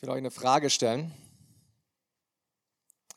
Ich 0.00 0.06
will 0.06 0.14
euch 0.14 0.18
eine 0.18 0.30
Frage 0.30 0.70
stellen. 0.70 1.12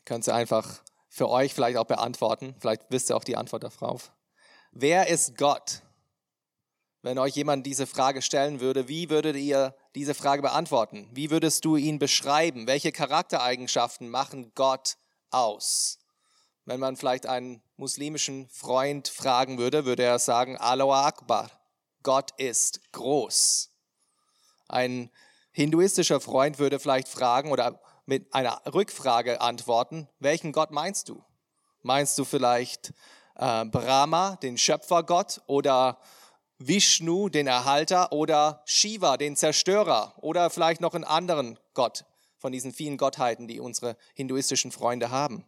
Könnt 0.04 0.28
ihr 0.28 0.36
einfach 0.36 0.82
für 1.08 1.30
euch 1.30 1.54
vielleicht 1.54 1.78
auch 1.78 1.86
beantworten. 1.86 2.56
Vielleicht 2.60 2.82
wisst 2.90 3.10
ihr 3.10 3.16
auch 3.16 3.24
die 3.24 3.38
Antwort 3.38 3.64
darauf. 3.64 4.12
Wer 4.74 5.08
ist 5.08 5.38
Gott? 5.38 5.82
Wenn 7.02 7.18
euch 7.20 7.36
jemand 7.36 7.66
diese 7.66 7.88
Frage 7.88 8.22
stellen 8.22 8.60
würde, 8.60 8.90
wie 8.90 9.10
würdet 9.10 9.38
ihr 9.38 9.74
diese 9.96 10.14
Frage 10.14 10.42
beantworten? 10.42 11.08
Wie 11.14 11.32
würdest 11.32 11.64
du 11.64 11.78
ihn 11.78 12.00
beschreiben? 12.00 12.68
Welche 12.68 12.92
Charaktereigenschaften 12.92 14.10
machen 14.10 14.52
Gott 14.54 14.98
aus? 15.30 16.00
Wenn 16.66 16.82
man 16.82 16.98
vielleicht 16.98 17.28
einen 17.28 17.64
muslimischen 17.78 18.50
Freund 18.50 19.08
fragen 19.08 19.58
würde, 19.58 19.86
würde 19.86 20.04
er 20.04 20.20
sagen, 20.20 20.58
Allahu 20.58 20.92
Akbar, 20.92 21.50
Gott 22.02 22.32
ist 22.38 22.92
groß. 22.92 23.70
Ein 24.68 25.10
hinduistischer 25.54 26.20
Freund 26.20 26.60
würde 26.60 26.80
vielleicht 26.80 27.08
fragen 27.08 27.52
oder 27.52 27.80
mit 28.06 28.34
einer 28.34 28.62
Rückfrage 28.74 29.40
antworten, 29.40 30.10
welchen 30.20 30.52
Gott 30.52 30.72
meinst 30.72 31.08
du? 31.10 31.24
Meinst 31.82 32.18
du 32.18 32.26
vielleicht 32.26 32.94
äh, 33.36 33.66
Brahma, 33.66 34.36
den 34.38 34.58
Schöpfergott, 34.58 35.42
oder 35.48 36.00
Vishnu, 36.60 37.30
den 37.30 37.48
Erhalter, 37.48 38.12
oder 38.12 38.62
Shiva, 38.66 39.18
den 39.18 39.36
Zerstörer, 39.36 40.14
oder 40.22 40.50
vielleicht 40.50 40.82
noch 40.82 40.94
einen 40.94 41.04
anderen 41.04 41.60
Gott 41.74 42.06
von 42.38 42.52
diesen 42.52 42.74
vielen 42.74 42.98
Gottheiten, 42.98 43.48
die 43.48 43.60
unsere 43.60 43.96
hinduistischen 44.16 44.72
Freunde 44.72 45.12
haben? 45.12 45.46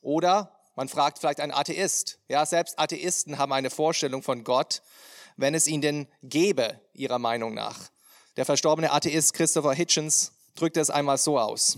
Oder 0.00 0.54
man 0.74 0.88
fragt 0.88 1.18
vielleicht 1.18 1.40
einen 1.40 1.52
Atheist. 1.52 2.20
Ja, 2.28 2.46
selbst 2.46 2.78
Atheisten 2.78 3.38
haben 3.38 3.52
eine 3.52 3.70
Vorstellung 3.70 4.22
von 4.22 4.44
Gott, 4.44 4.82
wenn 5.36 5.54
es 5.54 5.66
ihn 5.66 5.80
denn 5.80 6.08
gäbe, 6.22 6.80
ihrer 6.92 7.18
Meinung 7.18 7.54
nach. 7.54 7.90
Der 8.38 8.44
verstorbene 8.44 8.92
Atheist 8.92 9.34
Christopher 9.34 9.72
Hitchens 9.72 10.30
drückte 10.54 10.78
es 10.78 10.90
einmal 10.90 11.18
so 11.18 11.40
aus. 11.40 11.76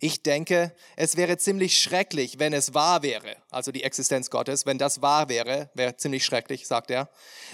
Ich 0.00 0.22
denke, 0.22 0.76
es 0.96 1.16
wäre 1.16 1.38
ziemlich 1.38 1.80
schrecklich, 1.80 2.38
wenn 2.38 2.52
es 2.52 2.74
wahr 2.74 3.02
wäre, 3.02 3.36
also 3.48 3.72
die 3.72 3.84
Existenz 3.84 4.28
Gottes, 4.28 4.66
wenn 4.66 4.76
das 4.76 5.00
wahr 5.00 5.30
wäre, 5.30 5.70
wäre 5.72 5.96
ziemlich 5.96 6.26
schrecklich, 6.26 6.66
sagt 6.66 6.90
er, 6.90 7.08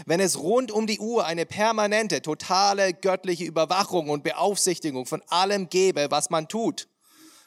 wenn 0.05 0.19
es 0.19 0.36
rund 0.41 0.72
um 0.72 0.89
die 0.89 0.98
Uhr 0.98 1.25
eine 1.25 1.47
permanente, 1.47 2.22
totale 2.22 2.92
göttliche 2.92 3.44
Überwachung 3.44 4.09
und 4.09 4.25
Beaufsichtigung 4.25 5.06
von 5.06 5.22
allem 5.28 5.69
gäbe, 5.69 6.11
was 6.11 6.28
man 6.28 6.48
tut. 6.48 6.89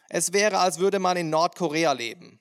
Es 0.07 0.31
wäre, 0.31 0.59
als 0.59 0.79
würde 0.79 0.99
man 0.99 1.17
in 1.17 1.29
Nordkorea 1.29 1.91
leben. 1.91 2.39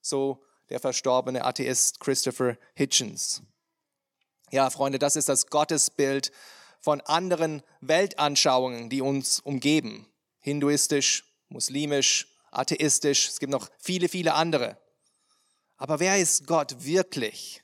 So 0.00 0.42
der 0.70 0.80
verstorbene 0.80 1.44
Atheist 1.44 2.00
Christopher 2.00 2.56
Hitchens. 2.74 3.42
Ja, 4.50 4.70
Freunde, 4.70 4.98
das 4.98 5.14
ist 5.14 5.28
das 5.28 5.48
Gottesbild 5.48 6.32
von 6.82 7.00
anderen 7.00 7.62
Weltanschauungen, 7.80 8.90
die 8.90 9.00
uns 9.00 9.40
umgeben. 9.40 10.06
Hinduistisch, 10.40 11.24
muslimisch, 11.48 12.28
atheistisch, 12.50 13.28
es 13.28 13.38
gibt 13.38 13.52
noch 13.52 13.70
viele, 13.78 14.08
viele 14.08 14.34
andere. 14.34 14.76
Aber 15.76 16.00
wer 16.00 16.18
ist 16.18 16.46
Gott 16.46 16.84
wirklich? 16.84 17.62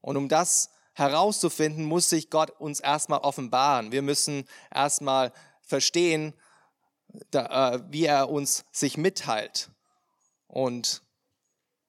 Und 0.00 0.16
um 0.16 0.28
das 0.28 0.70
herauszufinden, 0.94 1.84
muss 1.84 2.10
sich 2.10 2.28
Gott 2.28 2.50
uns 2.50 2.80
erstmal 2.80 3.20
offenbaren. 3.20 3.92
Wir 3.92 4.02
müssen 4.02 4.46
erstmal 4.74 5.32
verstehen, 5.62 6.34
äh, 7.32 7.78
wie 7.88 8.04
er 8.04 8.28
uns 8.28 8.64
sich 8.72 8.96
mitteilt. 8.96 9.70
Und 10.48 11.02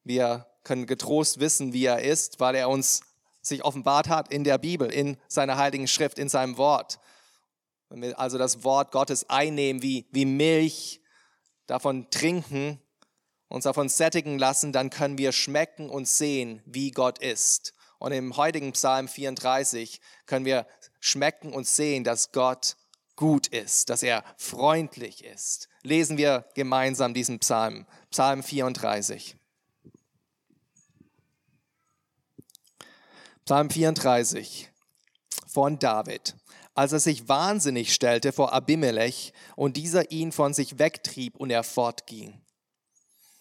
wir 0.03 0.47
können 0.63 0.85
getrost 0.85 1.39
wissen, 1.39 1.73
wie 1.73 1.85
er 1.85 2.01
ist, 2.01 2.39
weil 2.39 2.55
er 2.55 2.69
uns 2.69 3.01
sich 3.43 3.63
offenbart 3.63 4.09
hat 4.09 4.31
in 4.31 4.43
der 4.43 4.57
Bibel, 4.57 4.91
in 4.91 5.17
seiner 5.27 5.57
heiligen 5.57 5.87
Schrift, 5.87 6.17
in 6.17 6.29
seinem 6.29 6.57
Wort. 6.57 6.99
Wenn 7.89 8.01
wir 8.01 8.19
also 8.19 8.39
das 8.39 8.63
Wort 8.63 8.91
Gottes 8.91 9.29
einnehmen 9.29 9.83
wie, 9.83 10.07
wie 10.11 10.25
Milch, 10.25 11.01
davon 11.67 12.09
trinken, 12.09 12.79
uns 13.47 13.65
davon 13.65 13.89
sättigen 13.89 14.39
lassen, 14.39 14.73
dann 14.73 14.89
können 14.89 15.17
wir 15.17 15.31
schmecken 15.31 15.89
und 15.89 16.07
sehen, 16.07 16.61
wie 16.65 16.91
Gott 16.91 17.19
ist. 17.19 17.73
Und 17.99 18.11
im 18.11 18.35
heutigen 18.35 18.73
Psalm 18.73 19.07
34 19.07 20.01
können 20.25 20.45
wir 20.45 20.67
schmecken 20.99 21.53
und 21.53 21.67
sehen, 21.67 22.03
dass 22.03 22.31
Gott 22.31 22.75
gut 23.15 23.47
ist, 23.47 23.89
dass 23.89 24.03
er 24.03 24.23
freundlich 24.37 25.23
ist. 25.23 25.69
Lesen 25.83 26.17
wir 26.17 26.45
gemeinsam 26.55 27.13
diesen 27.13 27.39
Psalm, 27.39 27.85
Psalm 28.09 28.43
34. 28.43 29.37
Psalm 33.45 33.69
34 33.69 34.69
von 35.47 35.77
David. 35.77 36.37
Als 36.75 36.93
er 36.93 37.01
sich 37.01 37.27
wahnsinnig 37.27 37.93
stellte 37.93 38.31
vor 38.31 38.53
Abimelech 38.53 39.33
und 39.57 39.75
dieser 39.75 40.11
ihn 40.11 40.31
von 40.31 40.53
sich 40.53 40.79
wegtrieb 40.79 41.35
und 41.35 41.49
er 41.49 41.63
fortging. 41.65 42.41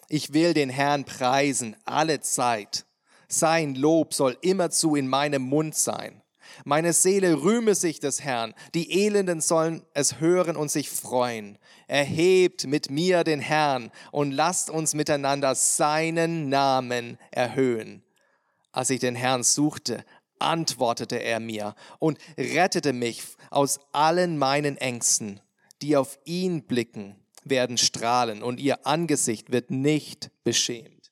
Ich 0.09 0.33
will 0.33 0.53
den 0.53 0.69
Herrn 0.69 1.05
preisen 1.05 1.77
alle 1.85 2.19
Zeit. 2.19 2.85
Sein 3.29 3.75
Lob 3.75 4.13
soll 4.13 4.37
immerzu 4.41 4.97
in 4.97 5.07
meinem 5.07 5.43
Mund 5.43 5.73
sein. 5.73 6.21
Meine 6.65 6.91
Seele 6.91 7.41
rühme 7.41 7.73
sich 7.73 8.01
des 8.01 8.21
Herrn. 8.21 8.53
Die 8.73 9.05
Elenden 9.05 9.39
sollen 9.39 9.83
es 9.93 10.19
hören 10.19 10.57
und 10.57 10.69
sich 10.69 10.89
freuen. 10.89 11.57
Erhebt 11.87 12.67
mit 12.67 12.91
mir 12.91 13.23
den 13.23 13.39
Herrn 13.39 13.89
und 14.11 14.31
lasst 14.33 14.69
uns 14.69 14.95
miteinander 14.95 15.55
seinen 15.55 16.49
Namen 16.49 17.17
erhöhen. 17.31 18.02
Als 18.73 18.89
ich 18.89 18.99
den 18.99 19.15
Herrn 19.15 19.43
suchte, 19.43 20.03
antwortete 20.39 21.21
er 21.21 21.39
mir 21.39 21.75
und 21.99 22.17
rettete 22.37 22.91
mich 22.91 23.23
aus 23.51 23.79
allen 23.93 24.37
meinen 24.37 24.77
Ängsten. 24.77 25.39
Die 25.81 25.95
auf 25.95 26.17
ihn 26.25 26.63
blicken, 26.63 27.15
werden 27.43 27.77
strahlen 27.77 28.41
und 28.41 28.59
ihr 28.59 28.85
Angesicht 28.87 29.51
wird 29.51 29.69
nicht 29.69 30.31
beschämt. 30.43 31.11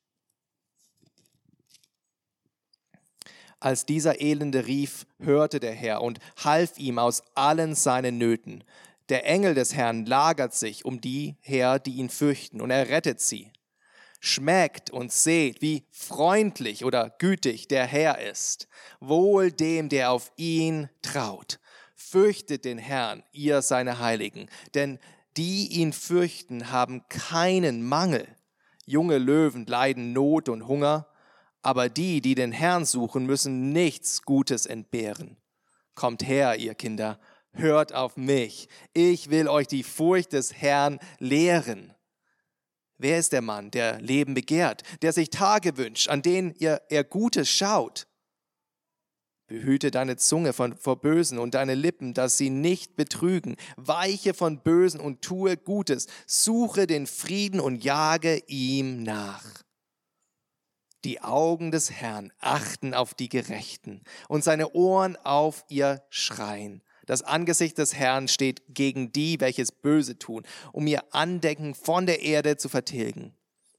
Als 3.60 3.86
dieser 3.86 4.22
Elende 4.22 4.66
rief, 4.66 5.06
hörte 5.20 5.60
der 5.60 5.74
Herr 5.74 6.02
und 6.02 6.20
half 6.44 6.80
ihm 6.80 6.98
aus 6.98 7.22
allen 7.36 7.76
seinen 7.76 8.18
Nöten. 8.18 8.64
Der 9.10 9.28
Engel 9.28 9.54
des 9.54 9.76
Herrn 9.76 10.08
lagert 10.08 10.56
sich 10.56 10.84
um 10.84 11.00
die 11.00 11.36
her, 11.42 11.78
die 11.78 11.98
ihn 11.98 12.10
fürchten, 12.10 12.60
und 12.60 12.72
er 12.72 12.90
rettet 12.90 13.22
sie 13.22 13.52
schmeckt 14.22 14.92
und 14.92 15.12
seht, 15.12 15.62
wie 15.62 15.84
freundlich 15.90 16.86
oder 16.86 17.10
gütig 17.18 17.68
der 17.68 17.86
Herr 17.86 18.22
ist. 18.22 18.68
Wohl 19.00 19.52
dem, 19.52 19.90
der 19.90 20.12
auf 20.12 20.32
ihn 20.38 20.90
traut. 21.02 21.60
Fürchtet 21.96 22.64
den 22.64 22.78
Herrn, 22.78 23.24
ihr 23.34 23.62
seine 23.62 24.00
Heiligen, 24.00 24.48
denn 24.76 25.00
die 25.38 25.68
ihn 25.68 25.92
fürchten, 25.92 26.72
haben 26.72 27.08
keinen 27.10 27.84
Mangel. 27.84 28.28
Junge 28.86 29.18
Löwen 29.18 29.66
leiden 29.66 30.14
Not 30.14 30.50
und 30.50 30.68
Hunger, 30.68 31.08
aber 31.62 31.90
die, 31.90 32.22
die 32.22 32.36
den 32.36 32.52
Herrn 32.52 32.86
suchen, 32.86 33.26
müssen 33.26 33.72
nichts 33.72 34.22
Gutes 34.24 34.66
entbehren. 34.66 35.38
Kommt 35.96 36.28
her, 36.28 36.58
ihr 36.58 36.76
Kinder, 36.76 37.20
hört 37.54 37.94
auf 37.94 38.18
mich. 38.18 38.68
Ich 38.94 39.30
will 39.30 39.48
euch 39.48 39.68
die 39.68 39.84
Furcht 39.84 40.34
des 40.34 40.54
Herrn 40.54 41.00
lehren. 41.20 41.94
Wer 43.02 43.18
ist 43.18 43.34
der 43.34 43.42
Mann, 43.42 43.72
der 43.72 44.00
Leben 44.00 44.36
begehrt, 44.36 44.84
der 45.02 45.12
sich 45.12 45.32
Tage 45.32 45.76
wünscht, 45.76 46.08
an 46.08 46.22
denen 46.22 46.54
ihr, 46.60 46.84
er 46.88 47.04
Gutes 47.04 47.50
schaut? 47.50 48.06
Behüte 49.48 49.90
deine 49.90 50.18
Zunge 50.18 50.54
von, 50.54 50.78
vor 50.78 51.02
Bösen 51.02 51.40
und 51.40 51.56
deine 51.56 51.74
Lippen, 51.74 52.14
dass 52.14 52.38
sie 52.38 52.52
nicht 52.52 52.96
betrügen. 52.96 53.56
Weiche 53.76 54.36
von 54.36 54.62
Bösen 54.62 55.00
und 55.00 55.24
tue 55.24 55.58
Gutes. 55.58 56.06
Suche 56.28 56.86
den 56.86 57.08
Frieden 57.08 57.60
und 57.60 57.84
jage 57.84 58.44
ihm 58.46 59.02
nach. 59.02 59.64
Die 61.04 61.22
Augen 61.22 61.72
des 61.72 61.90
Herrn 61.90 62.32
achten 62.40 62.94
auf 62.94 63.16
die 63.16 63.30
Gerechten 63.30 64.04
und 64.30 64.44
seine 64.44 64.74
Ohren 64.74 65.18
auf 65.18 65.66
ihr 65.70 66.04
Schreien. 66.12 66.84
Das 67.06 67.22
Angesicht 67.22 67.78
des 67.78 67.96
Herrn 67.96 68.28
steht 68.28 68.62
gegen 68.70 69.12
die, 69.12 69.40
welches 69.40 69.72
Böse 69.72 70.18
tun, 70.18 70.44
um 70.72 70.88
ihr 70.88 71.04
Andenken 71.12 71.74
von 71.76 72.06
der 72.06 72.22
Erde 72.22 72.58
zu 72.58 72.70
vertilgen. 72.70 73.34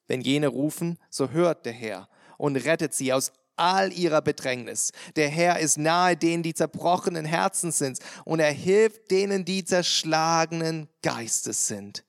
Wenn 0.07 0.21
jene 0.21 0.49
rufen, 0.49 0.99
so 1.11 1.31
hört 1.31 1.65
der 1.65 1.73
Herr 1.73 2.09
und 2.37 2.57
rettet 2.57 2.95
sie 2.95 3.13
aus 3.13 3.33
all 3.57 3.93
ihrer 3.93 4.23
Bedrängnis. 4.23 4.93
Der 5.17 5.29
Herr 5.29 5.61
ist 5.61 5.79
nahe 5.79 6.17
denen, 6.17 6.43
die 6.43 6.55
zerbrochenen 6.55 7.25
Herzen 7.25 7.71
sind, 7.71 7.99
und 8.25 8.41
er 8.41 8.53
hilft 8.53 9.11
denen, 9.11 9.45
die 9.45 9.65
zerschlagenen 9.65 10.89
Geistes 11.03 11.69
sind. 11.69 12.05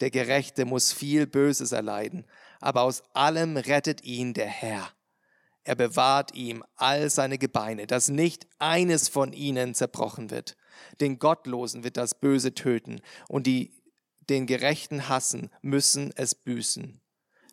Der 0.00 0.10
Gerechte 0.10 0.64
muss 0.64 0.92
viel 0.92 1.26
Böses 1.26 1.72
erleiden, 1.72 2.26
aber 2.60 2.82
aus 2.82 3.02
allem 3.14 3.56
rettet 3.56 4.04
ihn 4.04 4.34
der 4.34 4.48
Herr. 4.48 4.90
Er 5.64 5.74
bewahrt 5.74 6.34
ihm 6.34 6.62
all 6.76 7.08
seine 7.10 7.38
Gebeine, 7.38 7.86
dass 7.86 8.08
nicht 8.08 8.46
eines 8.58 9.08
von 9.08 9.32
ihnen 9.32 9.74
zerbrochen 9.74 10.30
wird. 10.30 10.56
Den 11.00 11.18
Gottlosen 11.18 11.84
wird 11.84 11.96
das 11.96 12.14
Böse 12.14 12.54
töten 12.54 13.00
und 13.28 13.46
die 13.46 13.72
den 14.28 14.46
Gerechten 14.46 15.08
hassen, 15.08 15.50
müssen 15.62 16.12
es 16.16 16.34
büßen. 16.34 17.00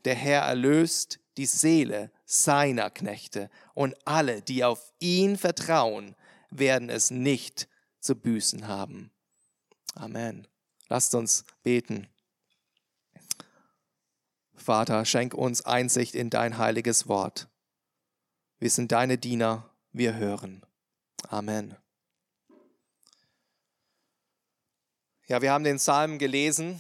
Der 0.06 0.16
Herr 0.16 0.42
erlöst 0.42 1.19
die 1.38 1.46
Seele 1.46 2.12
seiner 2.25 2.90
Knechte 2.90 3.50
und 3.74 3.96
alle, 4.06 4.42
die 4.42 4.63
auf 4.63 4.94
ihn 5.00 5.38
vertrauen, 5.38 6.16
werden 6.50 6.90
es 6.90 7.12
nicht 7.12 7.68
zu 8.00 8.16
büßen 8.16 8.68
haben. 8.68 9.12
Amen. 9.96 10.48
Lasst 10.90 11.16
uns 11.16 11.46
beten. 11.63 12.08
Vater, 14.56 15.06
schenk 15.06 15.34
uns 15.34 15.63
Einsicht 15.66 16.16
in 16.16 16.30
dein 16.30 16.58
heiliges 16.58 17.08
Wort. 17.08 17.48
Wir 18.62 18.69
sind 18.69 18.92
deine 18.92 19.18
Diener, 19.18 19.68
wir 19.92 20.18
hören. 20.18 20.63
Amen. 21.30 21.75
Ja, 25.25 25.42
wir 25.42 25.52
haben 25.52 25.63
den 25.63 25.78
Psalm 25.78 26.19
gelesen 26.19 26.80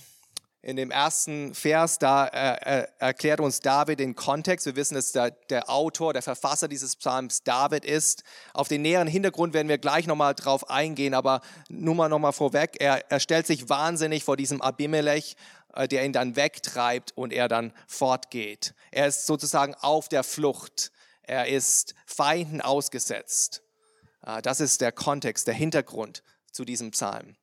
in 0.61 0.75
dem 0.75 0.91
ersten 0.91 1.55
Vers, 1.55 1.97
da 1.97 2.27
äh, 2.27 2.85
erklärt 2.99 3.39
uns 3.39 3.61
David 3.61 3.99
den 3.99 4.13
Kontext. 4.13 4.67
Wir 4.67 4.75
wissen, 4.75 4.93
dass 4.93 5.11
der, 5.11 5.31
der, 5.31 5.71
Autor, 5.71 6.13
der 6.13 6.21
Verfasser 6.21 6.67
dieses 6.67 6.95
Psalms 6.97 7.41
David 7.41 7.83
ist. 7.83 8.23
Auf 8.53 8.67
den 8.67 8.83
näheren 8.83 9.07
Hintergrund 9.07 9.55
werden 9.55 9.67
wir 9.67 9.79
gleich 9.79 10.05
nochmal 10.05 10.35
drauf 10.35 10.69
eingehen, 10.69 11.15
aber 11.15 11.41
nur 11.67 11.95
mal 11.95 12.09
nochmal 12.09 12.33
vorweg, 12.33 12.77
er, 12.79 13.09
er 13.09 13.19
stellt 13.19 13.47
sich 13.47 13.69
wahnsinnig 13.69 14.23
vor 14.23 14.37
diesem 14.37 14.61
Abimelech, 14.61 15.35
äh, 15.73 15.87
der 15.87 16.05
ihn 16.05 16.13
dann 16.13 16.35
wegtreibt 16.35 17.17
und 17.17 17.33
er 17.33 17.47
dann 17.47 17.73
fortgeht. 17.87 18.75
Er 18.91 19.07
ist 19.07 19.25
sozusagen 19.25 19.73
auf 19.73 20.09
der 20.09 20.23
Flucht. 20.23 20.91
Er 21.31 21.47
ist 21.47 21.95
Feinden 22.05 22.59
ausgesetzt. 22.59 23.63
Äh, 24.25 24.41
das 24.41 24.59
ist 24.59 24.81
der 24.81 24.91
Kontext, 24.91 25.47
der 25.47 25.53
Hintergrund 25.53 26.23
zu 26.51 26.65
diesem 26.65 26.91
Psalm. 26.91 27.37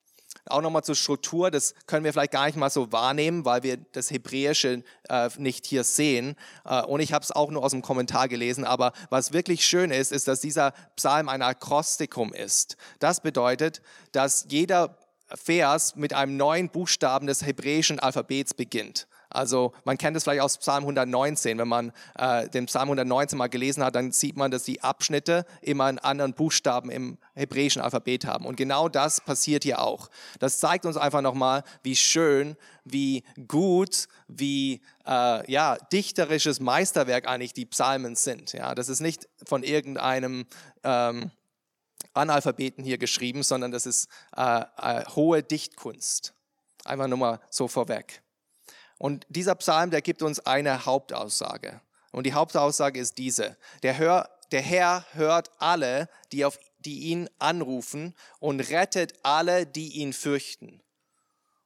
Auch 0.44 0.60
nochmal 0.60 0.84
zur 0.84 0.94
Struktur, 0.94 1.50
das 1.50 1.74
können 1.86 2.04
wir 2.04 2.12
vielleicht 2.12 2.32
gar 2.32 2.44
nicht 2.44 2.56
mal 2.56 2.68
so 2.68 2.92
wahrnehmen, 2.92 3.46
weil 3.46 3.62
wir 3.62 3.78
das 3.78 4.10
Hebräische 4.10 4.84
äh, 5.08 5.30
nicht 5.38 5.64
hier 5.64 5.84
sehen. 5.84 6.36
Äh, 6.66 6.82
und 6.82 7.00
ich 7.00 7.14
habe 7.14 7.22
es 7.22 7.32
auch 7.32 7.50
nur 7.50 7.64
aus 7.64 7.70
dem 7.70 7.80
Kommentar 7.80 8.28
gelesen. 8.28 8.66
Aber 8.66 8.92
was 9.08 9.32
wirklich 9.32 9.64
schön 9.64 9.90
ist, 9.90 10.12
ist, 10.12 10.28
dass 10.28 10.40
dieser 10.40 10.72
Psalm 10.96 11.30
ein 11.30 11.40
Akrostikum 11.40 12.34
ist. 12.34 12.76
Das 12.98 13.22
bedeutet, 13.22 13.80
dass 14.12 14.44
jeder 14.50 14.98
Vers 15.32 15.96
mit 15.96 16.12
einem 16.12 16.36
neuen 16.36 16.68
Buchstaben 16.68 17.26
des 17.26 17.40
hebräischen 17.40 18.00
Alphabets 18.00 18.52
beginnt. 18.52 19.08
Also 19.30 19.72
man 19.84 19.98
kennt 19.98 20.16
es 20.16 20.24
vielleicht 20.24 20.42
aus 20.42 20.58
Psalm 20.58 20.84
119. 20.84 21.58
Wenn 21.58 21.68
man 21.68 21.92
äh, 22.16 22.48
den 22.48 22.66
Psalm 22.66 22.84
119 22.84 23.38
mal 23.38 23.48
gelesen 23.48 23.84
hat, 23.84 23.94
dann 23.94 24.12
sieht 24.12 24.36
man, 24.36 24.50
dass 24.50 24.62
die 24.62 24.82
Abschnitte 24.82 25.44
immer 25.60 25.84
einen 25.84 25.98
anderen 25.98 26.34
Buchstaben 26.34 26.90
im 26.90 27.18
hebräischen 27.34 27.82
Alphabet 27.82 28.24
haben. 28.24 28.46
Und 28.46 28.56
genau 28.56 28.88
das 28.88 29.20
passiert 29.20 29.64
hier 29.64 29.80
auch. 29.80 30.08
Das 30.38 30.58
zeigt 30.58 30.86
uns 30.86 30.96
einfach 30.96 31.20
nochmal, 31.20 31.62
wie 31.82 31.96
schön, 31.96 32.56
wie 32.84 33.24
gut, 33.46 34.08
wie 34.28 34.80
äh, 35.06 35.50
ja, 35.50 35.76
dichterisches 35.92 36.60
Meisterwerk 36.60 37.28
eigentlich 37.28 37.52
die 37.52 37.66
Psalmen 37.66 38.16
sind. 38.16 38.52
Ja, 38.52 38.74
das 38.74 38.88
ist 38.88 39.00
nicht 39.00 39.28
von 39.44 39.62
irgendeinem... 39.62 40.46
Ähm, 40.84 41.30
Analphabeten 42.14 42.84
hier 42.84 42.98
geschrieben, 42.98 43.42
sondern 43.42 43.70
das 43.70 43.86
ist 43.86 44.08
äh, 44.36 44.62
äh, 44.76 45.04
hohe 45.14 45.42
Dichtkunst. 45.42 46.34
Einfach 46.84 47.06
nur 47.06 47.18
mal 47.18 47.40
so 47.50 47.68
vorweg. 47.68 48.22
Und 48.98 49.26
dieser 49.28 49.54
Psalm, 49.54 49.90
der 49.90 50.02
gibt 50.02 50.22
uns 50.22 50.40
eine 50.40 50.84
Hauptaussage. 50.84 51.80
Und 52.10 52.24
die 52.24 52.34
Hauptaussage 52.34 52.98
ist 52.98 53.18
diese. 53.18 53.56
Der, 53.82 53.96
Hör, 53.98 54.28
der 54.50 54.62
Herr 54.62 55.06
hört 55.12 55.50
alle, 55.58 56.08
die, 56.32 56.44
auf, 56.44 56.58
die 56.80 57.00
ihn 57.10 57.30
anrufen 57.38 58.14
und 58.40 58.60
rettet 58.60 59.14
alle, 59.22 59.66
die 59.66 60.00
ihn 60.00 60.12
fürchten. 60.12 60.80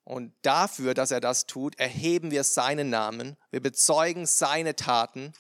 Und 0.05 0.35
dafür, 0.43 0.95
dass 0.95 1.11
er 1.11 1.21
das 1.21 1.47
tut, 1.47 1.79
erheben 1.79 2.31
wir 2.31 2.45
seinen 2.45 2.91
Namen, 2.91 3.37
wir 3.51 3.63
bezeugen 3.63 4.27
seine 4.27 4.75
Taten 4.75 5.33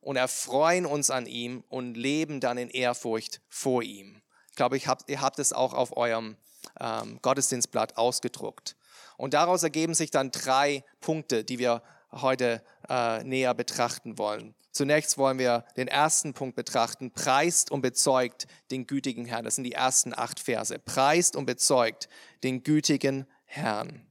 und 0.00 0.16
erfreuen 0.16 0.86
uns 0.86 1.10
an 1.10 1.26
ihm 1.26 1.64
und 1.68 1.94
leben 1.94 2.40
dann 2.40 2.58
in 2.58 2.70
Ehrfurcht 2.70 3.40
vor 3.48 3.82
ihm. 3.82 4.22
Ich 4.50 4.56
glaube, 4.56 4.76
ich 4.76 4.86
hab, 4.86 5.08
ihr 5.10 5.20
habt 5.20 5.38
es 5.40 5.52
auch 5.52 5.74
auf 5.74 5.96
eurem 5.96 6.36
ähm, 6.80 7.18
Gottesdienstblatt 7.22 7.96
ausgedruckt. 7.96 8.76
Und 9.18 9.34
daraus 9.34 9.64
ergeben 9.64 9.94
sich 9.94 10.12
dann 10.12 10.30
drei 10.30 10.84
Punkte, 11.00 11.44
die 11.44 11.58
wir 11.58 11.82
heute 12.12 12.62
äh, 12.88 13.22
näher 13.24 13.52
betrachten 13.52 14.16
wollen. 14.16 14.54
Zunächst 14.70 15.18
wollen 15.18 15.40
wir 15.40 15.64
den 15.76 15.88
ersten 15.88 16.34
Punkt 16.34 16.54
betrachten. 16.54 17.10
Preist 17.10 17.72
und 17.72 17.82
bezeugt 17.82 18.46
den 18.70 18.86
gütigen 18.86 19.24
Herrn. 19.26 19.44
Das 19.44 19.56
sind 19.56 19.64
die 19.64 19.72
ersten 19.72 20.16
acht 20.16 20.38
Verse. 20.38 20.78
Preist 20.78 21.34
und 21.34 21.46
bezeugt 21.46 22.08
den 22.44 22.62
gütigen 22.62 23.26
Herrn. 23.44 24.06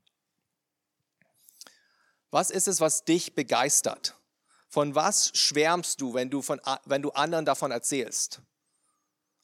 Was 2.30 2.52
ist 2.52 2.68
es, 2.68 2.82
was 2.82 3.06
dich 3.06 3.34
begeistert? 3.34 4.16
Von 4.68 4.94
was 4.94 5.32
schwärmst 5.34 6.02
du, 6.02 6.14
wenn 6.14 6.30
du, 6.30 6.42
von, 6.42 6.60
wenn 6.84 7.02
du 7.02 7.12
anderen 7.12 7.46
davon 7.46 7.72
erzählst? 7.72 8.42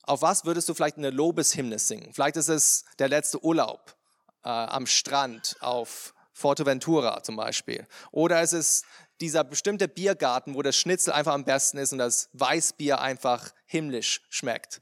Auf 0.02 0.22
was 0.22 0.44
würdest 0.44 0.68
du 0.68 0.74
vielleicht 0.74 0.98
eine 0.98 1.10
Lobeshymne 1.10 1.80
singen? 1.80 2.12
Vielleicht 2.14 2.36
ist 2.36 2.50
es 2.50 2.84
der 3.00 3.08
letzte 3.08 3.42
Urlaub 3.42 3.96
äh, 4.44 4.50
am 4.50 4.86
Strand 4.86 5.56
auf 5.60 6.14
Forteventura 6.34 7.24
zum 7.24 7.36
Beispiel. 7.36 7.88
Oder 8.12 8.42
es 8.42 8.54
ist 8.54 8.86
dieser 9.22 9.44
bestimmte 9.44 9.88
Biergarten, 9.88 10.56
wo 10.56 10.62
das 10.62 10.76
Schnitzel 10.76 11.14
einfach 11.14 11.34
am 11.34 11.46
besten 11.46 11.78
ist 11.78 11.94
und 11.94 12.00
das 12.00 12.30
Weißbier 12.34 13.00
einfach 13.00 13.52
himmlisch 13.66 14.22
schmeckt. 14.30 14.82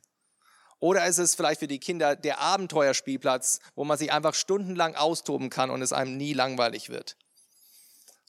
Oder 0.80 1.06
ist 1.06 1.19
es 1.19 1.36
vielleicht 1.36 1.60
für 1.60 1.68
die 1.68 1.80
Kinder 1.80 2.16
der 2.16 2.40
Abenteuerspielplatz, 2.40 3.60
wo 3.75 3.84
man 3.84 4.00
sich 4.00 4.12
einfach 4.12 4.34
stundenlang 4.34 4.96
austoben 4.96 5.52
kann 5.52 5.69
und 5.69 5.81
es 5.84 5.94
einem 5.94 6.18
nie 6.18 6.34
langweilig 6.34 6.90
wird. 6.90 7.18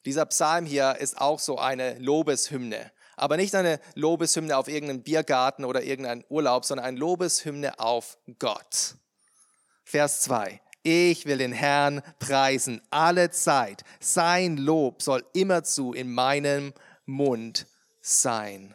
Dieser 0.05 0.27
Psalm 0.27 0.67
hier 0.67 0.97
ist 0.97 1.19
auch 1.19 1.39
so 1.39 1.59
eine 1.59 1.99
Lobeshymne. 1.99 2.93
Aber 3.17 3.37
nicht 3.37 3.55
eine 3.55 3.81
Lobeshymne 3.95 4.57
auf 4.57 4.69
irgendeinen 4.69 5.03
Biergarten 5.03 5.65
oder 5.65 5.83
irgendeinen 5.83 6.25
Urlaub, 6.29 6.65
sondern 6.65 6.87
eine 6.87 6.99
Lobeshymne 6.99 7.79
auf 7.79 8.19
Gott. 8.39 8.97
Vers 9.85 10.23
2. 10.23 10.61
Ich 10.83 11.27
will 11.27 11.39
den 11.39 11.53
Herrn 11.53 12.03
preisen 12.19 12.83
alle 12.91 13.31
Zeit. 13.31 13.85
Sein 14.01 14.57
Lob 14.57 15.01
soll 15.03 15.25
immerzu 15.33 15.93
in 15.93 16.13
meinem 16.13 16.73
Mund 17.07 17.67
sein. 18.01 18.75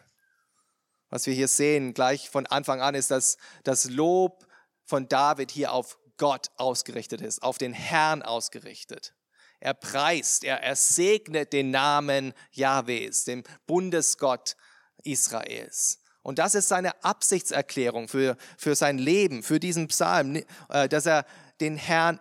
Was 1.09 1.25
wir 1.25 1.33
hier 1.33 1.47
sehen, 1.47 1.93
gleich 1.93 2.29
von 2.29 2.45
Anfang 2.45 2.81
an, 2.81 2.95
ist, 2.95 3.11
dass 3.11 3.37
das 3.63 3.89
Lob 3.89 4.45
von 4.85 5.09
David 5.09 5.51
hier 5.51 5.73
auf 5.73 5.97
Gott 6.17 6.47
ausgerichtet 6.55 7.21
ist, 7.21 7.43
auf 7.43 7.57
den 7.57 7.73
Herrn 7.73 8.23
ausgerichtet. 8.23 9.13
Er 9.59 9.73
preist, 9.73 10.43
er, 10.43 10.61
er 10.63 10.75
segnet 10.75 11.51
den 11.51 11.71
Namen 11.71 12.33
Jahwes, 12.51 13.25
dem 13.25 13.43
Bundesgott 13.65 14.55
Israels. 15.03 15.99
Und 16.21 16.39
das 16.39 16.55
ist 16.55 16.67
seine 16.67 17.03
Absichtserklärung 17.03 18.07
für, 18.07 18.35
für 18.57 18.75
sein 18.75 18.97
Leben, 18.97 19.43
für 19.43 19.59
diesen 19.59 19.87
Psalm, 19.87 20.43
äh, 20.69 20.89
dass 20.89 21.05
er 21.05 21.25
den 21.59 21.77
Herrn 21.77 22.19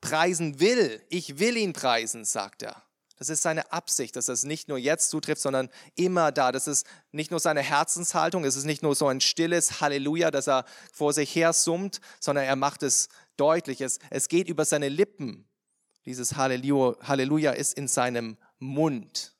preisen 0.00 0.60
will. 0.60 1.02
Ich 1.08 1.38
will 1.38 1.56
ihn 1.56 1.72
preisen, 1.72 2.24
sagt 2.24 2.62
er. 2.62 2.82
Das 3.18 3.30
ist 3.30 3.42
seine 3.42 3.72
Absicht, 3.72 4.14
dass 4.14 4.26
das 4.26 4.44
nicht 4.44 4.68
nur 4.68 4.76
jetzt 4.76 5.08
zutrifft, 5.08 5.40
sondern 5.40 5.70
immer 5.94 6.32
da. 6.32 6.52
Das 6.52 6.66
ist 6.68 6.86
nicht 7.12 7.30
nur 7.30 7.40
seine 7.40 7.62
Herzenshaltung, 7.62 8.44
es 8.44 8.56
ist 8.56 8.64
nicht 8.64 8.82
nur 8.82 8.94
so 8.94 9.06
ein 9.08 9.22
stilles 9.22 9.80
Halleluja, 9.80 10.30
das 10.30 10.48
er 10.48 10.66
vor 10.92 11.14
sich 11.14 11.34
her 11.34 11.54
summt, 11.54 12.00
sondern 12.20 12.44
er 12.44 12.56
macht 12.56 12.82
es 12.82 13.08
deutlich. 13.38 13.80
Es, 13.80 13.98
es 14.10 14.28
geht 14.28 14.48
über 14.48 14.66
seine 14.66 14.90
Lippen. 14.90 15.48
Dieses 16.04 16.36
Halleluja 16.36 17.52
ist 17.52 17.74
in 17.74 17.88
seinem 17.88 18.36
Mund. 18.58 19.34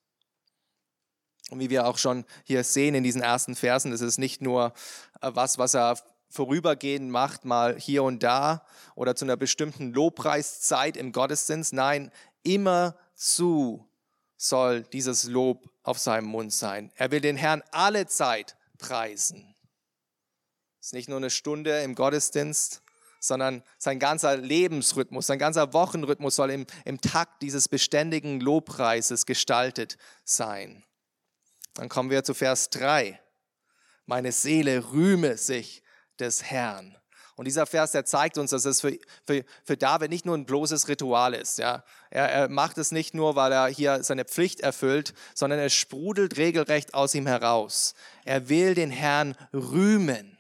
Und 1.50 1.60
wie 1.60 1.70
wir 1.70 1.86
auch 1.86 1.98
schon 1.98 2.24
hier 2.44 2.64
sehen 2.64 2.94
in 2.94 3.04
diesen 3.04 3.22
ersten 3.22 3.54
Versen, 3.54 3.92
das 3.92 4.00
ist 4.00 4.18
nicht 4.18 4.42
nur 4.42 4.72
äh, 5.20 5.30
was, 5.32 5.58
was 5.58 5.74
er 5.74 5.96
vorübergehend 6.36 7.10
macht, 7.10 7.44
mal 7.44 7.78
hier 7.78 8.02
und 8.04 8.22
da 8.22 8.64
oder 8.94 9.16
zu 9.16 9.24
einer 9.24 9.36
bestimmten 9.36 9.92
Lobpreiszeit 9.92 10.96
im 10.96 11.12
Gottesdienst. 11.12 11.72
Nein, 11.72 12.12
immer 12.42 12.96
zu 13.14 13.88
soll 14.36 14.82
dieses 14.82 15.24
Lob 15.24 15.68
auf 15.82 15.98
seinem 15.98 16.26
Mund 16.26 16.52
sein. 16.52 16.92
Er 16.94 17.10
will 17.10 17.20
den 17.20 17.36
Herrn 17.36 17.62
alle 17.72 18.06
Zeit 18.06 18.56
preisen. 18.78 19.54
Es 20.80 20.88
ist 20.88 20.92
nicht 20.92 21.08
nur 21.08 21.18
eine 21.18 21.30
Stunde 21.30 21.80
im 21.82 21.94
Gottesdienst, 21.94 22.82
sondern 23.18 23.62
sein 23.78 23.98
ganzer 23.98 24.36
Lebensrhythmus, 24.36 25.26
sein 25.26 25.38
ganzer 25.38 25.72
Wochenrhythmus 25.72 26.36
soll 26.36 26.50
im, 26.50 26.66
im 26.84 27.00
Takt 27.00 27.42
dieses 27.42 27.68
beständigen 27.68 28.40
Lobpreises 28.40 29.26
gestaltet 29.26 29.96
sein. 30.24 30.84
Dann 31.74 31.88
kommen 31.88 32.10
wir 32.10 32.24
zu 32.24 32.34
Vers 32.34 32.70
3. 32.70 33.20
Meine 34.04 34.32
Seele 34.32 34.92
rühme 34.92 35.36
sich 35.36 35.82
des 36.20 36.42
Herrn. 36.42 36.96
Und 37.36 37.44
dieser 37.44 37.66
Vers, 37.66 37.92
der 37.92 38.06
zeigt 38.06 38.38
uns, 38.38 38.50
dass 38.50 38.64
es 38.64 38.80
für, 38.80 38.98
für, 39.26 39.44
für 39.62 39.76
David 39.76 40.10
nicht 40.10 40.24
nur 40.24 40.36
ein 40.36 40.46
bloßes 40.46 40.88
Ritual 40.88 41.34
ist. 41.34 41.58
Ja. 41.58 41.84
Er, 42.08 42.30
er 42.30 42.48
macht 42.48 42.78
es 42.78 42.92
nicht 42.92 43.12
nur, 43.12 43.36
weil 43.36 43.52
er 43.52 43.66
hier 43.66 44.02
seine 44.02 44.24
Pflicht 44.24 44.60
erfüllt, 44.60 45.12
sondern 45.34 45.58
es 45.58 45.74
sprudelt 45.74 46.38
regelrecht 46.38 46.94
aus 46.94 47.14
ihm 47.14 47.26
heraus. 47.26 47.94
Er 48.24 48.48
will 48.48 48.74
den 48.74 48.90
Herrn 48.90 49.36
rühmen. 49.52 50.38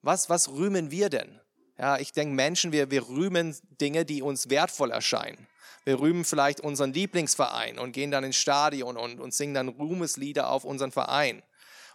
Was, 0.00 0.30
was 0.30 0.48
rühmen 0.48 0.90
wir 0.90 1.10
denn? 1.10 1.38
Ja, 1.78 1.98
ich 1.98 2.12
denke, 2.12 2.34
Menschen, 2.34 2.72
wir, 2.72 2.90
wir 2.90 3.08
rühmen 3.08 3.54
Dinge, 3.80 4.06
die 4.06 4.22
uns 4.22 4.48
wertvoll 4.48 4.90
erscheinen. 4.90 5.46
Wir 5.84 6.00
rühmen 6.00 6.24
vielleicht 6.24 6.60
unseren 6.60 6.92
Lieblingsverein 6.92 7.78
und 7.78 7.92
gehen 7.92 8.10
dann 8.10 8.24
ins 8.24 8.36
Stadion 8.36 8.96
und, 8.96 9.20
und 9.20 9.34
singen 9.34 9.54
dann 9.54 9.68
Ruhmeslieder 9.68 10.48
auf 10.48 10.64
unseren 10.64 10.92
Verein. 10.92 11.42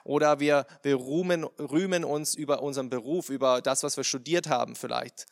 Oder 0.07 0.39
wir, 0.39 0.65
wir 0.83 0.95
rühmen, 0.95 1.43
rühmen 1.43 2.05
uns 2.05 2.33
über 2.33 2.61
unseren 2.63 2.89
Beruf, 2.89 3.29
über 3.29 3.61
das, 3.61 3.83
was 3.83 3.97
wir 3.97 4.05
studiert 4.05 4.47
haben 4.47 4.77
vielleicht. 4.77 5.25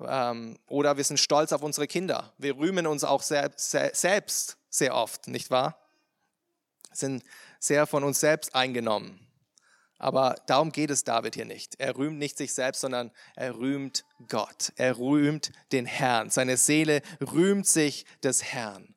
Ähm, 0.00 0.56
oder 0.68 0.96
wir 0.96 1.02
sind 1.02 1.18
stolz 1.18 1.52
auf 1.52 1.62
unsere 1.62 1.88
Kinder. 1.88 2.32
Wir 2.38 2.56
rühmen 2.56 2.86
uns 2.86 3.02
auch 3.02 3.22
selbst, 3.22 3.72
selbst 3.72 4.56
sehr 4.68 4.94
oft, 4.94 5.26
nicht 5.26 5.50
wahr? 5.50 5.80
Sind 6.92 7.24
sehr 7.58 7.88
von 7.88 8.04
uns 8.04 8.20
selbst 8.20 8.54
eingenommen. 8.54 9.18
Aber 9.98 10.36
darum 10.46 10.70
geht 10.70 10.90
es 10.90 11.02
David 11.02 11.34
hier 11.34 11.44
nicht. 11.44 11.74
Er 11.80 11.96
rühmt 11.96 12.18
nicht 12.18 12.38
sich 12.38 12.54
selbst, 12.54 12.82
sondern 12.82 13.10
er 13.34 13.56
rühmt 13.56 14.04
Gott. 14.28 14.72
Er 14.76 14.96
rühmt 14.96 15.50
den 15.72 15.86
Herrn. 15.86 16.30
Seine 16.30 16.56
Seele 16.56 17.02
rühmt 17.20 17.66
sich 17.66 18.06
des 18.22 18.44
Herrn. 18.44 18.94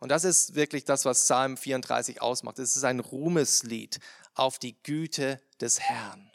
Und 0.00 0.08
das 0.08 0.24
ist 0.24 0.54
wirklich 0.54 0.86
das, 0.86 1.04
was 1.04 1.20
Psalm 1.20 1.58
34 1.58 2.22
ausmacht. 2.22 2.58
Es 2.58 2.74
ist 2.74 2.84
ein 2.84 3.00
Ruhmeslied 3.00 4.00
auf 4.40 4.58
die 4.58 4.82
Güte 4.82 5.40
des 5.60 5.80
Herrn. 5.80 6.32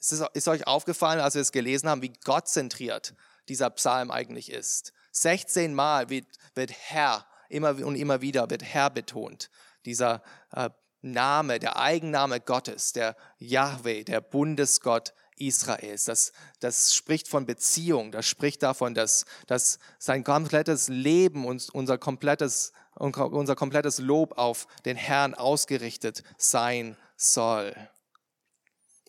Ist, 0.00 0.12
es, 0.12 0.22
ist 0.32 0.48
euch 0.48 0.66
aufgefallen, 0.66 1.20
als 1.20 1.34
wir 1.34 1.42
es 1.42 1.52
gelesen 1.52 1.88
haben, 1.88 2.00
wie 2.00 2.12
gottzentriert 2.24 3.14
dieser 3.48 3.68
Psalm 3.70 4.10
eigentlich 4.10 4.50
ist? 4.50 4.92
16 5.12 5.74
Mal 5.74 6.08
wird, 6.08 6.26
wird 6.54 6.72
Herr 6.72 7.26
immer 7.48 7.70
und 7.84 7.96
immer 7.96 8.22
wieder 8.22 8.48
wird 8.48 8.62
Herr 8.64 8.88
betont. 8.90 9.50
Dieser 9.84 10.22
äh, 10.52 10.70
Name, 11.02 11.58
der 11.58 11.76
Eigenname 11.76 12.40
Gottes, 12.40 12.92
der 12.94 13.14
Yahweh, 13.38 14.04
der 14.04 14.22
Bundesgott 14.22 15.12
Israels. 15.36 16.04
Das, 16.04 16.32
das 16.60 16.94
spricht 16.94 17.28
von 17.28 17.44
Beziehung, 17.44 18.10
das 18.10 18.26
spricht 18.26 18.62
davon, 18.62 18.94
dass, 18.94 19.26
dass 19.46 19.78
sein 19.98 20.24
komplettes 20.24 20.88
Leben 20.88 21.44
und 21.44 21.68
unser 21.74 21.98
komplettes, 21.98 22.72
unser 22.98 23.54
komplettes 23.56 23.98
Lob 23.98 24.38
auf 24.38 24.66
den 24.84 24.96
Herrn 24.96 25.34
ausgerichtet 25.34 26.22
sein 26.38 26.96
soll. 27.16 27.74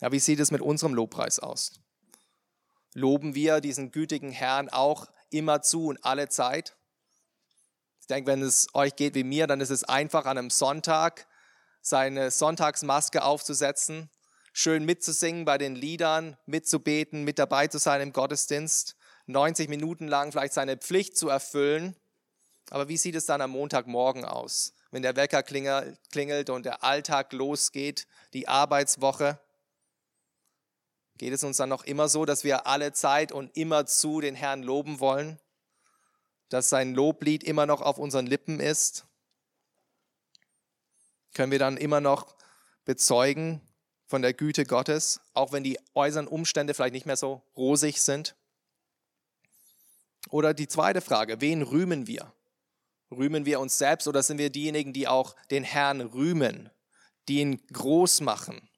Ja, 0.01 0.11
wie 0.11 0.19
sieht 0.19 0.39
es 0.39 0.51
mit 0.51 0.61
unserem 0.61 0.93
Lobpreis 0.93 1.39
aus? 1.39 1.79
Loben 2.93 3.35
wir 3.35 3.61
diesen 3.61 3.91
gütigen 3.91 4.31
Herrn 4.31 4.69
auch 4.69 5.07
immer 5.29 5.61
zu 5.61 5.87
und 5.87 6.03
alle 6.03 6.29
Zeit? 6.29 6.75
Ich 8.01 8.07
denke, 8.07 8.31
wenn 8.31 8.41
es 8.41 8.67
euch 8.73 8.95
geht 8.95 9.15
wie 9.15 9.23
mir, 9.23 9.47
dann 9.47 9.61
ist 9.61 9.69
es 9.69 9.83
einfach 9.83 10.25
an 10.25 10.37
einem 10.37 10.49
Sonntag 10.49 11.27
seine 11.81 12.31
Sonntagsmaske 12.31 13.23
aufzusetzen, 13.23 14.09
schön 14.53 14.85
mitzusingen 14.85 15.45
bei 15.45 15.57
den 15.57 15.75
Liedern, 15.75 16.37
mitzubeten, 16.45 17.23
mit 17.23 17.39
dabei 17.39 17.67
zu 17.67 17.77
sein 17.79 18.01
im 18.01 18.13
Gottesdienst, 18.13 18.95
90 19.27 19.69
Minuten 19.69 20.07
lang 20.07 20.31
vielleicht 20.31 20.53
seine 20.53 20.77
Pflicht 20.77 21.17
zu 21.17 21.29
erfüllen. 21.29 21.95
Aber 22.69 22.87
wie 22.87 22.97
sieht 22.97 23.15
es 23.15 23.25
dann 23.25 23.41
am 23.41 23.51
Montagmorgen 23.51 24.25
aus, 24.25 24.73
wenn 24.91 25.01
der 25.01 25.15
Wecker 25.15 25.43
klingelt 25.43 26.49
und 26.49 26.65
der 26.65 26.83
Alltag 26.83 27.33
losgeht, 27.33 28.07
die 28.33 28.47
Arbeitswoche? 28.47 29.39
Geht 31.17 31.33
es 31.33 31.43
uns 31.43 31.57
dann 31.57 31.69
noch 31.69 31.83
immer 31.83 32.09
so, 32.09 32.25
dass 32.25 32.43
wir 32.43 32.67
alle 32.67 32.93
Zeit 32.93 33.31
und 33.31 33.55
immer 33.57 33.85
zu 33.85 34.21
den 34.21 34.35
Herrn 34.35 34.63
loben 34.63 34.99
wollen? 34.99 35.39
Dass 36.49 36.69
sein 36.69 36.93
Loblied 36.93 37.43
immer 37.43 37.65
noch 37.65 37.81
auf 37.81 37.97
unseren 37.97 38.27
Lippen 38.27 38.59
ist? 38.59 39.07
können 41.37 41.51
wir 41.51 41.59
dann 41.59 41.77
immer 41.77 42.01
noch 42.01 42.35
bezeugen 42.83 43.61
von 44.07 44.23
der 44.23 44.33
Güte 44.33 44.65
Gottes, 44.65 45.21
auch 45.33 45.51
wenn 45.51 45.63
die 45.63 45.77
äußeren 45.93 46.27
Umstände 46.27 46.73
vielleicht 46.73 46.93
nicht 46.93 47.05
mehr 47.05 47.15
so 47.15 47.43
rosig 47.55 48.01
sind? 48.01 48.35
Oder 50.29 50.55
die 50.55 50.67
zweite 50.67 50.99
Frage, 50.99 51.39
wen 51.39 51.61
rühmen 51.61 52.07
wir? 52.07 52.33
Rühmen 53.11 53.45
wir 53.45 53.59
uns 53.59 53.77
selbst 53.77 54.07
oder 54.07 54.21
sind 54.21 54.37
wir 54.37 54.49
diejenigen, 54.49 54.93
die 54.93 55.07
auch 55.07 55.35
den 55.49 55.63
Herrn 55.63 56.01
rühmen, 56.01 56.69
die 57.27 57.39
ihn 57.39 57.65
groß 57.71 58.21
machen? 58.21 58.69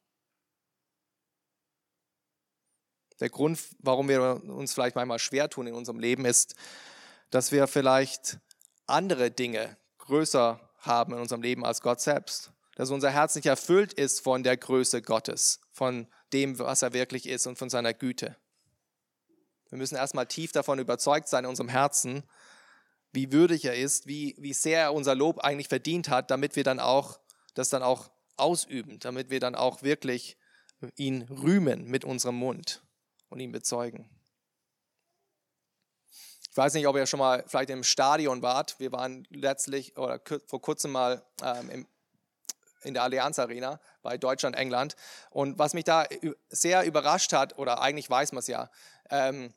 Der 3.20 3.30
Grund, 3.30 3.60
warum 3.80 4.08
wir 4.08 4.42
uns 4.46 4.74
vielleicht 4.74 4.96
manchmal 4.96 5.20
schwer 5.20 5.50
tun 5.50 5.68
in 5.68 5.74
unserem 5.74 6.00
Leben, 6.00 6.26
ist, 6.26 6.56
dass 7.32 7.52
wir 7.52 7.68
vielleicht 7.68 8.40
andere 8.86 9.30
Dinge 9.30 9.78
größer 9.98 10.60
haben 10.80 11.14
in 11.14 11.20
unserem 11.20 11.42
Leben 11.42 11.66
als 11.66 11.82
Gott 11.82 12.00
selbst. 12.00 12.52
Dass 12.76 12.92
unser 12.92 13.12
Herz 13.12 13.36
nicht 13.36 13.46
erfüllt 13.46 13.92
ist 13.94 14.22
von 14.22 14.44
der 14.44 14.56
Größe 14.56 15.02
Gottes, 15.02 15.60
von 15.72 16.08
dem, 16.32 16.60
was 16.60 16.82
er 16.82 16.94
wirklich 16.94 17.28
ist 17.28 17.46
und 17.46 17.58
von 17.58 17.70
seiner 17.70 17.94
Güte. 17.94 18.38
Wir 19.70 19.78
müssen 19.78 19.96
erstmal 19.96 20.26
tief 20.26 20.52
davon 20.52 20.80
überzeugt 20.80 21.28
sein 21.28 21.44
in 21.44 21.50
unserem 21.50 21.70
Herzen, 21.70 22.24
wie 23.12 23.32
würdig 23.32 23.66
er 23.66 23.76
ist, 23.76 24.08
wie, 24.08 24.36
wie 24.38 24.54
sehr 24.54 24.82
er 24.82 24.94
unser 24.94 25.16
Lob 25.16 25.40
eigentlich 25.40 25.68
verdient 25.68 26.10
hat, 26.10 26.32
damit 26.32 26.56
wir 26.56 26.64
dann 26.64 26.80
auch 26.80 27.20
das 27.54 27.70
dann 27.70 27.84
auch 27.84 28.12
ausüben, 28.38 29.00
damit 29.00 29.30
wir 29.30 29.40
dann 29.40 29.56
auch 29.56 29.84
wirklich 29.84 30.38
ihn 30.96 31.24
rühmen 31.24 31.86
mit 31.86 32.06
unserem 32.06 32.36
Mund 32.36 32.82
und 33.30 33.40
ihn 33.40 33.52
bezeugen. 33.52 34.10
Ich 36.52 36.58
weiß 36.58 36.74
nicht, 36.74 36.88
ob 36.88 36.96
ihr 36.96 37.06
schon 37.06 37.20
mal 37.20 37.44
vielleicht 37.48 37.70
im 37.70 37.84
Stadion 37.84 38.42
wart. 38.42 38.80
Wir 38.80 38.92
waren 38.92 39.28
letztlich 39.30 39.98
oder 39.98 40.20
vor 40.48 40.62
kurzem 40.62 40.92
mal 40.92 41.24
ähm, 41.44 41.70
im, 41.70 41.88
in 42.82 42.94
der 42.94 43.04
Allianz 43.04 43.40
Arena 43.40 43.80
bei 44.02 44.18
Deutschland, 44.18 44.56
England. 44.56 44.96
Und 45.30 45.60
was 45.60 45.74
mich 45.74 45.84
da 45.84 46.06
sehr 46.50 46.86
überrascht 46.86 47.34
hat, 47.34 47.58
oder 47.58 47.82
eigentlich 47.82 48.10
weiß 48.10 48.32
man 48.32 48.40
es 48.40 48.48
ja, 48.48 48.70
ähm, 49.10 49.54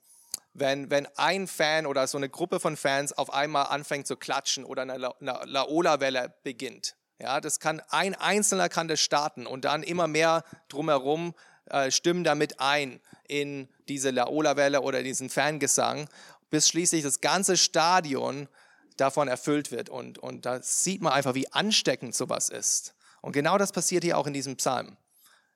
wenn, 0.54 0.90
wenn 0.90 1.06
ein 1.16 1.46
Fan 1.46 1.86
oder 1.86 2.06
so 2.06 2.18
eine 2.18 2.28
Gruppe 2.28 2.60
von 2.60 2.76
Fans 2.76 3.12
auf 3.12 3.32
einmal 3.32 3.66
anfängt 3.66 4.06
zu 4.06 4.16
klatschen 4.16 4.64
oder 4.64 4.82
eine, 4.82 4.96
La 4.98 5.14
eine 5.20 5.40
Laola-Welle 5.44 6.34
beginnt. 6.42 6.96
Ja, 7.18 7.40
das 7.40 7.60
kann 7.60 7.80
ein 7.88 8.14
Einzelner 8.14 8.68
kann 8.68 8.88
das 8.88 9.00
starten 9.00 9.46
und 9.46 9.64
dann 9.64 9.82
immer 9.82 10.08
mehr 10.08 10.44
drumherum 10.68 11.34
äh, 11.66 11.90
stimmen 11.90 12.24
damit 12.24 12.58
ein 12.60 13.00
in 13.28 13.68
diese 13.88 14.10
Laola-Welle 14.10 14.82
oder 14.82 15.02
diesen 15.02 15.30
Fangesang 15.30 16.08
bis 16.50 16.68
schließlich 16.68 17.02
das 17.02 17.20
ganze 17.20 17.56
Stadion 17.56 18.48
davon 18.96 19.28
erfüllt 19.28 19.70
wird. 19.70 19.88
Und, 19.88 20.18
und 20.18 20.44
da 20.44 20.60
sieht 20.62 21.00
man 21.00 21.12
einfach, 21.12 21.34
wie 21.34 21.50
ansteckend 21.52 22.14
sowas 22.14 22.48
ist. 22.50 22.94
Und 23.20 23.32
genau 23.32 23.56
das 23.56 23.72
passiert 23.72 24.04
hier 24.04 24.18
auch 24.18 24.26
in 24.26 24.34
diesem 24.34 24.56
Psalm. 24.56 24.96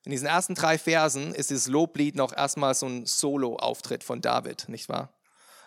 In 0.07 0.13
diesen 0.13 0.29
ersten 0.29 0.55
drei 0.55 0.79
Versen 0.79 1.35
ist 1.35 1.51
dieses 1.51 1.67
Loblied 1.67 2.15
noch 2.15 2.33
erstmal 2.33 2.75
so 2.75 2.87
ein 2.87 3.07
Solo-Auftritt 3.07 4.05
von 4.05 4.21
David, 4.21 4.69
nicht 4.69 4.89
wahr? 4.89 5.13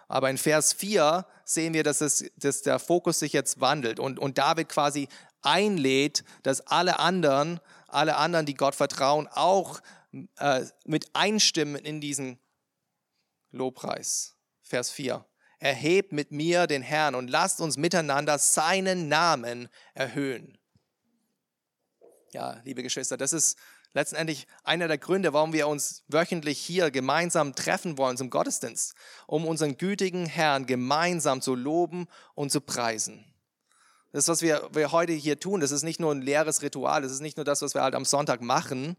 Aber 0.07 0.29
in 0.29 0.37
Vers 0.37 0.71
4 0.71 1.25
sehen 1.43 1.73
wir, 1.73 1.83
dass, 1.83 1.99
es, 1.99 2.23
dass 2.37 2.61
der 2.61 2.79
Fokus 2.79 3.19
sich 3.19 3.33
jetzt 3.33 3.59
wandelt 3.59 3.99
und, 3.99 4.17
und 4.17 4.37
David 4.37 4.69
quasi 4.69 5.09
einlädt, 5.41 6.23
dass 6.43 6.61
alle 6.61 6.99
anderen, 6.99 7.59
alle 7.89 8.15
anderen, 8.15 8.45
die 8.45 8.53
Gott 8.53 8.75
vertrauen, 8.75 9.27
auch 9.27 9.81
äh, 10.37 10.63
mit 10.85 11.13
einstimmen 11.13 11.83
in 11.83 11.99
diesen 11.99 12.39
Lobpreis. 13.51 14.37
Vers 14.61 14.89
4. 14.89 15.25
Erhebt 15.59 16.13
mit 16.13 16.31
mir 16.31 16.65
den 16.65 16.81
Herrn 16.81 17.13
und 17.13 17.29
lasst 17.29 17.59
uns 17.59 17.75
miteinander 17.75 18.39
seinen 18.39 19.09
Namen 19.09 19.67
erhöhen. 19.95 20.57
Ja, 22.31 22.61
liebe 22.63 22.83
Geschwister, 22.83 23.17
das 23.17 23.33
ist 23.33 23.57
letztendlich 23.93 24.47
einer 24.63 24.87
der 24.87 24.97
Gründe, 24.97 25.33
warum 25.33 25.53
wir 25.53 25.67
uns 25.67 26.03
wöchentlich 26.07 26.59
hier 26.59 26.91
gemeinsam 26.91 27.55
treffen 27.55 27.97
wollen 27.97 28.17
zum 28.17 28.29
Gottesdienst, 28.29 28.93
um 29.27 29.45
unseren 29.45 29.77
gütigen 29.77 30.25
Herrn 30.25 30.65
gemeinsam 30.65 31.41
zu 31.41 31.55
loben 31.55 32.07
und 32.35 32.51
zu 32.51 32.61
preisen. 32.61 33.25
Das, 34.11 34.27
was 34.27 34.41
wir, 34.41 34.67
wir 34.73 34.91
heute 34.91 35.13
hier 35.13 35.39
tun, 35.39 35.59
das 35.59 35.71
ist 35.71 35.83
nicht 35.83 35.99
nur 35.99 36.13
ein 36.13 36.21
leeres 36.21 36.61
Ritual, 36.61 37.01
das 37.01 37.11
ist 37.11 37.21
nicht 37.21 37.37
nur 37.37 37.43
das, 37.43 37.61
was 37.61 37.75
wir 37.75 37.83
halt 37.83 37.93
am 37.93 38.05
Sonntag 38.05 38.41
machen. 38.41 38.97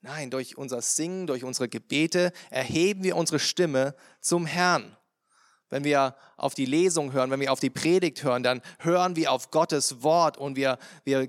Nein, 0.00 0.30
durch 0.30 0.56
unser 0.56 0.80
Singen, 0.80 1.26
durch 1.26 1.42
unsere 1.42 1.68
Gebete 1.68 2.32
erheben 2.50 3.02
wir 3.02 3.16
unsere 3.16 3.40
Stimme 3.40 3.96
zum 4.20 4.46
Herrn. 4.46 4.96
Wenn 5.70 5.84
wir 5.84 6.14
auf 6.36 6.54
die 6.54 6.64
Lesung 6.64 7.12
hören, 7.12 7.30
wenn 7.30 7.40
wir 7.40 7.52
auf 7.52 7.60
die 7.60 7.68
Predigt 7.68 8.22
hören, 8.22 8.42
dann 8.42 8.62
hören 8.78 9.16
wir 9.16 9.32
auf 9.32 9.50
Gottes 9.50 10.02
Wort 10.02 10.38
und 10.38 10.56
wir, 10.56 10.78
wir 11.04 11.28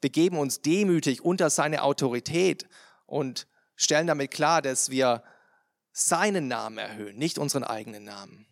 begeben 0.00 0.38
uns 0.38 0.62
demütig 0.62 1.22
unter 1.22 1.50
seine 1.50 1.82
Autorität 1.82 2.66
und 3.06 3.46
stellen 3.76 4.06
damit 4.06 4.30
klar, 4.30 4.62
dass 4.62 4.90
wir 4.90 5.22
seinen 5.92 6.48
Namen 6.48 6.78
erhöhen, 6.78 7.16
nicht 7.16 7.38
unseren 7.38 7.64
eigenen 7.64 8.04
Namen. 8.04 8.46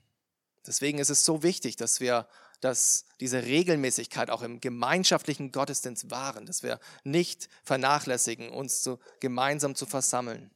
Deswegen 0.67 0.99
ist 0.99 1.11
es 1.11 1.25
so 1.25 1.43
wichtig, 1.43 1.77
dass 1.77 2.01
wir 2.01 2.27
dass 2.61 3.05
diese 3.21 3.45
Regelmäßigkeit 3.45 4.31
auch 4.31 4.43
im 4.43 4.61
gemeinschaftlichen 4.61 5.53
Gottesdienst 5.53 6.11
wahren, 6.11 6.47
dass 6.47 6.63
wir 6.63 6.81
nicht 7.05 7.49
vernachlässigen, 7.63 8.51
uns 8.51 8.83
zu, 8.83 8.99
gemeinsam 9.21 9.75
zu 9.75 9.87
versammeln. 9.87 10.51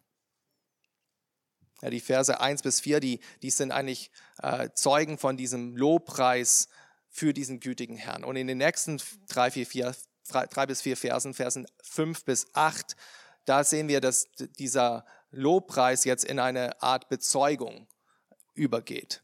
Ja, 1.80 1.90
die 1.90 2.00
Verse 2.00 2.40
1 2.40 2.62
bis 2.62 2.80
4, 2.80 3.00
die, 3.00 3.20
die 3.42 3.50
sind 3.50 3.72
eigentlich 3.72 4.10
äh, 4.38 4.70
Zeugen 4.74 5.18
von 5.18 5.36
diesem 5.36 5.76
Lobpreis 5.76 6.68
für 7.08 7.32
diesen 7.32 7.60
gütigen 7.60 7.96
Herrn. 7.96 8.24
Und 8.24 8.36
in 8.36 8.46
den 8.46 8.58
nächsten 8.58 9.00
drei, 9.28 9.50
vier, 9.50 9.66
vier, 9.66 9.94
drei 10.28 10.66
bis 10.66 10.82
vier 10.82 10.96
Versen, 10.96 11.34
Versen 11.34 11.66
5 11.82 12.24
bis 12.24 12.46
8, 12.54 12.96
da 13.44 13.64
sehen 13.64 13.88
wir, 13.88 14.00
dass 14.00 14.26
dieser 14.58 15.04
Lobpreis 15.30 16.04
jetzt 16.04 16.24
in 16.24 16.38
eine 16.38 16.80
Art 16.82 17.08
Bezeugung 17.08 17.88
übergeht. 18.54 19.22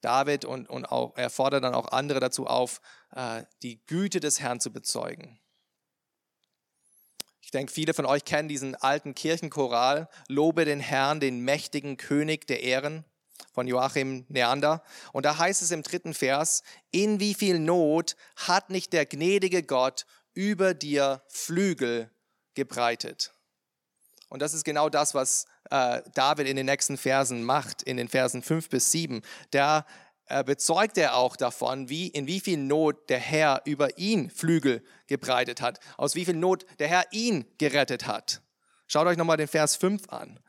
David 0.00 0.44
und, 0.44 0.68
und 0.68 0.86
auch, 0.86 1.16
er 1.16 1.30
fordert 1.30 1.64
dann 1.64 1.74
auch 1.74 1.88
andere 1.88 2.20
dazu 2.20 2.46
auf, 2.46 2.80
äh, 3.12 3.42
die 3.62 3.84
Güte 3.86 4.20
des 4.20 4.40
Herrn 4.40 4.60
zu 4.60 4.72
bezeugen. 4.72 5.40
Ich 7.40 7.50
denke, 7.50 7.72
viele 7.72 7.94
von 7.94 8.06
euch 8.06 8.24
kennen 8.24 8.48
diesen 8.48 8.74
alten 8.74 9.14
Kirchenchoral, 9.14 10.08
Lobe 10.28 10.64
den 10.64 10.80
Herrn, 10.80 11.20
den 11.20 11.40
mächtigen 11.40 11.96
König 11.96 12.46
der 12.46 12.62
Ehren. 12.62 13.04
Von 13.52 13.66
Joachim 13.66 14.24
Neander. 14.28 14.82
Und 15.12 15.26
da 15.26 15.38
heißt 15.38 15.62
es 15.62 15.70
im 15.70 15.82
dritten 15.82 16.14
Vers, 16.14 16.62
in 16.90 17.20
wie 17.20 17.34
viel 17.34 17.58
Not 17.58 18.16
hat 18.36 18.70
nicht 18.70 18.92
der 18.92 19.06
gnädige 19.06 19.62
Gott 19.62 20.06
über 20.34 20.74
dir 20.74 21.22
Flügel 21.28 22.10
gebreitet. 22.54 23.32
Und 24.28 24.42
das 24.42 24.54
ist 24.54 24.64
genau 24.64 24.88
das, 24.88 25.14
was 25.14 25.46
äh, 25.70 26.02
David 26.14 26.48
in 26.48 26.56
den 26.56 26.66
nächsten 26.66 26.96
Versen 26.96 27.44
macht, 27.44 27.82
in 27.82 27.96
den 27.96 28.08
Versen 28.08 28.42
5 28.42 28.68
bis 28.68 28.90
7. 28.90 29.22
Da 29.50 29.86
äh, 30.26 30.42
bezeugt 30.42 30.98
er 30.98 31.14
auch 31.14 31.36
davon, 31.36 31.88
wie, 31.88 32.08
in 32.08 32.26
wie 32.26 32.40
viel 32.40 32.58
Not 32.58 33.08
der 33.08 33.20
Herr 33.20 33.62
über 33.64 33.96
ihn 33.98 34.30
Flügel 34.30 34.82
gebreitet 35.06 35.60
hat, 35.60 35.78
aus 35.96 36.16
wie 36.16 36.24
viel 36.24 36.34
Not 36.34 36.66
der 36.80 36.88
Herr 36.88 37.04
ihn 37.12 37.44
gerettet 37.58 38.06
hat. 38.06 38.42
Schaut 38.88 39.06
euch 39.06 39.16
nochmal 39.16 39.36
den 39.36 39.48
Vers 39.48 39.76
5 39.76 40.08
an. 40.08 40.40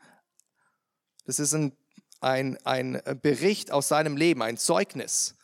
Das 1.26 1.38
ist 1.38 1.54
ein, 1.54 1.76
ein, 2.20 2.58
ein 2.64 3.00
Bericht 3.22 3.70
aus 3.70 3.88
seinem 3.88 4.16
Leben, 4.16 4.42
ein 4.42 4.56
Zeugnis. 4.56 5.34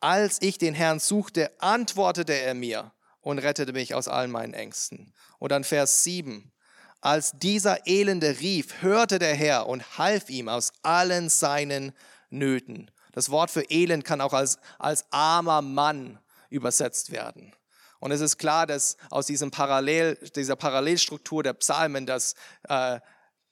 Als 0.00 0.40
ich 0.42 0.58
den 0.58 0.74
Herrn 0.74 1.00
suchte, 1.00 1.50
antwortete 1.60 2.34
er 2.34 2.54
mir 2.54 2.92
und 3.20 3.38
rettete 3.38 3.72
mich 3.72 3.94
aus 3.94 4.08
allen 4.08 4.30
meinen 4.30 4.54
Ängsten. 4.54 5.12
Und 5.38 5.52
dann 5.52 5.64
Vers 5.64 6.04
7. 6.04 6.52
Als 7.00 7.32
dieser 7.32 7.86
Elende 7.86 8.40
rief, 8.40 8.82
hörte 8.82 9.18
der 9.18 9.34
Herr 9.34 9.66
und 9.66 9.98
half 9.98 10.30
ihm 10.30 10.48
aus 10.48 10.72
allen 10.82 11.28
seinen 11.28 11.92
Nöten. 12.30 12.90
Das 13.12 13.30
Wort 13.30 13.50
für 13.50 13.62
Elend 13.70 14.04
kann 14.04 14.20
auch 14.20 14.32
als, 14.32 14.58
als 14.78 15.04
armer 15.10 15.62
Mann 15.62 16.18
übersetzt 16.50 17.12
werden. 17.12 17.52
Und 18.00 18.12
es 18.12 18.20
ist 18.20 18.38
klar, 18.38 18.66
dass 18.66 18.96
aus 19.10 19.26
diesem 19.26 19.50
Parallel, 19.50 20.16
dieser 20.36 20.56
Parallelstruktur 20.56 21.42
der 21.42 21.54
Psalmen, 21.54 22.06
dass 22.06 22.34
äh, 22.68 23.00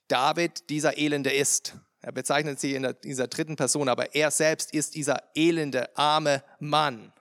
David 0.09 0.71
dieser 0.71 0.99
Elende 0.99 1.33
ist. 1.33 1.75
Er 2.07 2.13
bezeichnet 2.13 2.61
sie 2.61 2.77
in 2.77 2.95
dieser 3.03 3.27
dritten 3.27 3.57
Person, 3.57 3.89
aber 3.89 4.15
er 4.15 4.31
selbst 4.31 4.73
ist 4.73 4.95
dieser 4.95 5.25
elende, 5.35 5.91
arme 5.99 6.45
Mann. 6.61 7.13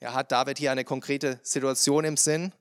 Er 0.00 0.14
hat 0.14 0.32
David 0.32 0.56
hier 0.56 0.72
eine 0.72 0.84
konkrete 0.84 1.40
Situation 1.42 2.06
im 2.06 2.16
Sinn, 2.16 2.54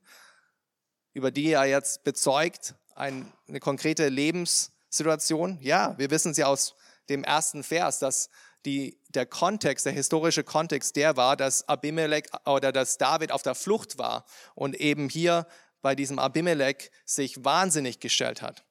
über 1.14 1.32
die 1.32 1.52
er 1.52 1.64
jetzt 1.68 2.04
bezeugt, 2.04 2.76
eine 2.96 3.32
konkrete 3.62 4.10
Lebenssituation. 4.10 5.58
Ja, 5.62 5.98
wir 5.98 6.12
wissen 6.12 6.34
sie 6.34 6.44
aus 6.44 6.76
dem 7.08 7.24
ersten 7.24 7.64
Vers, 7.64 8.00
dass 8.00 8.30
die, 8.66 9.00
der 9.08 9.26
Kontext, 9.26 9.86
der 9.86 9.94
historische 9.94 10.44
Kontext 10.44 10.98
der 10.98 11.16
war, 11.16 11.38
dass 11.38 11.66
Abimelech 11.70 12.26
oder 12.46 12.74
dass 12.74 12.98
David 12.98 13.32
auf 13.32 13.42
der 13.42 13.56
Flucht 13.56 13.98
war 13.98 14.26
und 14.54 14.76
eben 14.76 15.08
hier 15.08 15.48
bei 15.82 15.96
diesem 15.96 16.20
Abimelech 16.20 16.92
sich 17.06 17.46
wahnsinnig 17.46 18.02
gestellt 18.02 18.42
hat. 18.42 18.65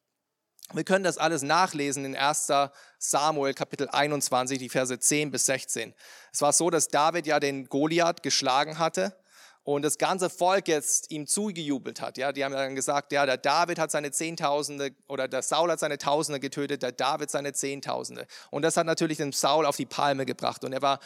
Wir 0.74 0.82
können 0.82 1.04
das 1.04 1.18
alles 1.18 1.42
nachlesen 1.42 2.04
in 2.04 2.16
1 2.16 2.50
Samuel 2.98 3.54
Kapitel 3.54 3.88
21, 3.88 4.58
die 4.58 4.68
Verse 4.68 4.98
10 4.98 5.30
bis 5.30 5.46
16. 5.46 5.94
Es 6.32 6.42
war 6.42 6.52
so, 6.52 6.68
dass 6.68 6.88
David 6.88 7.28
ja 7.28 7.38
den 7.38 7.68
Goliath 7.68 8.24
geschlagen 8.24 8.80
hatte 8.80 9.16
und 9.62 9.82
das 9.82 9.98
ganze 9.98 10.28
Volk 10.28 10.66
jetzt 10.66 11.12
ihm 11.12 11.28
zugejubelt 11.28 12.00
hat. 12.00 12.18
Ja, 12.18 12.32
die 12.32 12.44
haben 12.44 12.52
dann 12.52 12.74
gesagt, 12.74 13.12
ja, 13.12 13.24
der 13.24 13.36
David 13.36 13.78
hat 13.78 13.92
seine 13.92 14.10
Zehntausende 14.10 14.90
oder 15.06 15.28
der 15.28 15.42
Saul 15.42 15.70
hat 15.70 15.78
seine 15.78 15.96
Tausende 15.96 16.40
getötet, 16.40 16.82
der 16.82 16.90
David 16.90 17.30
seine 17.30 17.52
Zehntausende. 17.52 18.26
Und 18.50 18.62
das 18.62 18.76
hat 18.76 18.86
natürlich 18.86 19.18
den 19.18 19.30
Saul 19.30 19.66
auf 19.66 19.76
die 19.76 19.86
Palme 19.86 20.26
gebracht 20.26 20.64
und 20.64 20.72
er 20.72 20.82
war 20.82 20.98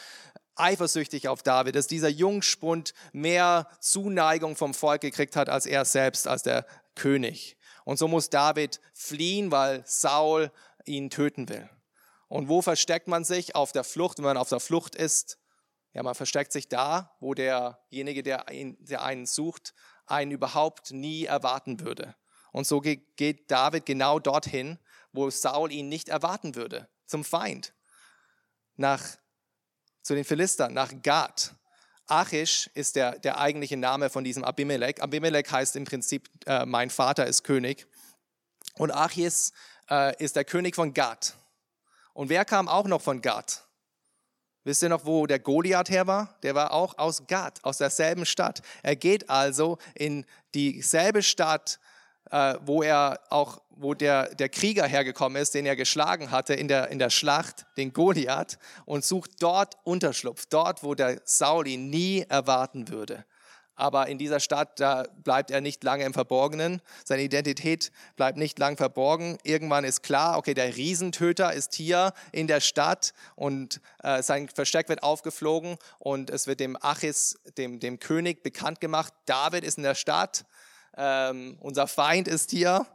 eifersüchtig 0.55 1.27
auf 1.27 1.43
David, 1.43 1.75
dass 1.75 1.85
dieser 1.85 2.09
Jungspund 2.09 2.95
mehr 3.13 3.67
Zuneigung 3.79 4.55
vom 4.55 4.73
Volk 4.73 5.01
gekriegt 5.01 5.35
hat 5.35 5.47
als 5.47 5.67
er 5.67 5.85
selbst, 5.85 6.27
als 6.27 6.41
der 6.41 6.65
König. 6.95 7.58
Und 7.85 7.97
so 7.97 8.07
muss 8.07 8.29
David 8.29 8.79
fliehen, 8.93 9.51
weil 9.51 9.83
Saul 9.85 10.51
ihn 10.85 11.09
töten 11.09 11.49
will. 11.49 11.69
Und 12.27 12.47
wo 12.47 12.61
versteckt 12.61 13.07
man 13.07 13.23
sich 13.23 13.55
auf 13.55 13.71
der 13.71 13.83
Flucht, 13.83 14.19
wenn 14.19 14.25
man 14.25 14.37
auf 14.37 14.49
der 14.49 14.59
Flucht 14.59 14.95
ist? 14.95 15.39
Ja, 15.93 16.03
man 16.03 16.15
versteckt 16.15 16.51
sich 16.51 16.67
da, 16.67 17.15
wo 17.19 17.33
derjenige, 17.33 18.21
der, 18.21 18.47
einen 18.47 19.25
sucht, 19.25 19.73
einen 20.05 20.31
überhaupt 20.31 20.91
nie 20.91 21.25
erwarten 21.25 21.79
würde. 21.79 22.15
Und 22.51 22.67
so 22.67 22.81
geht 22.81 23.51
David 23.51 23.85
genau 23.85 24.19
dorthin, 24.19 24.79
wo 25.11 25.29
Saul 25.29 25.71
ihn 25.71 25.89
nicht 25.89 26.09
erwarten 26.09 26.55
würde, 26.55 26.87
zum 27.05 27.23
Feind, 27.23 27.73
nach, 28.75 29.03
zu 30.01 30.15
den 30.15 30.23
Philistern, 30.23 30.73
nach 30.73 30.93
Gad. 31.01 31.55
Achish 32.09 32.69
ist 32.73 32.95
der, 32.95 33.19
der 33.19 33.39
eigentliche 33.39 33.77
Name 33.77 34.09
von 34.09 34.23
diesem 34.23 34.43
Abimelech. 34.43 35.01
Abimelech 35.01 35.51
heißt 35.51 35.75
im 35.75 35.85
Prinzip, 35.85 36.29
äh, 36.45 36.65
mein 36.65 36.89
Vater 36.89 37.25
ist 37.27 37.43
König. 37.43 37.87
Und 38.75 38.91
Achis 38.91 39.51
äh, 39.89 40.15
ist 40.23 40.35
der 40.35 40.45
König 40.45 40.75
von 40.75 40.93
Gad. 40.93 41.35
Und 42.13 42.29
wer 42.29 42.45
kam 42.45 42.67
auch 42.67 42.85
noch 42.85 43.01
von 43.01 43.21
Gad? 43.21 43.63
Wisst 44.63 44.83
ihr 44.83 44.89
noch, 44.89 45.05
wo 45.05 45.25
der 45.25 45.39
Goliath 45.39 45.89
her 45.89 46.05
war? 46.05 46.37
Der 46.43 46.53
war 46.53 46.73
auch 46.73 46.97
aus 46.97 47.27
Gad, 47.27 47.63
aus 47.63 47.77
derselben 47.77 48.25
Stadt. 48.25 48.61
Er 48.83 48.95
geht 48.95 49.29
also 49.29 49.77
in 49.95 50.25
dieselbe 50.53 51.23
Stadt, 51.23 51.79
äh, 52.31 52.55
wo 52.65 52.83
er 52.83 53.19
auch, 53.29 53.61
wo 53.69 53.93
der, 53.93 54.33
der 54.35 54.49
Krieger 54.49 54.85
hergekommen 54.85 55.41
ist, 55.41 55.53
den 55.53 55.65
er 55.65 55.75
geschlagen 55.75 56.31
hatte 56.31 56.53
in 56.53 56.67
der, 56.67 56.89
in 56.89 56.99
der 56.99 57.09
Schlacht, 57.09 57.65
den 57.77 57.93
Goliath, 57.93 58.57
und 58.85 59.05
sucht 59.05 59.41
dort 59.41 59.77
Unterschlupf, 59.83 60.45
dort, 60.47 60.83
wo 60.83 60.95
der 60.95 61.21
Saul 61.25 61.67
ihn 61.67 61.89
nie 61.89 62.25
erwarten 62.27 62.89
würde 62.89 63.25
aber 63.79 64.07
in 64.07 64.17
dieser 64.17 64.39
Stadt, 64.39 64.79
da 64.79 65.07
bleibt 65.23 65.51
er 65.51 65.61
nicht 65.61 65.83
lange 65.83 66.03
im 66.03 66.13
Verborgenen. 66.13 66.81
Seine 67.05 67.23
Identität 67.23 67.91
bleibt 68.17 68.37
nicht 68.37 68.59
lang 68.59 68.75
verborgen. 68.75 69.37
Irgendwann 69.43 69.85
ist 69.85 70.03
klar, 70.03 70.37
okay, 70.37 70.53
der 70.53 70.75
Riesentöter 70.75 71.53
ist 71.53 71.73
hier 71.75 72.13
in 72.33 72.47
der 72.47 72.59
Stadt 72.59 73.13
und 73.35 73.79
äh, 74.03 74.21
sein 74.21 74.49
Versteck 74.49 74.89
wird 74.89 75.01
aufgeflogen 75.01 75.77
und 75.97 76.29
es 76.29 76.45
wird 76.45 76.59
dem 76.59 76.77
Achis, 76.81 77.39
dem, 77.57 77.79
dem 77.79 77.99
König, 77.99 78.43
bekannt 78.43 78.81
gemacht. 78.81 79.13
David 79.25 79.63
ist 79.63 79.77
in 79.77 79.83
der 79.83 79.95
Stadt, 79.95 80.45
ähm, 80.97 81.57
unser 81.59 81.87
Feind 81.87 82.27
ist 82.27 82.51
hier. 82.51 82.85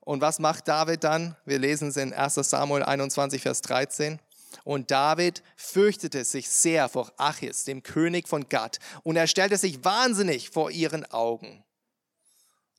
Und 0.00 0.20
was 0.20 0.38
macht 0.38 0.68
David 0.68 1.04
dann? 1.04 1.36
Wir 1.44 1.58
lesen 1.58 1.88
es 1.88 1.96
in 1.96 2.12
1 2.12 2.34
Samuel 2.34 2.84
21, 2.84 3.42
Vers 3.42 3.60
13. 3.62 4.20
Und 4.64 4.90
David 4.90 5.42
fürchtete 5.56 6.24
sich 6.24 6.48
sehr 6.48 6.88
vor 6.88 7.12
Achis, 7.16 7.64
dem 7.64 7.82
König 7.82 8.28
von 8.28 8.48
Gad, 8.48 8.78
und 9.02 9.16
er 9.16 9.26
stellte 9.26 9.56
sich 9.56 9.84
wahnsinnig 9.84 10.50
vor 10.50 10.70
ihren 10.70 11.04
Augen. 11.12 11.64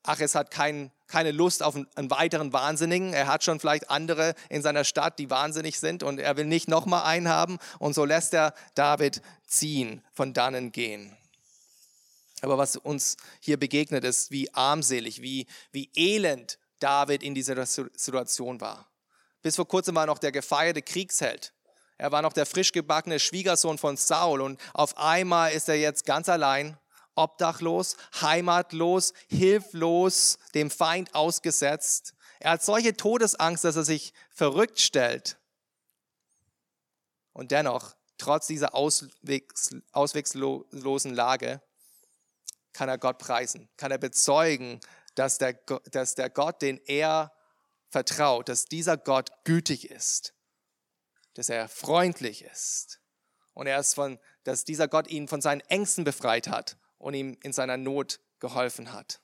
Achis 0.03 0.35
hat 0.35 0.51
kein, 0.51 0.91
keine 1.07 1.31
Lust 1.31 1.61
auf 1.61 1.75
einen, 1.75 2.09
weiteren 2.09 2.53
Wahnsinnigen. 2.53 3.13
Er 3.13 3.27
hat 3.27 3.43
schon 3.43 3.59
vielleicht 3.59 3.89
andere 3.89 4.35
in 4.49 4.61
seiner 4.61 4.85
Stadt, 4.85 5.19
die 5.19 5.29
wahnsinnig 5.29 5.79
sind, 5.79 6.01
und 6.01 6.19
er 6.19 6.37
will 6.37 6.45
nicht 6.45 6.69
nochmal 6.69 7.03
einen 7.03 7.27
haben. 7.27 7.57
Und 7.79 7.93
so 7.93 8.05
lässt 8.05 8.33
er 8.33 8.53
David 8.73 9.21
ziehen, 9.45 10.01
von 10.13 10.33
dannen 10.33 10.71
gehen. 10.71 11.15
Aber 12.41 12.57
was 12.57 12.75
uns 12.75 13.17
hier 13.39 13.57
begegnet, 13.57 14.03
ist, 14.03 14.31
wie 14.31 14.53
armselig, 14.53 15.21
wie, 15.21 15.47
wie 15.71 15.89
elend 15.95 16.59
David 16.79 17.23
in 17.23 17.33
dieser 17.33 17.65
Situation 17.65 18.61
war. 18.61 18.89
Bis 19.41 19.55
vor 19.55 19.67
kurzem 19.67 19.95
war 19.95 20.05
noch 20.05 20.19
der 20.19 20.31
gefeierte 20.31 20.81
Kriegsheld. 20.81 21.53
Er 21.97 22.11
war 22.11 22.21
noch 22.21 22.33
der 22.33 22.45
frisch 22.45 22.71
gebackene 22.71 23.19
Schwiegersohn 23.19 23.77
von 23.77 23.97
Saul 23.97 24.41
und 24.41 24.59
auf 24.73 24.97
einmal 24.97 25.51
ist 25.53 25.67
er 25.67 25.75
jetzt 25.75 26.05
ganz 26.05 26.29
allein, 26.29 26.77
obdachlos, 27.15 27.97
heimatlos, 28.21 29.13
hilflos, 29.27 30.37
dem 30.53 30.69
Feind 30.69 31.15
ausgesetzt. 31.15 32.13
Er 32.39 32.51
hat 32.51 32.63
solche 32.63 32.95
Todesangst, 32.95 33.63
dass 33.63 33.75
er 33.75 33.83
sich 33.83 34.13
verrückt 34.29 34.79
stellt. 34.79 35.37
Und 37.33 37.51
dennoch, 37.51 37.95
trotz 38.19 38.45
dieser 38.45 38.75
auswegs, 38.75 39.75
ausweglosen 39.91 41.15
Lage, 41.15 41.61
kann 42.77 42.89
er 42.89 42.97
Gott 42.97 43.17
preisen, 43.17 43.69
kann 43.77 43.91
er 43.91 43.97
bezeugen, 43.97 44.79
dass 45.15 45.37
der, 45.37 45.53
dass 45.91 46.15
der 46.15 46.29
Gott, 46.29 46.61
den 46.61 46.79
er 46.85 47.31
vertraut, 47.89 48.49
dass 48.49 48.65
dieser 48.65 48.97
Gott 48.97 49.31
gütig 49.43 49.89
ist 49.89 50.33
dass 51.37 51.49
er 51.49 51.69
freundlich 51.69 52.43
ist 52.43 52.99
und 53.53 53.67
er 53.67 53.79
ist 53.79 53.93
von, 53.93 54.17
dass 54.43 54.65
dieser 54.65 54.87
Gott 54.87 55.07
ihn 55.07 55.27
von 55.27 55.39
seinen 55.39 55.61
Ängsten 55.61 56.03
befreit 56.03 56.47
hat 56.47 56.77
und 56.97 57.13
ihm 57.13 57.37
in 57.43 57.53
seiner 57.53 57.77
Not 57.77 58.19
geholfen 58.39 58.91
hat. 58.91 59.21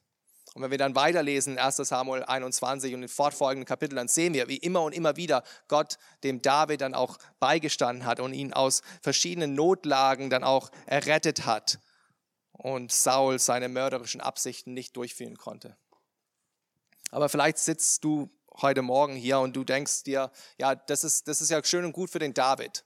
Und 0.54 0.62
wenn 0.62 0.70
wir 0.70 0.78
dann 0.78 0.96
weiterlesen, 0.96 1.58
1 1.58 1.78
Samuel 1.78 2.24
21 2.24 2.94
und 2.94 3.02
in 3.02 3.10
fortfolgenden 3.10 3.66
Kapiteln, 3.66 3.98
dann 3.98 4.08
sehen 4.08 4.36
wir, 4.36 4.48
wie 4.48 4.58
immer 4.58 4.84
und 4.84 4.94
immer 4.94 5.16
wieder 5.16 5.44
Gott 5.68 5.98
dem 6.24 6.44
David 6.44 6.82
dann 6.82 6.94
auch 6.94 7.18
beigestanden 7.40 8.06
hat 8.06 8.20
und 8.20 8.34
ihn 8.34 8.54
aus 8.54 8.84
verschiedenen 9.02 9.56
Notlagen 9.56 10.30
dann 10.30 10.44
auch 10.44 10.70
errettet 10.86 11.48
hat 11.48 11.80
und 12.54 12.92
Saul 12.92 13.40
seine 13.40 13.70
mörderischen 13.70 14.22
Absichten 14.22 14.74
nicht 14.74 14.96
durchführen 14.96 15.38
konnte. 15.38 15.76
Aber 17.12 17.30
vielleicht 17.30 17.58
sitzt 17.58 18.04
du 18.04 18.30
heute 18.62 18.82
Morgen 18.82 19.16
hier 19.16 19.40
und 19.40 19.56
du 19.56 19.64
denkst 19.64 20.04
dir, 20.04 20.32
ja, 20.58 20.76
das 20.76 21.04
ist, 21.04 21.28
das 21.28 21.42
ist 21.42 21.50
ja 21.50 21.64
schön 21.64 21.86
und 21.86 21.92
gut 21.92 22.10
für 22.10 22.20
den 22.20 22.34
David. 22.34 22.86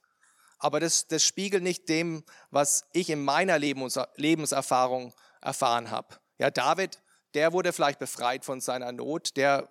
Aber 0.58 0.80
das, 0.80 1.06
das 1.06 1.22
spiegelt 1.22 1.62
nicht 1.62 1.88
dem, 1.88 2.24
was 2.50 2.84
ich 2.92 3.10
in 3.10 3.24
meiner 3.24 3.58
Lebens, 3.58 3.98
Lebenserfahrung 4.16 5.14
erfahren 5.40 5.90
habe. 5.90 6.16
Ja, 6.38 6.50
David, 6.50 7.00
der 7.34 7.52
wurde 7.52 7.72
vielleicht 7.72 7.98
befreit 7.98 8.44
von 8.44 8.60
seiner 8.60 8.92
Not, 8.92 9.36
der, 9.36 9.68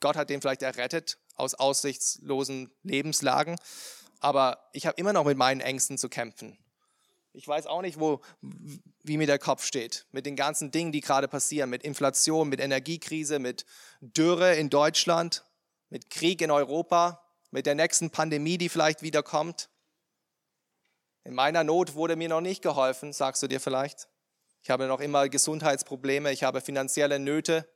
Gott 0.00 0.16
hat 0.16 0.28
den 0.28 0.40
vielleicht 0.40 0.62
errettet 0.62 1.18
aus 1.36 1.54
aussichtslosen 1.54 2.70
Lebenslagen. 2.82 3.56
aber 4.20 4.68
ich 4.72 4.86
habe 4.86 4.98
immer 4.98 5.12
noch 5.12 5.24
mit 5.24 5.36
meinen 5.36 5.60
Ängsten 5.60 5.98
zu 5.98 6.08
kämpfen. 6.08 6.58
Ich 7.36 7.46
weiß 7.46 7.66
auch 7.66 7.82
nicht, 7.82 8.00
wo, 8.00 8.22
wie 9.02 9.18
mir 9.18 9.26
der 9.26 9.38
Kopf 9.38 9.62
steht, 9.62 10.06
mit 10.10 10.24
den 10.24 10.36
ganzen 10.36 10.70
Dingen, 10.70 10.90
die 10.90 11.02
gerade 11.02 11.28
passieren, 11.28 11.68
mit 11.68 11.82
Inflation, 11.82 12.48
mit 12.48 12.60
Energiekrise, 12.60 13.38
mit 13.38 13.66
Dürre 14.00 14.56
in 14.56 14.70
Deutschland, 14.70 15.44
mit 15.90 16.08
Krieg 16.08 16.40
in 16.40 16.50
Europa, 16.50 17.22
mit 17.50 17.66
der 17.66 17.74
nächsten 17.74 18.08
Pandemie, 18.08 18.56
die 18.56 18.70
vielleicht 18.70 19.02
wieder 19.02 19.22
kommt. 19.22 19.68
In 21.24 21.34
meiner 21.34 21.62
Not 21.62 21.94
wurde 21.94 22.16
mir 22.16 22.30
noch 22.30 22.40
nicht 22.40 22.62
geholfen, 22.62 23.12
sagst 23.12 23.42
du 23.42 23.48
dir 23.48 23.60
vielleicht. 23.60 24.08
Ich 24.62 24.70
habe 24.70 24.86
noch 24.86 25.00
immer 25.00 25.28
Gesundheitsprobleme, 25.28 26.32
ich 26.32 26.42
habe 26.42 26.62
finanzielle 26.62 27.18
Nöte, 27.18 27.68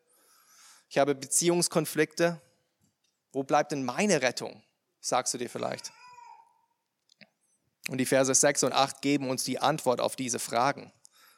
ich 0.88 0.96
habe 0.96 1.14
Beziehungskonflikte. 1.14 2.40
Wo 3.32 3.42
bleibt 3.42 3.72
denn 3.72 3.84
meine 3.84 4.22
Rettung, 4.22 4.62
sagst 5.00 5.34
du 5.34 5.38
dir 5.38 5.50
vielleicht. 5.50 5.92
Und 7.90 7.98
die 7.98 8.06
Verse 8.06 8.32
6 8.32 8.62
und 8.62 8.72
8 8.72 9.02
geben 9.02 9.28
uns 9.28 9.42
die 9.42 9.58
Antwort 9.58 10.00
auf 10.00 10.14
diese 10.14 10.38
Fragen. 10.38 10.92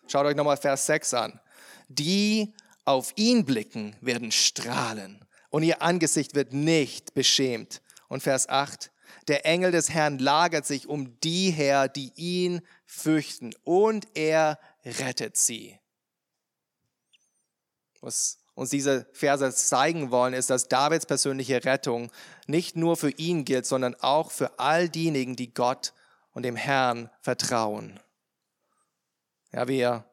Schaut 0.06 0.26
euch 0.26 0.36
nochmal 0.36 0.58
Vers 0.58 0.84
6 0.84 1.14
an. 1.14 1.40
Die 1.88 2.52
auf 2.84 3.14
ihn 3.16 3.46
blicken, 3.46 3.96
werden 4.02 4.30
strahlen 4.30 5.24
und 5.48 5.62
ihr 5.62 5.80
Angesicht 5.80 6.34
wird 6.34 6.52
nicht 6.52 7.14
beschämt. 7.14 7.80
Und 8.08 8.22
Vers 8.22 8.50
8. 8.50 8.90
Der 9.28 9.46
Engel 9.46 9.70
des 9.70 9.88
Herrn 9.88 10.18
lagert 10.18 10.66
sich 10.66 10.86
um 10.88 11.18
die 11.20 11.50
her, 11.50 11.88
die 11.88 12.12
ihn 12.16 12.60
fürchten 12.84 13.54
und 13.64 14.06
er 14.12 14.58
rettet 14.84 15.38
sie. 15.38 15.78
Was 18.02 18.40
uns 18.52 18.68
diese 18.68 19.06
Verse 19.14 19.54
zeigen 19.54 20.10
wollen, 20.10 20.34
ist, 20.34 20.50
dass 20.50 20.68
Davids 20.68 21.06
persönliche 21.06 21.64
Rettung 21.64 22.10
nicht 22.46 22.76
nur 22.76 22.98
für 22.98 23.10
ihn 23.10 23.46
gilt, 23.46 23.64
sondern 23.64 23.94
auch 23.94 24.30
für 24.30 24.58
all 24.58 24.90
diejenigen, 24.90 25.34
die 25.34 25.54
Gott 25.54 25.94
und 26.32 26.44
dem 26.44 26.56
Herrn 26.56 27.10
vertrauen. 27.20 28.00
Ja, 29.52 29.68
wir, 29.68 30.04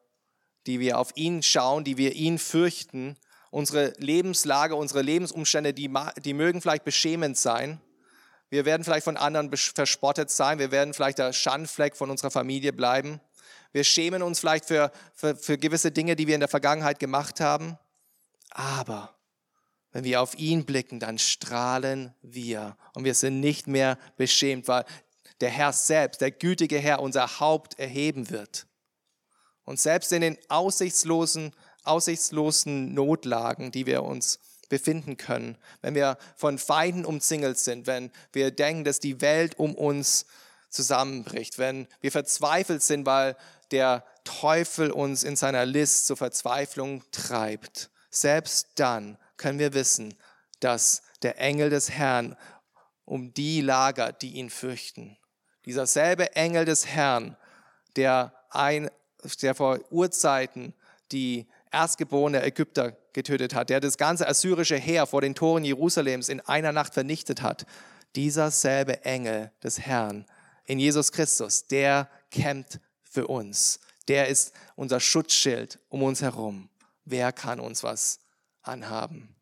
die 0.66 0.80
wir 0.80 0.98
auf 0.98 1.16
ihn 1.16 1.42
schauen, 1.42 1.84
die 1.84 1.96
wir 1.96 2.12
ihn 2.12 2.38
fürchten, 2.38 3.16
unsere 3.50 3.94
Lebenslage, 3.98 4.74
unsere 4.76 5.02
Lebensumstände, 5.02 5.74
die, 5.74 5.90
die 6.24 6.34
mögen 6.34 6.60
vielleicht 6.60 6.84
beschämend 6.84 7.36
sein. 7.36 7.80
Wir 8.48 8.64
werden 8.64 8.84
vielleicht 8.84 9.04
von 9.04 9.16
anderen 9.16 9.50
verspottet 9.56 10.30
sein. 10.30 10.58
Wir 10.58 10.70
werden 10.70 10.92
vielleicht 10.92 11.18
der 11.18 11.32
Schandfleck 11.32 11.96
von 11.96 12.10
unserer 12.10 12.30
Familie 12.30 12.72
bleiben. 12.72 13.20
Wir 13.72 13.84
schämen 13.84 14.22
uns 14.22 14.40
vielleicht 14.40 14.64
für, 14.64 14.90
für, 15.14 15.36
für 15.36 15.56
gewisse 15.56 15.92
Dinge, 15.92 16.16
die 16.16 16.26
wir 16.26 16.34
in 16.34 16.40
der 16.40 16.48
Vergangenheit 16.48 16.98
gemacht 16.98 17.40
haben. 17.40 17.78
Aber 18.50 19.14
wenn 19.92 20.04
wir 20.04 20.20
auf 20.20 20.36
ihn 20.36 20.64
blicken, 20.64 20.98
dann 20.98 21.18
strahlen 21.18 22.14
wir 22.22 22.76
und 22.94 23.04
wir 23.04 23.14
sind 23.14 23.40
nicht 23.40 23.68
mehr 23.68 23.98
beschämt, 24.16 24.66
weil 24.68 24.84
der 25.40 25.50
Herr 25.50 25.72
selbst, 25.72 26.20
der 26.20 26.30
gütige 26.30 26.78
Herr, 26.78 27.00
unser 27.00 27.40
Haupt 27.40 27.78
erheben 27.78 28.30
wird. 28.30 28.66
Und 29.64 29.78
selbst 29.78 30.12
in 30.12 30.20
den 30.20 30.38
aussichtslosen, 30.48 31.54
aussichtslosen 31.84 32.92
Notlagen, 32.94 33.70
die 33.70 33.86
wir 33.86 34.02
uns 34.02 34.38
befinden 34.68 35.16
können, 35.16 35.58
wenn 35.82 35.94
wir 35.94 36.16
von 36.36 36.58
Feinden 36.58 37.04
umzingelt 37.04 37.58
sind, 37.58 37.86
wenn 37.86 38.10
wir 38.32 38.50
denken, 38.50 38.84
dass 38.84 39.00
die 39.00 39.20
Welt 39.20 39.58
um 39.58 39.74
uns 39.74 40.26
zusammenbricht, 40.70 41.58
wenn 41.58 41.88
wir 42.00 42.12
verzweifelt 42.12 42.82
sind, 42.82 43.04
weil 43.04 43.36
der 43.72 44.04
Teufel 44.24 44.90
uns 44.90 45.24
in 45.24 45.36
seiner 45.36 45.66
List 45.66 46.06
zur 46.06 46.16
Verzweiflung 46.16 47.02
treibt, 47.10 47.90
selbst 48.10 48.68
dann 48.76 49.18
können 49.36 49.58
wir 49.58 49.74
wissen, 49.74 50.14
dass 50.60 51.02
der 51.22 51.38
Engel 51.38 51.70
des 51.70 51.90
Herrn 51.90 52.36
um 53.04 53.34
die 53.34 53.60
lagert, 53.60 54.22
die 54.22 54.32
ihn 54.32 54.50
fürchten. 54.50 55.16
Dieser 55.64 55.86
selbe 55.86 56.34
Engel 56.34 56.64
des 56.64 56.86
Herrn, 56.86 57.36
der, 57.96 58.32
ein, 58.50 58.90
der 59.42 59.54
vor 59.54 59.80
Urzeiten 59.90 60.74
die 61.12 61.46
erstgeborene 61.72 62.42
Ägypter 62.42 62.96
getötet 63.12 63.54
hat, 63.54 63.70
der 63.70 63.80
das 63.80 63.98
ganze 63.98 64.28
assyrische 64.28 64.76
Heer 64.76 65.06
vor 65.06 65.20
den 65.20 65.34
Toren 65.34 65.64
Jerusalems 65.64 66.28
in 66.28 66.40
einer 66.40 66.72
Nacht 66.72 66.94
vernichtet 66.94 67.42
hat, 67.42 67.66
dieser 68.16 68.50
selbe 68.50 69.04
Engel 69.04 69.52
des 69.62 69.80
Herrn 69.80 70.26
in 70.64 70.78
Jesus 70.78 71.12
Christus, 71.12 71.66
der 71.66 72.08
kämpft 72.30 72.80
für 73.02 73.26
uns. 73.26 73.80
Der 74.08 74.28
ist 74.28 74.52
unser 74.76 75.00
Schutzschild 75.00 75.78
um 75.88 76.02
uns 76.02 76.22
herum. 76.22 76.68
Wer 77.04 77.32
kann 77.32 77.60
uns 77.60 77.82
was 77.82 78.20
anhaben? 78.62 79.34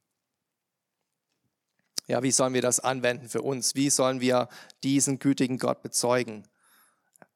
Ja, 2.09 2.23
wie 2.23 2.31
sollen 2.31 2.55
wir 2.55 2.63
das 2.63 2.81
anwenden 2.81 3.29
für 3.29 3.43
uns? 3.43 3.75
Wie 3.75 3.91
sollen 3.91 4.21
wir 4.21 4.49
diesen 4.83 5.19
gütigen 5.19 5.59
Gott 5.59 5.83
bezeugen? 5.83 6.49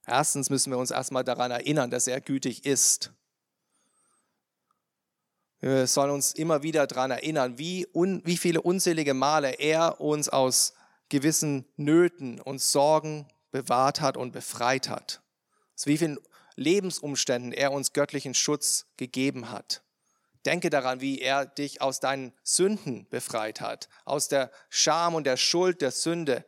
Erstens 0.06 0.48
müssen 0.48 0.72
wir 0.72 0.78
uns 0.78 0.90
erstmal 0.90 1.24
daran 1.24 1.50
erinnern, 1.50 1.90
dass 1.90 2.06
er 2.06 2.22
gütig 2.22 2.64
ist. 2.64 3.12
Wir 5.60 5.86
sollen 5.86 6.10
uns 6.10 6.32
immer 6.32 6.62
wieder 6.62 6.86
daran 6.86 7.10
erinnern, 7.10 7.58
wie, 7.58 7.86
un, 7.92 8.22
wie 8.24 8.38
viele 8.38 8.62
unzählige 8.62 9.12
Male 9.14 9.52
er 9.60 10.00
uns 10.00 10.30
aus 10.30 10.72
gewissen 11.10 11.66
Nöten 11.76 12.40
und 12.40 12.62
Sorgen 12.62 13.28
bewahrt 13.50 14.00
hat 14.00 14.16
und 14.16 14.32
befreit 14.32 14.88
hat. 14.88 15.20
Aus 15.74 15.86
wie 15.86 15.98
vielen 15.98 16.18
Lebensumständen 16.56 17.52
er 17.52 17.72
uns 17.72 17.92
göttlichen 17.92 18.32
Schutz 18.32 18.86
gegeben 18.96 19.50
hat. 19.50 19.82
Denke 20.44 20.70
daran, 20.70 21.00
wie 21.00 21.20
er 21.20 21.46
dich 21.46 21.80
aus 21.80 22.00
deinen 22.00 22.32
Sünden 22.42 23.08
befreit 23.08 23.60
hat, 23.60 23.88
aus 24.04 24.28
der 24.28 24.50
Scham 24.70 25.14
und 25.14 25.24
der 25.24 25.36
Schuld 25.36 25.80
der 25.80 25.92
Sünde, 25.92 26.44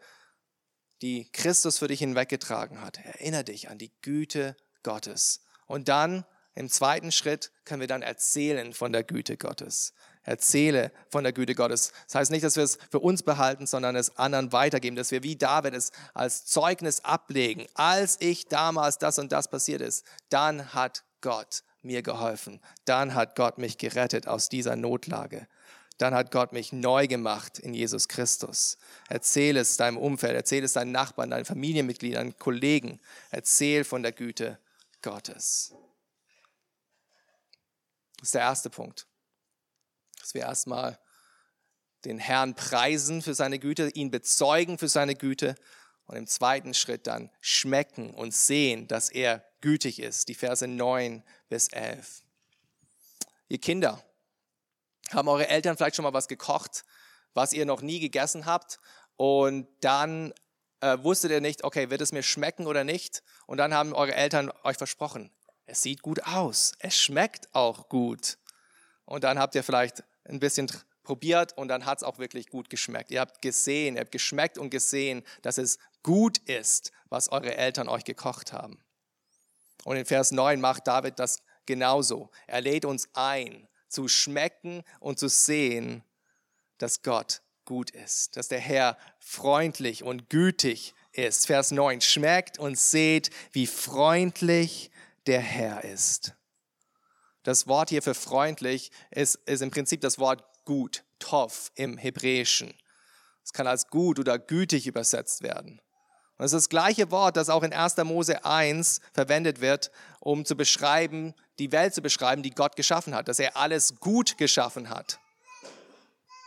die 1.03 1.31
Christus 1.33 1.79
für 1.79 1.89
dich 1.89 2.01
hinweggetragen 2.01 2.81
hat. 2.81 2.99
Erinnere 2.99 3.45
dich 3.45 3.69
an 3.69 3.79
die 3.79 3.93
Güte 4.03 4.57
Gottes. 4.83 5.43
Und 5.67 5.89
dann 5.89 6.25
im 6.55 6.69
zweiten 6.69 7.13
Schritt 7.13 7.51
können 7.65 7.81
wir 7.81 7.89
dann 7.89 8.03
erzählen 8.03 8.73
von 8.73 8.93
der 8.93 9.03
Güte 9.03 9.37
Gottes. 9.37 9.93
Erzähle 10.23 10.93
von 11.11 11.25
der 11.25 11.33
Güte 11.33 11.55
Gottes. 11.55 11.93
Das 12.07 12.15
heißt 12.15 12.31
nicht, 12.31 12.45
dass 12.45 12.57
wir 12.57 12.63
es 12.63 12.79
für 12.91 13.01
uns 13.01 13.23
behalten, 13.23 13.67
sondern 13.67 13.97
es 13.97 14.17
anderen 14.17 14.53
weitergeben, 14.53 14.97
dass 14.97 15.11
wir 15.11 15.23
wie 15.23 15.37
David 15.37 15.75
es 15.75 15.93
als 16.15 16.47
Zeugnis 16.47 17.01
ablegen. 17.01 17.67
Als 17.75 18.17
ich 18.21 18.47
damals 18.47 18.99
das 18.99 19.19
und 19.19 19.33
das 19.33 19.49
passiert 19.49 19.83
ist, 19.83 20.05
dann 20.31 20.73
hat 20.73 21.05
Gott 21.21 21.63
mir 21.85 22.03
geholfen. 22.03 22.61
Dann 22.85 23.15
hat 23.15 23.37
Gott 23.37 23.59
mich 23.59 23.79
gerettet 23.79 24.27
aus 24.27 24.49
dieser 24.49 24.77
Notlage. 24.77 25.47
Dann 25.99 26.15
hat 26.15 26.33
Gott 26.33 26.53
mich 26.53 26.73
neu 26.73 27.07
gemacht 27.07 27.59
in 27.59 27.73
Jesus 27.73 28.09
Christus. 28.09 28.79
Erzähl 29.09 29.57
es 29.57 29.77
deinem 29.77 29.97
Umfeld, 29.97 30.35
erzähl 30.35 30.65
es 30.65 30.73
deinen 30.73 30.93
Nachbarn, 30.93 31.31
deinen 31.31 31.45
Familienmitgliedern, 31.45 32.37
Kollegen. 32.39 33.01
Erzähl 33.31 33.85
von 33.85 34.03
der 34.03 34.13
Güte 34.13 34.59
Gottes. 35.03 35.73
Das 38.19 38.29
ist 38.29 38.35
der 38.35 38.43
erste 38.43 38.71
Punkt. 38.71 39.07
Dass 40.19 40.35
wir 40.35 40.43
erstmal 40.43 40.99
den 42.05 42.19
Herrn 42.19 42.55
preisen 42.55 43.23
für 43.23 43.35
seine 43.35 43.59
Güte, 43.59 43.91
ihn 43.91 44.11
bezeugen 44.11 44.79
für 44.79 44.89
seine 44.89 45.15
Güte 45.15 45.55
und 46.07 46.17
im 46.17 46.27
zweiten 46.27 46.75
Schritt 46.75 47.07
dann 47.07 47.31
schmecken 47.41 48.11
und 48.13 48.35
sehen, 48.35 48.89
dass 48.89 49.11
er 49.11 49.45
gütig 49.65 49.99
ist. 49.99 50.29
Die 50.29 50.35
Verse 50.35 50.69
9 50.69 51.25
bis 51.49 51.69
11. 51.69 52.23
Ihr 53.49 53.59
Kinder, 53.59 54.05
haben 55.11 55.27
eure 55.27 55.49
Eltern 55.49 55.77
vielleicht 55.77 55.97
schon 55.97 56.03
mal 56.03 56.13
was 56.13 56.29
gekocht, 56.29 56.85
was 57.33 57.55
ihr 57.55 57.65
noch 57.65 57.81
nie 57.81 57.99
gegessen 57.99 58.45
habt 58.45 58.79
und 59.17 59.67
dann 59.81 60.35
äh, 60.81 60.99
wusstet 61.01 61.31
ihr 61.31 61.41
nicht, 61.41 61.65
okay, 61.65 61.89
wird 61.89 62.03
es 62.03 62.13
mir 62.13 62.23
schmecken 62.23 62.67
oder 62.67 62.85
nicht? 62.85 63.23
Und 63.47 63.57
dann 63.57 63.73
haben 63.73 63.95
eure 63.95 64.15
Eltern 64.15 64.53
euch 64.65 64.77
versprochen, 64.77 65.31
es 65.65 65.81
sieht 65.81 66.03
gut 66.03 66.23
aus, 66.27 66.73
es 66.79 67.01
schmeckt 67.01 67.49
auch 67.55 67.89
gut. 67.89 68.37
Und 69.07 69.25
dann 69.25 69.39
habt 69.39 69.55
ihr 69.55 69.65
vielleicht 69.65 70.05
ein 70.25 70.41
bisschen 70.41 70.71
probiert 71.05 71.57
und 71.57 71.69
dann 71.69 71.87
hat 71.87 71.99
es 71.99 72.05
auch 72.05 72.19
wirklich 72.19 72.51
gut 72.51 72.69
geschmeckt. 72.69 73.11
Ihr 73.11 73.21
habt 73.21 73.41
gesehen, 73.41 73.95
ihr 73.95 74.03
habt 74.03 74.13
geschmeckt 74.13 74.59
und 74.59 74.69
gesehen, 74.69 75.25
dass 75.41 75.57
es 75.57 75.79
gut 76.03 76.37
ist, 76.39 76.93
was 77.09 77.33
eure 77.33 77.57
Eltern 77.57 77.89
euch 77.89 78.05
gekocht 78.05 78.53
haben. 78.53 78.84
Und 79.85 79.97
in 79.97 80.05
Vers 80.05 80.33
9 80.33 80.61
macht 80.61 80.87
David 80.87 81.19
das 81.19 81.43
genauso. 81.67 82.31
Er 82.47 82.61
lädt 82.61 82.85
uns 82.85 83.09
ein, 83.15 83.69
zu 83.89 84.09
schmecken 84.09 84.83
und 85.01 85.19
zu 85.19 85.29
sehen, 85.29 86.03
dass 86.79 87.03
Gott 87.03 87.43
gut 87.65 87.91
ist, 87.91 88.37
dass 88.37 88.49
der 88.49 88.61
Herr 88.61 88.99
freundlich 89.19 90.03
und 90.03 90.29
gütig 90.29 90.95
ist. 91.13 91.47
Vers 91.47 91.71
9, 91.71 92.01
schmeckt 92.01 92.59
und 92.59 92.79
seht, 92.79 93.31
wie 93.53 93.67
freundlich 93.67 94.91
der 95.27 95.41
Herr 95.41 95.85
ist. 95.85 96.35
Das 97.43 97.67
Wort 97.67 97.91
hier 97.91 98.03
für 98.03 98.15
freundlich 98.15 98.91
ist, 99.11 99.37
ist 99.47 99.61
im 99.61 99.71
Prinzip 99.71 100.01
das 100.01 100.19
Wort 100.19 100.43
gut, 100.65 101.05
tov 101.19 101.71
im 101.75 101.99
Hebräischen. 101.99 102.75
Es 103.43 103.53
kann 103.53 103.67
als 103.67 103.89
gut 103.89 104.19
oder 104.19 104.39
gütig 104.39 104.87
übersetzt 104.87 105.43
werden. 105.43 105.81
Und 106.37 106.47
es 106.47 106.53
ist 106.53 106.65
das 106.65 106.69
gleiche 106.69 107.11
Wort, 107.11 107.37
das 107.37 107.49
auch 107.49 107.63
in 107.63 107.73
1. 107.73 107.97
Mose 107.99 108.45
1 108.45 109.01
verwendet 109.13 109.61
wird, 109.61 109.91
um 110.21 110.45
zu 110.45 110.57
beschreiben, 110.57 111.35
die 111.59 111.71
Welt 111.71 111.95
zu 111.95 112.03
beschreiben, 112.03 112.43
die 112.43 112.51
Gott 112.51 112.75
geschaffen 112.75 113.15
hat, 113.15 113.29
dass 113.29 113.39
er 113.39 113.57
alles 113.57 113.97
gut 114.01 114.37
geschaffen 114.37 114.91
hat. 114.91 115.21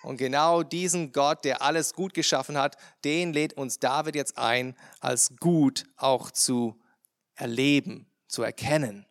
Und 0.03 0.17
genau 0.17 0.63
diesen 0.63 1.11
Gott, 1.11 1.43
der 1.43 1.61
alles 1.61 1.93
gut 1.93 2.13
geschaffen 2.13 2.57
hat, 2.57 2.77
den 3.03 3.33
lädt 3.33 3.53
uns 3.53 3.79
David 3.79 4.15
jetzt 4.15 4.37
ein, 4.37 4.75
als 4.99 5.35
gut 5.39 5.85
auch 5.97 6.31
zu 6.31 6.79
erleben, 7.35 8.09
zu 8.27 8.43
erkennen. 8.43 9.05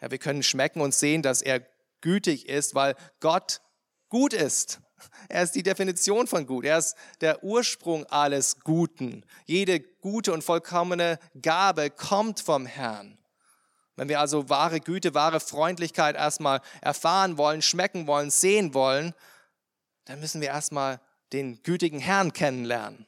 Ja, 0.00 0.10
wir 0.10 0.18
können 0.18 0.42
schmecken 0.42 0.80
und 0.80 0.94
sehen, 0.94 1.22
dass 1.22 1.42
er 1.42 1.64
gütig 2.00 2.48
ist, 2.48 2.74
weil 2.74 2.96
Gott 3.20 3.60
gut 4.08 4.32
ist. 4.32 4.81
Er 5.28 5.42
ist 5.42 5.54
die 5.54 5.62
Definition 5.62 6.26
von 6.26 6.46
gut. 6.46 6.64
Er 6.64 6.78
ist 6.78 6.96
der 7.20 7.42
Ursprung 7.42 8.04
alles 8.06 8.60
Guten. 8.60 9.24
Jede 9.46 9.80
gute 9.80 10.32
und 10.32 10.42
vollkommene 10.42 11.18
Gabe 11.40 11.90
kommt 11.90 12.40
vom 12.40 12.66
Herrn. 12.66 13.18
Wenn 13.96 14.08
wir 14.08 14.20
also 14.20 14.48
wahre 14.48 14.80
Güte, 14.80 15.14
wahre 15.14 15.40
Freundlichkeit 15.40 16.16
erstmal 16.16 16.60
erfahren 16.80 17.36
wollen, 17.36 17.62
schmecken 17.62 18.06
wollen, 18.06 18.30
sehen 18.30 18.74
wollen, 18.74 19.14
dann 20.06 20.20
müssen 20.20 20.40
wir 20.40 20.48
erstmal 20.48 21.00
den 21.32 21.62
gütigen 21.62 22.00
Herrn 22.00 22.32
kennenlernen, 22.32 23.06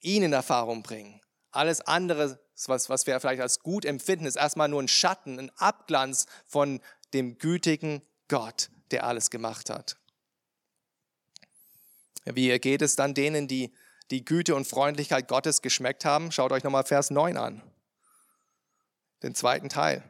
ihn 0.00 0.22
in 0.22 0.32
Erfahrung 0.32 0.82
bringen. 0.82 1.20
Alles 1.50 1.80
andere, 1.80 2.40
was, 2.66 2.88
was 2.88 3.06
wir 3.06 3.18
vielleicht 3.20 3.42
als 3.42 3.60
gut 3.60 3.84
empfinden, 3.84 4.26
ist 4.26 4.36
erstmal 4.36 4.68
nur 4.68 4.82
ein 4.82 4.88
Schatten, 4.88 5.38
ein 5.38 5.50
Abglanz 5.56 6.26
von 6.46 6.80
dem 7.12 7.38
gütigen 7.38 8.02
Gott, 8.28 8.70
der 8.90 9.04
alles 9.04 9.30
gemacht 9.30 9.70
hat. 9.70 9.96
Wie 12.24 12.58
geht 12.58 12.82
es 12.82 12.96
dann 12.96 13.14
denen, 13.14 13.48
die 13.48 13.74
die 14.10 14.24
Güte 14.24 14.54
und 14.54 14.66
Freundlichkeit 14.66 15.28
Gottes 15.28 15.62
geschmeckt 15.62 16.04
haben? 16.04 16.32
Schaut 16.32 16.52
euch 16.52 16.64
nochmal 16.64 16.84
Vers 16.84 17.10
9 17.10 17.36
an. 17.36 17.62
Den 19.22 19.34
zweiten 19.34 19.68
Teil. 19.68 20.02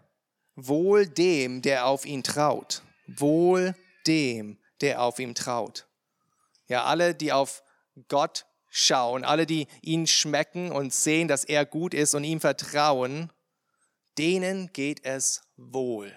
Wohl 0.56 1.06
dem, 1.06 1.62
der 1.62 1.86
auf 1.86 2.04
ihn 2.04 2.22
traut. 2.22 2.82
Wohl 3.06 3.74
dem, 4.06 4.58
der 4.80 5.02
auf 5.02 5.18
ihm 5.18 5.34
traut. 5.34 5.86
Ja, 6.68 6.84
alle, 6.84 7.14
die 7.14 7.32
auf 7.32 7.62
Gott 8.08 8.46
schauen, 8.68 9.24
alle, 9.24 9.46
die 9.46 9.68
ihn 9.82 10.06
schmecken 10.06 10.72
und 10.72 10.92
sehen, 10.92 11.28
dass 11.28 11.44
er 11.44 11.64
gut 11.64 11.94
ist 11.94 12.14
und 12.14 12.24
ihm 12.24 12.40
vertrauen, 12.40 13.32
denen 14.18 14.72
geht 14.72 15.04
es 15.04 15.42
wohl. 15.56 16.12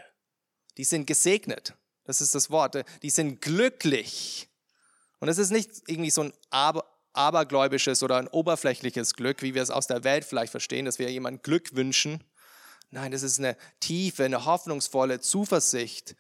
Die 0.78 0.84
sind 0.84 1.08
gesegnet. 1.08 1.76
Das 2.04 2.22
ist 2.22 2.36
das 2.36 2.50
Wort. 2.50 2.84
Die 3.02 3.10
sind 3.10 3.42
glücklich. 3.42 4.47
Und 5.20 5.30
es 5.30 5.38
ist 5.38 5.52
nicht 5.52 5.72
irgendwie 5.88 6.12
so 6.12 6.24
ein 6.24 6.34
aber, 6.50 6.86
abergläubisches 7.14 8.04
oder 8.04 8.18
ein 8.18 8.28
oberflächliches 8.28 9.16
Glück, 9.16 9.42
wie 9.42 9.56
wir 9.56 9.64
es 9.64 9.72
aus 9.72 9.88
der 9.88 10.04
Welt 10.04 10.24
vielleicht 10.24 10.52
verstehen, 10.52 10.86
dass 10.86 11.00
wir 11.00 11.12
jemand 11.12 11.44
Glück 11.44 11.76
wünschen. 11.76 12.24
Nein, 12.92 13.12
das 13.12 13.24
ist 13.24 13.40
eine 13.40 13.58
tiefe, 13.80 14.26
eine 14.26 14.46
hoffnungsvolle 14.46 15.20
Zuversicht, 15.20 16.16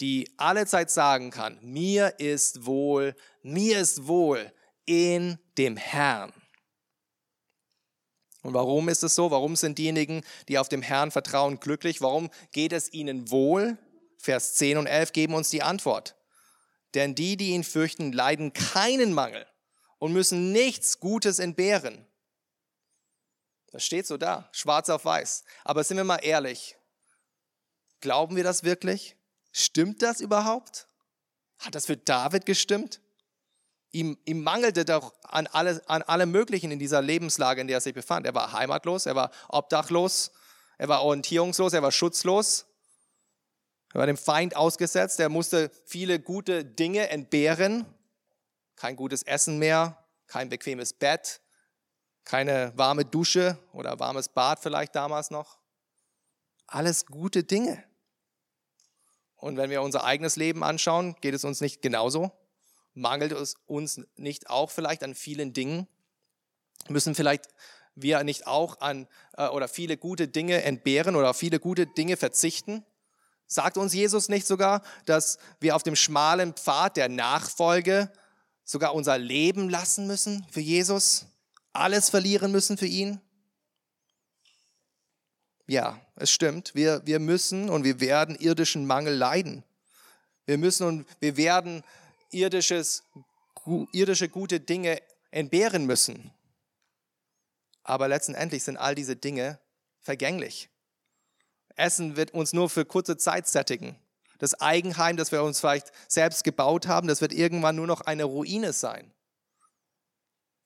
die 0.00 0.32
alle 0.38 0.66
Zeit 0.66 0.90
sagen 0.90 1.30
kann, 1.30 1.58
mir 1.60 2.18
ist 2.18 2.64
wohl, 2.64 3.14
mir 3.42 3.80
ist 3.80 4.06
wohl 4.06 4.50
in 4.86 5.38
dem 5.58 5.76
Herrn. 5.76 6.32
Und 8.42 8.54
warum 8.54 8.88
ist 8.88 9.02
es 9.02 9.14
so? 9.14 9.30
Warum 9.30 9.54
sind 9.54 9.76
diejenigen, 9.76 10.22
die 10.48 10.58
auf 10.58 10.70
dem 10.70 10.80
Herrn 10.80 11.10
vertrauen, 11.10 11.60
glücklich? 11.60 12.00
Warum 12.00 12.30
geht 12.52 12.72
es 12.72 12.90
ihnen 12.92 13.30
wohl? 13.30 13.76
Vers 14.16 14.54
10 14.54 14.78
und 14.78 14.86
11 14.86 15.12
geben 15.12 15.34
uns 15.34 15.50
die 15.50 15.62
Antwort. 15.62 16.16
Denn 16.94 17.14
die, 17.14 17.36
die 17.36 17.50
ihn 17.50 17.64
fürchten, 17.64 18.12
leiden 18.12 18.52
keinen 18.52 19.12
Mangel 19.12 19.46
und 19.98 20.12
müssen 20.12 20.52
nichts 20.52 20.98
Gutes 20.98 21.38
entbehren. 21.38 22.06
Das 23.70 23.84
steht 23.84 24.06
so 24.06 24.16
da, 24.16 24.48
schwarz 24.52 24.88
auf 24.88 25.04
weiß. 25.04 25.44
Aber 25.64 25.84
sind 25.84 25.96
wir 25.96 26.04
mal 26.04 26.16
ehrlich, 26.16 26.76
glauben 28.00 28.34
wir 28.34 28.42
das 28.42 28.64
wirklich? 28.64 29.16
Stimmt 29.52 30.02
das 30.02 30.20
überhaupt? 30.20 30.88
Hat 31.58 31.74
das 31.74 31.86
für 31.86 31.96
David 31.96 32.46
gestimmt? 32.46 33.00
Ihm, 33.92 34.18
ihm 34.24 34.42
mangelte 34.42 34.84
doch 34.84 35.12
an 35.24 35.46
alle, 35.48 35.82
an 35.88 36.02
alle 36.02 36.26
möglichen 36.26 36.70
in 36.70 36.78
dieser 36.78 37.02
Lebenslage, 37.02 37.60
in 37.60 37.66
der 37.66 37.78
er 37.78 37.80
sich 37.80 37.94
befand. 37.94 38.24
Er 38.24 38.34
war 38.34 38.52
heimatlos, 38.52 39.06
er 39.06 39.16
war 39.16 39.30
obdachlos, 39.48 40.30
er 40.78 40.88
war 40.88 41.02
orientierungslos, 41.02 41.72
er 41.72 41.82
war 41.82 41.92
schutzlos. 41.92 42.66
Er 43.92 43.98
war 43.98 44.06
dem 44.06 44.16
Feind 44.16 44.54
ausgesetzt, 44.54 45.18
er 45.18 45.28
musste 45.28 45.70
viele 45.84 46.20
gute 46.20 46.64
Dinge 46.64 47.08
entbehren. 47.08 47.86
Kein 48.76 48.96
gutes 48.96 49.22
Essen 49.24 49.58
mehr, 49.58 49.98
kein 50.26 50.48
bequemes 50.48 50.92
Bett, 50.92 51.40
keine 52.24 52.72
warme 52.76 53.04
Dusche 53.04 53.58
oder 53.72 53.98
warmes 53.98 54.28
Bad 54.28 54.60
vielleicht 54.60 54.94
damals 54.94 55.30
noch. 55.30 55.58
Alles 56.66 57.06
gute 57.06 57.42
Dinge. 57.42 57.82
Und 59.36 59.56
wenn 59.56 59.70
wir 59.70 59.82
unser 59.82 60.04
eigenes 60.04 60.36
Leben 60.36 60.62
anschauen, 60.62 61.16
geht 61.20 61.34
es 61.34 61.44
uns 61.44 61.60
nicht 61.60 61.82
genauso? 61.82 62.30
Mangelt 62.94 63.32
es 63.32 63.56
uns 63.66 64.00
nicht 64.16 64.48
auch 64.48 64.70
vielleicht 64.70 65.02
an 65.02 65.14
vielen 65.14 65.52
Dingen? 65.52 65.88
Müssen 66.88 67.14
vielleicht 67.14 67.48
wir 67.94 68.22
nicht 68.22 68.46
auch 68.46 68.80
an 68.80 69.08
äh, 69.36 69.48
oder 69.48 69.66
viele 69.66 69.96
gute 69.96 70.28
Dinge 70.28 70.62
entbehren 70.62 71.16
oder 71.16 71.34
viele 71.34 71.58
gute 71.58 71.86
Dinge 71.86 72.16
verzichten? 72.16 72.84
Sagt 73.52 73.78
uns 73.78 73.92
Jesus 73.92 74.28
nicht 74.28 74.46
sogar, 74.46 74.80
dass 75.06 75.38
wir 75.58 75.74
auf 75.74 75.82
dem 75.82 75.96
schmalen 75.96 76.52
Pfad 76.52 76.96
der 76.96 77.08
Nachfolge 77.08 78.08
sogar 78.64 78.94
unser 78.94 79.18
Leben 79.18 79.68
lassen 79.68 80.06
müssen 80.06 80.46
für 80.52 80.60
Jesus? 80.60 81.26
Alles 81.72 82.10
verlieren 82.10 82.52
müssen 82.52 82.78
für 82.78 82.86
ihn? 82.86 83.20
Ja, 85.66 86.00
es 86.14 86.30
stimmt. 86.30 86.76
Wir, 86.76 87.04
wir 87.06 87.18
müssen 87.18 87.68
und 87.70 87.82
wir 87.82 87.98
werden 87.98 88.36
irdischen 88.36 88.86
Mangel 88.86 89.16
leiden. 89.16 89.64
Wir 90.46 90.56
müssen 90.56 90.86
und 90.86 91.06
wir 91.18 91.36
werden 91.36 91.82
irdisches, 92.30 93.02
irdische 93.90 94.28
gute 94.28 94.60
Dinge 94.60 95.02
entbehren 95.32 95.86
müssen. 95.86 96.30
Aber 97.82 98.06
letztendlich 98.06 98.62
sind 98.62 98.76
all 98.76 98.94
diese 98.94 99.16
Dinge 99.16 99.58
vergänglich. 99.98 100.69
Essen 101.80 102.16
wird 102.16 102.32
uns 102.32 102.52
nur 102.52 102.70
für 102.70 102.84
kurze 102.84 103.16
Zeit 103.16 103.48
sättigen. 103.48 103.96
Das 104.38 104.54
Eigenheim, 104.60 105.16
das 105.16 105.32
wir 105.32 105.42
uns 105.42 105.60
vielleicht 105.60 105.92
selbst 106.08 106.44
gebaut 106.44 106.86
haben, 106.86 107.08
das 107.08 107.20
wird 107.20 107.32
irgendwann 107.32 107.76
nur 107.76 107.86
noch 107.86 108.00
eine 108.00 108.24
Ruine 108.24 108.72
sein. 108.72 109.12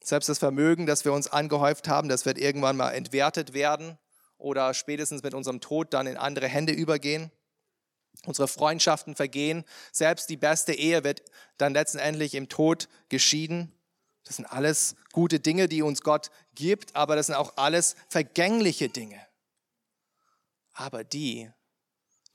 Selbst 0.02 0.28
das 0.28 0.38
Vermögen, 0.38 0.86
das 0.86 1.04
wir 1.04 1.12
uns 1.12 1.28
angehäuft 1.28 1.88
haben, 1.88 2.08
das 2.08 2.26
wird 2.26 2.38
irgendwann 2.38 2.76
mal 2.76 2.90
entwertet 2.90 3.54
werden 3.54 3.98
oder 4.36 4.74
spätestens 4.74 5.22
mit 5.22 5.34
unserem 5.34 5.60
Tod 5.60 5.94
dann 5.94 6.06
in 6.06 6.16
andere 6.16 6.46
Hände 6.46 6.72
übergehen. 6.72 7.32
Unsere 8.26 8.46
Freundschaften 8.46 9.16
vergehen. 9.16 9.64
Selbst 9.92 10.28
die 10.28 10.36
beste 10.36 10.72
Ehe 10.72 11.02
wird 11.02 11.22
dann 11.56 11.72
letztendlich 11.72 12.34
im 12.34 12.48
Tod 12.48 12.88
geschieden. 13.08 13.72
Das 14.24 14.36
sind 14.36 14.46
alles 14.46 14.94
gute 15.12 15.40
Dinge, 15.40 15.68
die 15.68 15.82
uns 15.82 16.02
Gott 16.02 16.30
gibt, 16.54 16.94
aber 16.94 17.16
das 17.16 17.26
sind 17.26 17.34
auch 17.34 17.56
alles 17.56 17.96
vergängliche 18.08 18.88
Dinge. 18.88 19.20
Aber 20.74 21.04
die, 21.04 21.50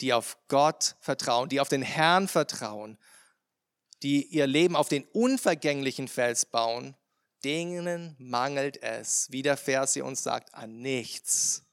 die 0.01 0.13
auf 0.13 0.37
Gott 0.47 0.95
vertrauen, 0.99 1.49
die 1.49 1.59
auf 1.59 1.69
den 1.69 1.81
Herrn 1.81 2.27
vertrauen, 2.27 2.97
die 4.01 4.25
ihr 4.25 4.47
Leben 4.47 4.75
auf 4.75 4.87
den 4.87 5.03
unvergänglichen 5.05 6.07
Fels 6.07 6.45
bauen, 6.45 6.95
denen 7.43 8.15
mangelt 8.17 8.81
es, 8.81 9.27
wie 9.31 9.41
der 9.41 9.57
Vers 9.57 9.93
hier 9.93 10.05
uns 10.05 10.23
sagt, 10.23 10.53
an 10.53 10.81
nichts. 10.81 11.65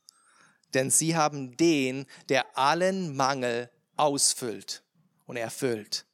Denn 0.75 0.91
sie 0.91 1.17
haben 1.17 1.57
den, 1.57 2.07
der 2.29 2.59
allen 2.59 3.17
Mangel 3.17 3.71
ausfüllt 3.97 4.85
und 5.27 5.37
erfüllt. 5.37 6.07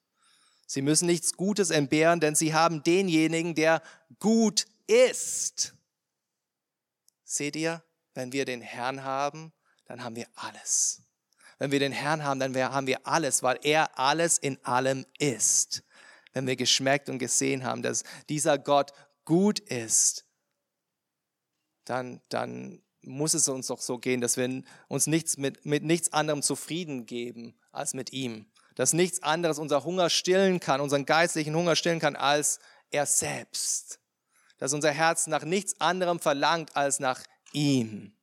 Sie 0.67 0.83
müssen 0.83 1.07
nichts 1.07 1.35
Gutes 1.35 1.71
entbehren, 1.71 2.21
denn 2.21 2.35
sie 2.35 2.55
haben 2.55 2.83
denjenigen, 2.83 3.55
der 3.55 3.83
gut 4.19 4.67
ist. 4.87 5.75
Seht 7.25 7.57
ihr, 7.57 7.83
wenn 8.15 8.33
wir 8.33 8.45
den 8.45 8.61
Herrn 8.61 9.05
haben, 9.05 9.53
dann 9.87 10.05
haben 10.05 10.17
wir 10.17 10.27
alles. 10.35 11.03
Wenn 11.59 11.71
wir 11.71 11.79
den 11.79 11.93
Herrn 11.93 12.25
haben, 12.25 12.41
dann 12.41 12.57
haben 12.57 12.87
wir 12.87 13.07
alles, 13.07 13.43
weil 13.43 13.59
er 13.63 13.99
alles 13.99 14.39
in 14.39 14.63
allem 14.65 15.07
ist. 15.19 15.85
Wenn 16.33 16.47
wir 16.47 16.57
geschmeckt 16.57 17.09
und 17.09 17.19
gesehen 17.19 17.65
haben, 17.65 17.83
dass 17.83 18.05
dieser 18.29 18.59
Gott 18.59 18.93
gut 19.25 19.61
ist, 19.61 20.25
dann, 21.85 22.21
dann 22.29 22.83
muss 23.03 23.35
es 23.35 23.49
uns 23.49 23.67
doch 23.67 23.81
so 23.81 23.99
gehen, 23.99 24.21
dass 24.21 24.37
wir 24.37 24.63
uns 24.89 25.07
nichts 25.07 25.37
mit, 25.37 25.67
mit 25.67 25.83
nichts 25.83 26.13
anderem 26.13 26.43
zufrieden 26.43 27.07
geben 27.07 27.55
als 27.71 27.95
mit 27.95 28.13
ihm. 28.13 28.47
Dass 28.75 28.93
nichts 28.93 29.23
anderes 29.23 29.59
unser 29.59 29.85
Hunger 29.85 30.09
stillen 30.09 30.61
kann, 30.61 30.81
unseren 30.81 31.05
geistlichen 31.05 31.55
Hunger 31.55 31.77
stillen 31.77 32.01
kann 32.01 32.17
als 32.17 32.59
er 32.91 33.07
selbst. 33.07 34.01
Dass 34.59 34.73
unser 34.73 34.91
Herz 34.91 35.27
nach 35.27 35.45
nichts 35.45 35.81
anderem 35.81 36.21
verlangt 36.21 36.75
als 36.77 37.01
nach 37.01 37.23
ihm. 37.53 38.17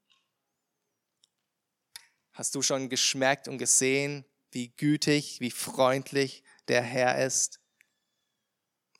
Hast 2.40 2.56
du 2.56 2.62
schon 2.62 2.88
geschmeckt 2.88 3.50
und 3.50 3.58
gesehen, 3.58 4.24
wie 4.52 4.70
gütig, 4.70 5.42
wie 5.42 5.52
freundlich 5.52 6.42
der 6.70 6.82
Herr 6.82 7.22
ist? 7.26 7.60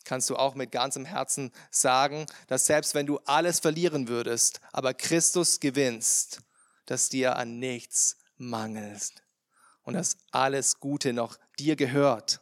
Kannst 0.04 0.30
du 0.30 0.36
auch 0.36 0.56
mit 0.56 0.74
ganzem 0.74 1.06
Herzen 1.06 1.54
sagen, 1.72 2.26
dass 2.48 2.66
selbst 2.66 2.96
wenn 2.96 3.06
du 3.06 3.18
alles 3.20 3.62
verlieren 3.62 4.10
würdest, 4.10 4.60
aber 4.74 4.94
Christus 4.94 5.62
gewinnst, 5.62 6.42
dass 6.86 7.08
dir 7.08 7.38
an 7.38 7.60
nichts 7.60 8.18
mangelt 8.36 9.24
und 9.84 9.94
dass 9.94 10.18
alles 10.32 10.82
Gute 10.82 11.14
noch 11.14 11.40
dir 11.58 11.78
gehört. 11.78 12.42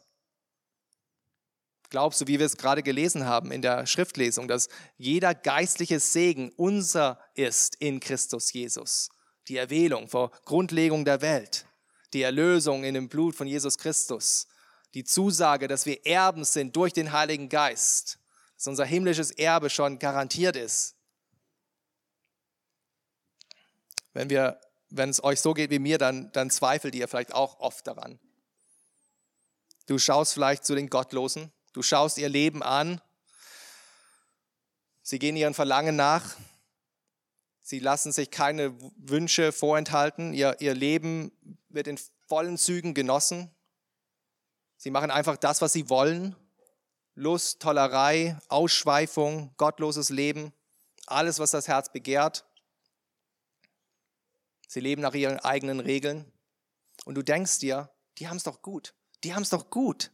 Glaubst 1.90 2.22
du, 2.22 2.26
wie 2.26 2.40
wir 2.40 2.46
es 2.46 2.56
gerade 2.56 2.82
gelesen 2.82 3.24
haben 3.24 3.52
in 3.52 3.62
der 3.62 3.86
Schriftlesung, 3.86 4.48
dass 4.48 4.68
jeder 4.96 5.32
geistliche 5.36 6.00
Segen 6.00 6.50
unser 6.56 7.20
ist 7.36 7.76
in 7.76 8.00
Christus 8.00 8.52
Jesus? 8.52 9.10
Die 9.48 9.56
Erwählung 9.56 10.08
vor 10.08 10.30
Grundlegung 10.44 11.04
der 11.04 11.20
Welt, 11.20 11.66
die 12.12 12.22
Erlösung 12.22 12.84
in 12.84 12.94
dem 12.94 13.08
Blut 13.08 13.34
von 13.34 13.46
Jesus 13.46 13.78
Christus, 13.78 14.46
die 14.94 15.04
Zusage, 15.04 15.68
dass 15.68 15.86
wir 15.86 16.06
Erben 16.06 16.44
sind 16.44 16.76
durch 16.76 16.92
den 16.92 17.12
Heiligen 17.12 17.48
Geist, 17.48 18.18
dass 18.56 18.66
unser 18.66 18.84
himmlisches 18.84 19.30
Erbe 19.30 19.70
schon 19.70 19.98
garantiert 19.98 20.56
ist. 20.56 20.94
Wenn, 24.12 24.30
wir, 24.30 24.60
wenn 24.90 25.10
es 25.10 25.22
euch 25.22 25.40
so 25.40 25.54
geht 25.54 25.70
wie 25.70 25.78
mir, 25.78 25.98
dann, 25.98 26.32
dann 26.32 26.50
zweifelt 26.50 26.94
ihr 26.94 27.08
vielleicht 27.08 27.34
auch 27.34 27.60
oft 27.60 27.86
daran. 27.86 28.18
Du 29.86 29.98
schaust 29.98 30.34
vielleicht 30.34 30.64
zu 30.64 30.74
den 30.74 30.90
Gottlosen, 30.90 31.52
Du 31.78 31.82
schaust 31.82 32.18
ihr 32.18 32.28
Leben 32.28 32.62
an. 32.64 33.00
Sie 35.02 35.20
gehen 35.20 35.36
ihren 35.36 35.54
Verlangen 35.54 35.94
nach. 35.94 36.34
Sie 37.68 37.80
lassen 37.80 38.12
sich 38.12 38.30
keine 38.30 38.74
Wünsche 38.96 39.52
vorenthalten. 39.52 40.32
Ihr, 40.32 40.56
ihr 40.60 40.72
Leben 40.72 41.30
wird 41.68 41.86
in 41.86 42.00
vollen 42.26 42.56
Zügen 42.56 42.94
genossen. 42.94 43.54
Sie 44.78 44.90
machen 44.90 45.10
einfach 45.10 45.36
das, 45.36 45.60
was 45.60 45.74
sie 45.74 45.90
wollen. 45.90 46.34
Lust, 47.14 47.60
Tollerei, 47.60 48.38
Ausschweifung, 48.48 49.52
gottloses 49.58 50.08
Leben, 50.08 50.54
alles, 51.04 51.40
was 51.40 51.50
das 51.50 51.68
Herz 51.68 51.92
begehrt. 51.92 52.46
Sie 54.66 54.80
leben 54.80 55.02
nach 55.02 55.12
ihren 55.12 55.38
eigenen 55.38 55.80
Regeln. 55.80 56.24
Und 57.04 57.16
du 57.16 57.22
denkst 57.22 57.58
dir, 57.58 57.90
die 58.16 58.28
haben 58.28 58.38
es 58.38 58.44
doch 58.44 58.62
gut. 58.62 58.94
Die 59.24 59.34
haben 59.34 59.42
es 59.42 59.50
doch 59.50 59.68
gut. 59.68 60.10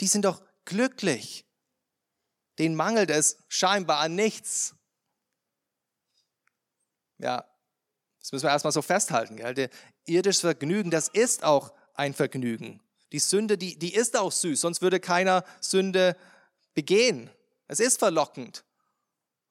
Die 0.00 0.06
sind 0.06 0.24
doch 0.24 0.42
glücklich. 0.64 1.44
Den 2.58 2.74
mangelt 2.74 3.10
es 3.10 3.36
scheinbar 3.48 3.98
an 3.98 4.14
nichts. 4.14 4.75
Ja, 7.18 7.44
das 8.20 8.32
müssen 8.32 8.44
wir 8.44 8.50
erstmal 8.50 8.72
so 8.72 8.82
festhalten. 8.82 9.36
Gell? 9.36 9.70
Irdisches 10.04 10.40
Vergnügen, 10.40 10.90
das 10.90 11.08
ist 11.08 11.44
auch 11.44 11.72
ein 11.94 12.14
Vergnügen. 12.14 12.80
Die 13.12 13.18
Sünde, 13.18 13.56
die, 13.56 13.78
die 13.78 13.94
ist 13.94 14.16
auch 14.16 14.32
süß, 14.32 14.60
sonst 14.60 14.82
würde 14.82 15.00
keiner 15.00 15.44
Sünde 15.60 16.16
begehen. 16.74 17.30
Es 17.68 17.80
ist 17.80 17.98
verlockend. 17.98 18.64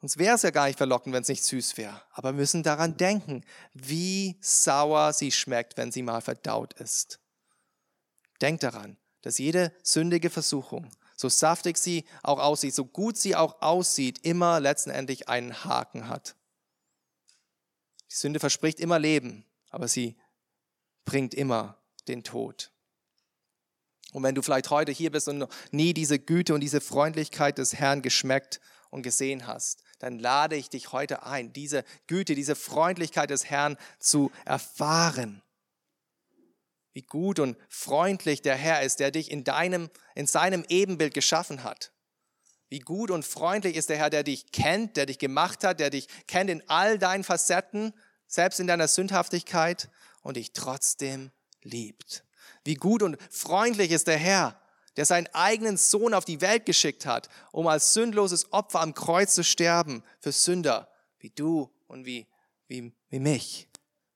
Sonst 0.02 0.18
wäre 0.18 0.36
es 0.36 0.42
ja 0.42 0.52
gar 0.52 0.68
nicht 0.68 0.78
verlockend, 0.78 1.16
wenn 1.16 1.24
es 1.24 1.30
nicht 1.30 1.44
süß 1.44 1.78
wäre. 1.78 2.02
Aber 2.12 2.30
wir 2.30 2.38
müssen 2.38 2.64
daran 2.64 2.98
denken, 2.98 3.44
wie 3.74 4.38
sauer 4.42 5.14
sie 5.14 5.32
schmeckt, 5.32 5.78
wenn 5.78 5.92
sie 5.92 6.04
mal 6.04 6.22
verdaut 6.22 6.74
ist. 6.74 7.20
Denkt 8.42 8.64
daran, 8.64 8.98
dass 9.22 9.38
jede 9.38 9.74
sündige 9.82 10.30
Versuchung 10.30 10.92
so 11.16 11.30
saftig 11.30 11.78
sie 11.78 12.06
auch 12.24 12.40
aussieht, 12.40 12.76
so 12.76 12.86
gut 12.86 13.18
sie 13.18 13.36
auch 13.36 13.62
aussieht, 13.62 14.20
immer 14.24 14.60
letztendlich 14.60 15.30
einen 15.30 15.64
Haken 15.64 16.10
hat. 16.10 16.36
Die 18.16 18.20
Sünde 18.20 18.40
verspricht 18.40 18.80
immer 18.80 18.98
Leben, 18.98 19.46
aber 19.70 19.88
sie 19.88 20.16
bringt 21.04 21.34
immer 21.34 21.78
den 22.08 22.24
Tod. 22.24 22.72
Und 24.14 24.24
wenn 24.24 24.34
du 24.34 24.42
vielleicht 24.42 24.70
heute 24.70 24.92
hier 24.92 25.12
bist 25.12 25.28
und 25.28 25.48
nie 25.72 25.94
diese 25.94 26.18
Güte 26.18 26.54
und 26.54 26.62
diese 26.62 26.80
Freundlichkeit 26.80 27.58
des 27.58 27.76
Herrn 27.76 28.02
geschmeckt 28.02 28.62
und 28.90 29.04
gesehen 29.04 29.46
hast, 29.46 29.84
dann 30.00 30.18
lade 30.18 30.56
ich 30.56 30.70
dich 30.70 30.94
heute 30.94 31.24
ein, 31.24 31.52
diese 31.52 31.84
Güte, 32.08 32.34
diese 32.34 32.56
Freundlichkeit 32.56 33.30
des 33.30 33.46
Herrn 33.46 33.78
zu 34.00 34.32
erfahren 34.46 35.44
wie 36.96 37.02
gut 37.02 37.40
und 37.40 37.58
freundlich 37.68 38.42
der 38.42 38.56
Herr 38.56 38.82
ist, 38.82 39.02
der 39.02 39.12
dich 39.12 39.30
in 39.30 39.44
deinem, 39.44 39.90
in 40.16 40.28
seinem 40.28 40.64
Ebenbild 40.70 41.14
geschaffen 41.14 41.64
hat. 41.66 41.92
Wie 42.70 42.80
gut 42.80 43.12
und 43.12 43.26
freundlich 43.26 43.76
ist 43.76 43.90
der 43.90 43.98
Herr, 43.98 44.10
der 44.10 44.24
dich 44.24 44.52
kennt, 44.54 44.96
der 44.96 45.06
dich 45.06 45.20
gemacht 45.20 45.66
hat, 45.66 45.82
der 45.82 45.90
dich 45.90 46.08
kennt 46.26 46.50
in 46.50 46.64
all 46.68 46.98
deinen 46.98 47.26
Facetten, 47.26 47.94
selbst 48.28 48.60
in 48.60 48.68
deiner 48.68 48.88
Sündhaftigkeit 48.88 49.90
und 50.22 50.38
dich 50.38 50.54
trotzdem 50.54 51.32
liebt. 51.62 52.24
Wie 52.64 52.76
gut 52.76 53.04
und 53.04 53.18
freundlich 53.30 53.92
ist 53.92 54.08
der 54.08 54.18
Herr, 54.18 54.60
der 54.98 55.06
seinen 55.06 55.28
eigenen 55.34 55.78
Sohn 55.78 56.14
auf 56.14 56.26
die 56.26 56.42
Welt 56.42 56.66
geschickt 56.66 57.06
hat, 57.06 57.30
um 57.52 57.68
als 57.68 57.94
sündloses 57.94 58.52
Opfer 58.54 58.82
am 58.82 58.94
Kreuz 58.94 59.36
zu 59.36 59.44
sterben 59.44 60.04
für 60.20 60.32
Sünder 60.32 60.90
wie 61.20 61.32
du 61.32 61.72
und 61.88 62.06
wie, 62.06 62.28
wie, 62.68 62.94
wie 63.10 63.20
mich. 63.20 63.68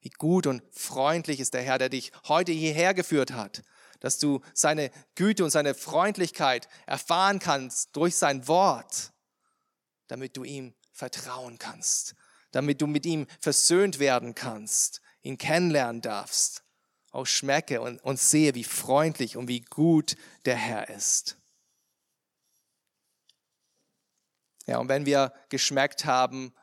Wie 0.01 0.09
gut 0.09 0.47
und 0.47 0.63
freundlich 0.71 1.39
ist 1.39 1.53
der 1.53 1.63
Herr, 1.63 1.77
der 1.77 1.89
dich 1.89 2.11
heute 2.27 2.51
hierher 2.51 2.93
geführt 2.93 3.31
hat, 3.31 3.63
dass 3.99 4.19
du 4.19 4.41
seine 4.53 4.91
Güte 5.15 5.43
und 5.43 5.49
seine 5.49 5.73
Freundlichkeit 5.73 6.69
erfahren 6.85 7.39
kannst 7.39 7.95
durch 7.95 8.15
sein 8.15 8.47
Wort, 8.47 9.11
damit 10.07 10.37
du 10.37 10.43
ihm 10.43 10.73
vertrauen 10.93 11.57
kannst, 11.57 12.15
damit 12.51 12.81
du 12.81 12.87
mit 12.87 13.05
ihm 13.05 13.27
versöhnt 13.39 13.99
werden 13.99 14.35
kannst, 14.35 15.01
ihn 15.21 15.37
kennenlernen 15.37 16.01
darfst. 16.01 16.63
Auch 17.11 17.25
schmecke 17.25 17.81
und, 17.81 17.99
und 18.03 18.19
sehe, 18.19 18.55
wie 18.55 18.63
freundlich 18.63 19.35
und 19.35 19.47
wie 19.47 19.61
gut 19.61 20.15
der 20.45 20.55
Herr 20.55 20.89
ist. 20.89 21.37
Ja, 24.67 24.77
und 24.77 24.87
wenn 24.87 25.07
wir 25.07 25.33
geschmeckt 25.49 26.05
haben, 26.05 26.53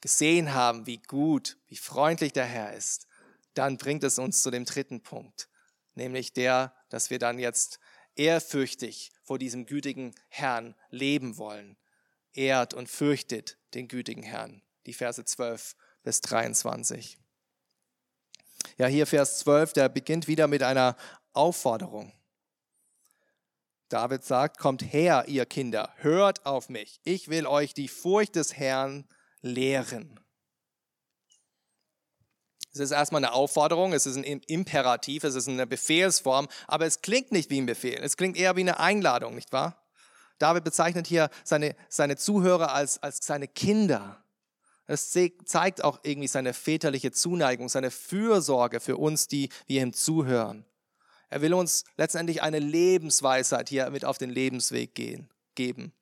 gesehen 0.00 0.54
haben, 0.54 0.86
wie 0.86 0.98
gut, 0.98 1.58
wie 1.66 1.76
freundlich 1.76 2.32
der 2.32 2.44
Herr 2.44 2.74
ist, 2.74 3.08
dann 3.54 3.78
bringt 3.78 4.04
es 4.04 4.18
uns 4.18 4.42
zu 4.42 4.50
dem 4.50 4.64
dritten 4.64 5.02
Punkt, 5.02 5.48
nämlich 5.94 6.32
der, 6.32 6.74
dass 6.90 7.10
wir 7.10 7.18
dann 7.18 7.38
jetzt 7.38 7.80
ehrfürchtig 8.14 9.12
vor 9.22 9.38
diesem 9.38 9.66
gütigen 9.66 10.14
Herrn 10.28 10.74
leben 10.90 11.36
wollen. 11.36 11.76
Ehrt 12.32 12.74
und 12.74 12.88
fürchtet 12.88 13.58
den 13.74 13.88
gütigen 13.88 14.22
Herrn. 14.22 14.62
Die 14.86 14.92
Verse 14.92 15.24
12 15.24 15.76
bis 16.02 16.20
23. 16.20 17.18
Ja, 18.76 18.86
hier 18.86 19.06
Vers 19.06 19.38
12, 19.38 19.72
der 19.72 19.88
beginnt 19.88 20.26
wieder 20.28 20.48
mit 20.48 20.62
einer 20.62 20.96
Aufforderung. 21.32 22.12
David 23.88 24.24
sagt, 24.24 24.58
kommt 24.58 24.82
her, 24.82 25.24
ihr 25.28 25.46
Kinder, 25.46 25.92
hört 25.98 26.46
auf 26.46 26.68
mich. 26.68 27.00
Ich 27.04 27.28
will 27.28 27.46
euch 27.46 27.74
die 27.74 27.88
Furcht 27.88 28.34
des 28.36 28.56
Herrn 28.56 29.06
lehren. 29.40 30.18
Es 32.72 32.80
ist 32.80 32.90
erstmal 32.90 33.24
eine 33.24 33.32
Aufforderung, 33.32 33.92
es 33.92 34.04
ist 34.04 34.16
ein 34.16 34.24
Imperativ, 34.24 35.22
es 35.22 35.36
ist 35.36 35.48
eine 35.48 35.66
Befehlsform, 35.66 36.48
aber 36.66 36.86
es 36.86 37.02
klingt 37.02 37.30
nicht 37.30 37.50
wie 37.50 37.60
ein 37.60 37.66
Befehl, 37.66 38.00
es 38.02 38.16
klingt 38.16 38.36
eher 38.36 38.56
wie 38.56 38.62
eine 38.62 38.80
Einladung, 38.80 39.36
nicht 39.36 39.52
wahr? 39.52 39.80
David 40.38 40.64
bezeichnet 40.64 41.06
hier 41.06 41.30
seine, 41.44 41.76
seine 41.88 42.16
Zuhörer 42.16 42.72
als, 42.72 43.00
als 43.00 43.24
seine 43.24 43.46
Kinder. 43.46 44.23
Es 44.86 45.10
zeigt 45.44 45.82
auch 45.82 46.00
irgendwie 46.02 46.28
seine 46.28 46.52
väterliche 46.52 47.10
Zuneigung, 47.10 47.68
seine 47.68 47.90
Fürsorge 47.90 48.80
für 48.80 48.96
uns, 48.96 49.28
die 49.28 49.48
wir 49.66 49.82
ihm 49.82 49.92
zuhören. 49.92 50.64
Er 51.30 51.40
will 51.40 51.54
uns 51.54 51.84
letztendlich 51.96 52.42
eine 52.42 52.58
Lebensweisheit 52.58 53.68
hier 53.68 53.88
mit 53.90 54.04
auf 54.04 54.18
den 54.18 54.30
Lebensweg 54.30 54.94
gehen, 54.94 55.28
geben. 55.54 55.92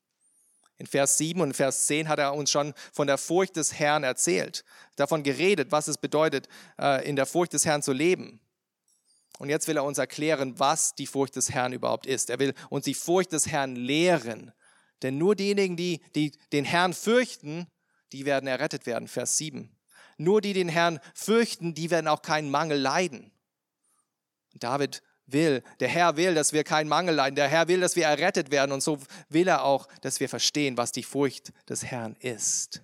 In 0.79 0.87
Vers 0.87 1.17
7 1.19 1.41
und 1.41 1.55
Vers 1.55 1.87
10 1.87 2.09
hat 2.09 2.19
er 2.19 2.35
uns 2.35 2.51
schon 2.51 2.75
von 2.93 3.07
der 3.07 3.19
Furcht 3.19 3.55
des 3.55 3.73
Herrn 3.79 4.03
erzählt, 4.03 4.65
davon 4.97 5.23
geredet, 5.23 5.71
was 5.71 5.87
es 5.87 5.97
bedeutet, 5.97 6.49
äh, 6.79 7.09
in 7.09 7.15
der 7.15 7.27
Furcht 7.27 7.53
des 7.53 7.65
Herrn 7.65 7.83
zu 7.83 7.93
leben. 7.93 8.41
Und 9.39 9.49
jetzt 9.49 9.69
will 9.69 9.77
er 9.77 9.85
uns 9.85 9.99
erklären, 9.99 10.59
was 10.59 10.95
die 10.95 11.07
Furcht 11.07 11.37
des 11.37 11.51
Herrn 11.51 11.73
überhaupt 11.73 12.07
ist. 12.07 12.31
Er 12.31 12.39
will 12.39 12.53
uns 12.69 12.85
die 12.85 12.95
Furcht 12.95 13.33
des 13.33 13.47
Herrn 13.47 13.77
lehren. 13.77 14.53
Denn 15.03 15.19
nur 15.19 15.35
diejenigen, 15.35 15.77
die, 15.77 16.01
die 16.15 16.33
den 16.53 16.65
Herrn 16.65 16.95
fürchten, 16.95 17.67
die 18.13 18.25
werden 18.25 18.47
errettet 18.47 18.87
werden. 18.87 19.09
Vers 19.09 19.39
7. 19.39 19.75
Nur 20.19 20.41
die 20.41 20.53
den 20.53 20.69
Herrn 20.69 21.01
fürchten, 21.15 21.75
die 21.75 21.91
werden 21.91 22.09
auch 22.09 22.23
keinen 22.23 22.51
Mangel 22.51 22.79
leiden. 22.79 23.33
David 24.55 25.03
will, 25.27 25.63
der 25.81 25.89
Herr 25.89 26.17
will, 26.17 26.35
dass 26.35 26.53
wir 26.53 26.65
keinen 26.65 26.89
Mangel 26.89 27.15
leiden. 27.15 27.37
Der 27.37 27.49
Herr 27.49 27.69
will, 27.69 27.81
dass 27.81 27.97
wir 27.97 28.05
errettet 28.05 28.51
werden. 28.51 28.73
Und 28.73 28.83
so 28.83 29.01
will 29.29 29.49
er 29.49 29.65
auch, 29.65 29.89
dass 30.01 30.21
wir 30.21 30.29
verstehen, 30.29 30.77
was 30.77 30.93
die 30.93 31.03
Furcht 31.03 31.53
des 31.69 31.85
Herrn 31.85 32.17
ist. 32.21 32.83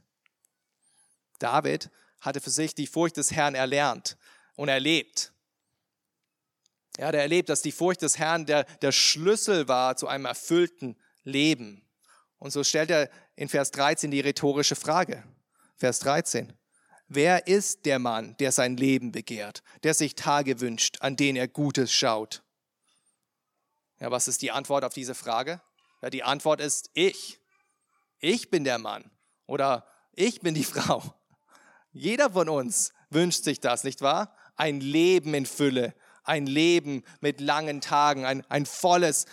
David 1.39 1.91
hatte 2.21 2.41
für 2.41 2.51
sich 2.51 2.75
die 2.75 2.87
Furcht 2.87 3.17
des 3.17 3.33
Herrn 3.33 3.55
erlernt 3.55 4.17
und 4.57 4.69
erlebt. 4.69 5.33
Er 6.97 7.09
hat 7.09 7.15
erlebt, 7.15 7.49
dass 7.49 7.63
die 7.63 7.71
Furcht 7.71 8.03
des 8.03 8.19
Herrn 8.19 8.45
der, 8.47 8.65
der 8.65 8.91
Schlüssel 8.91 9.69
war 9.69 9.97
zu 9.97 10.09
einem 10.09 10.25
erfüllten 10.25 10.97
Leben. 11.23 11.87
Und 12.39 12.51
so 12.51 12.65
stellt 12.65 12.91
er 12.91 13.09
in 13.39 13.49
Vers 13.49 13.71
13 13.71 14.11
die 14.11 14.19
rhetorische 14.19 14.75
Frage. 14.75 15.23
Vers 15.77 16.01
13. 16.01 16.53
Wer 17.07 17.47
ist 17.47 17.87
der 17.87 18.01
Mann, 18.01 18.37
der 18.39 18.51
sein 18.51 18.77
Leben 18.77 19.13
begehrt, 19.13 19.63
der 19.85 19.95
sich 19.95 20.17
Tage 20.17 20.61
wünscht, 20.61 20.97
an 21.01 21.15
denen 21.15 21.37
er 21.37 21.47
Gutes 21.47 21.93
schaut? 21.93 22.43
Ja, 24.01 24.11
was 24.11 24.27
ist 24.27 24.43
die 24.43 24.51
Antwort 24.51 24.85
auf 24.85 24.93
diese 24.93 25.15
Frage? 25.15 25.61
Ja, 26.03 26.11
die 26.11 26.25
Antwort 26.25 26.61
ist 26.61 26.91
ich. 26.95 27.41
Ich 28.19 28.51
bin 28.51 28.65
der 28.65 28.79
Mann 28.79 29.09
oder 29.47 29.87
ich 30.15 30.41
bin 30.41 30.55
die 30.55 30.65
Frau. 30.75 31.03
Jeder 31.93 32.31
von 32.31 32.49
uns 32.49 32.93
wünscht 33.09 33.45
sich 33.45 33.61
das, 33.61 33.85
nicht 33.85 34.03
wahr? 34.03 34.35
Ein 34.57 34.81
Leben 34.81 35.33
in 35.33 35.47
Fülle, 35.47 35.95
ein 36.25 36.47
Leben 36.47 37.05
mit 37.21 37.41
langen 37.41 37.81
Tagen, 37.81 38.25
ein, 38.25 38.45
ein 38.49 38.67
volles 38.67 39.27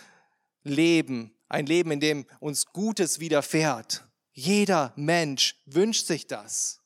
Leben 0.63 1.34
Ein 1.47 1.65
Leben, 1.65 1.91
in 1.91 1.99
dem 1.99 2.25
uns 2.39 2.65
Gutes 2.67 3.19
widerfährt. 3.19 4.07
Jeder 4.31 4.93
Mensch 4.95 5.55
wünscht 5.65 6.07
sich 6.07 6.27
das. 6.27 6.81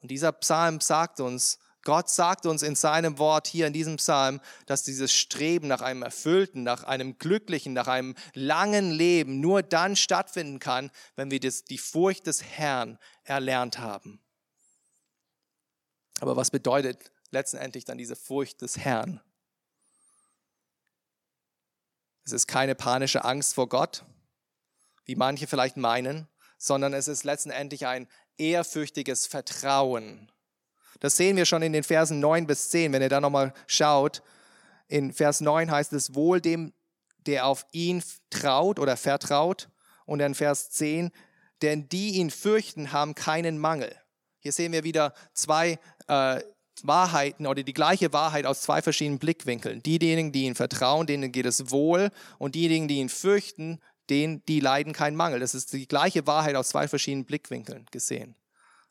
Und 0.00 0.10
dieser 0.10 0.32
Psalm 0.32 0.80
sagt 0.80 1.20
uns, 1.20 1.58
Gott 1.84 2.08
sagt 2.08 2.46
uns 2.46 2.62
in 2.62 2.76
seinem 2.76 3.18
Wort 3.18 3.48
hier 3.48 3.66
in 3.66 3.72
diesem 3.72 3.96
Psalm, 3.96 4.40
dass 4.66 4.84
dieses 4.84 5.12
Streben 5.12 5.66
nach 5.66 5.80
einem 5.80 6.02
erfüllten, 6.02 6.62
nach 6.62 6.84
einem 6.84 7.18
glücklichen, 7.18 7.72
nach 7.72 7.88
einem 7.88 8.14
langen 8.34 8.92
Leben 8.92 9.40
nur 9.40 9.62
dann 9.62 9.96
stattfinden 9.96 10.60
kann, 10.60 10.90
wenn 11.16 11.30
wir 11.30 11.40
das, 11.40 11.64
die 11.64 11.78
Furcht 11.78 12.26
des 12.26 12.42
Herrn 12.42 12.98
erlernt 13.24 13.78
haben. 13.78 14.20
Aber 16.20 16.36
was 16.36 16.52
bedeutet 16.52 17.10
letztendlich 17.30 17.84
dann 17.84 17.98
diese 17.98 18.14
Furcht 18.14 18.62
des 18.62 18.78
Herrn? 18.78 19.20
Es 22.24 22.32
ist 22.32 22.46
keine 22.46 22.74
panische 22.74 23.24
Angst 23.24 23.54
vor 23.54 23.68
Gott, 23.68 24.04
wie 25.04 25.16
manche 25.16 25.46
vielleicht 25.46 25.76
meinen, 25.76 26.28
sondern 26.58 26.94
es 26.94 27.08
ist 27.08 27.24
letztendlich 27.24 27.86
ein 27.86 28.08
ehrfürchtiges 28.36 29.26
Vertrauen 29.26 30.32
das 31.02 31.16
sehen 31.16 31.36
wir 31.36 31.46
schon 31.46 31.62
in 31.62 31.72
den 31.72 31.82
Versen 31.82 32.20
9 32.20 32.46
bis 32.46 32.70
10, 32.70 32.92
wenn 32.92 33.02
ihr 33.02 33.08
da 33.08 33.20
nochmal 33.20 33.52
schaut. 33.66 34.22
In 34.86 35.12
Vers 35.12 35.40
9 35.40 35.68
heißt 35.68 35.92
es, 35.94 36.14
wohl 36.14 36.40
dem, 36.40 36.72
der 37.26 37.46
auf 37.46 37.66
ihn 37.72 38.04
traut 38.30 38.78
oder 38.78 38.96
vertraut. 38.96 39.68
Und 40.06 40.20
in 40.20 40.36
Vers 40.36 40.70
10, 40.70 41.10
denn 41.60 41.88
die 41.88 42.10
ihn 42.10 42.30
fürchten, 42.30 42.92
haben 42.92 43.16
keinen 43.16 43.58
Mangel. 43.58 43.92
Hier 44.38 44.52
sehen 44.52 44.70
wir 44.70 44.84
wieder 44.84 45.12
zwei 45.34 45.80
äh, 46.06 46.40
Wahrheiten 46.82 47.46
oder 47.46 47.62
die 47.62 47.74
gleiche 47.74 48.12
Wahrheit 48.12 48.46
aus 48.46 48.62
zwei 48.62 48.82
verschiedenen 48.82 49.18
Blickwinkeln. 49.18 49.82
Diejenigen, 49.82 50.32
die 50.32 50.44
ihn 50.44 50.54
vertrauen, 50.54 51.06
denen 51.06 51.32
geht 51.32 51.46
es 51.46 51.70
wohl. 51.70 52.10
Und 52.38 52.54
diejenigen, 52.54 52.88
die 52.88 52.98
ihn 52.98 53.08
fürchten, 53.08 53.80
denen, 54.10 54.44
die 54.46 54.60
leiden 54.60 54.92
keinen 54.92 55.16
Mangel. 55.16 55.40
Das 55.40 55.54
ist 55.54 55.72
die 55.72 55.86
gleiche 55.86 56.26
Wahrheit 56.26 56.56
aus 56.56 56.70
zwei 56.70 56.88
verschiedenen 56.88 57.24
Blickwinkeln 57.24 57.86
gesehen. 57.90 58.34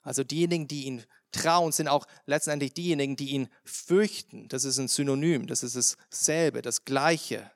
Also 0.04 0.24
diejenigen, 0.24 0.68
die 0.68 0.86
ihn 0.86 1.04
trauen, 1.32 1.72
sind 1.72 1.88
auch 1.88 2.06
letztendlich 2.26 2.74
diejenigen, 2.74 3.16
die 3.16 3.30
ihn 3.30 3.50
fürchten. 3.64 4.48
Das 4.48 4.66
ist 4.66 4.78
ein 4.78 4.88
Synonym, 4.88 5.48
das 5.48 5.64
ist 5.64 5.98
dasselbe, 6.10 6.62
das 6.62 6.86
Gleiche. 6.86 7.52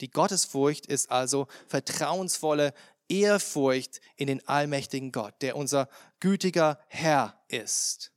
Die 0.00 0.10
Gottesfurcht 0.10 0.86
ist 0.86 1.10
also 1.10 1.46
vertrauensvolle 1.68 2.74
Ehrfurcht 3.08 4.00
in 4.16 4.26
den 4.26 4.46
allmächtigen 4.48 5.12
Gott, 5.12 5.34
der 5.42 5.56
unser 5.56 5.88
gütiger 6.18 6.80
Herr 6.88 7.40
ist. 7.48 8.11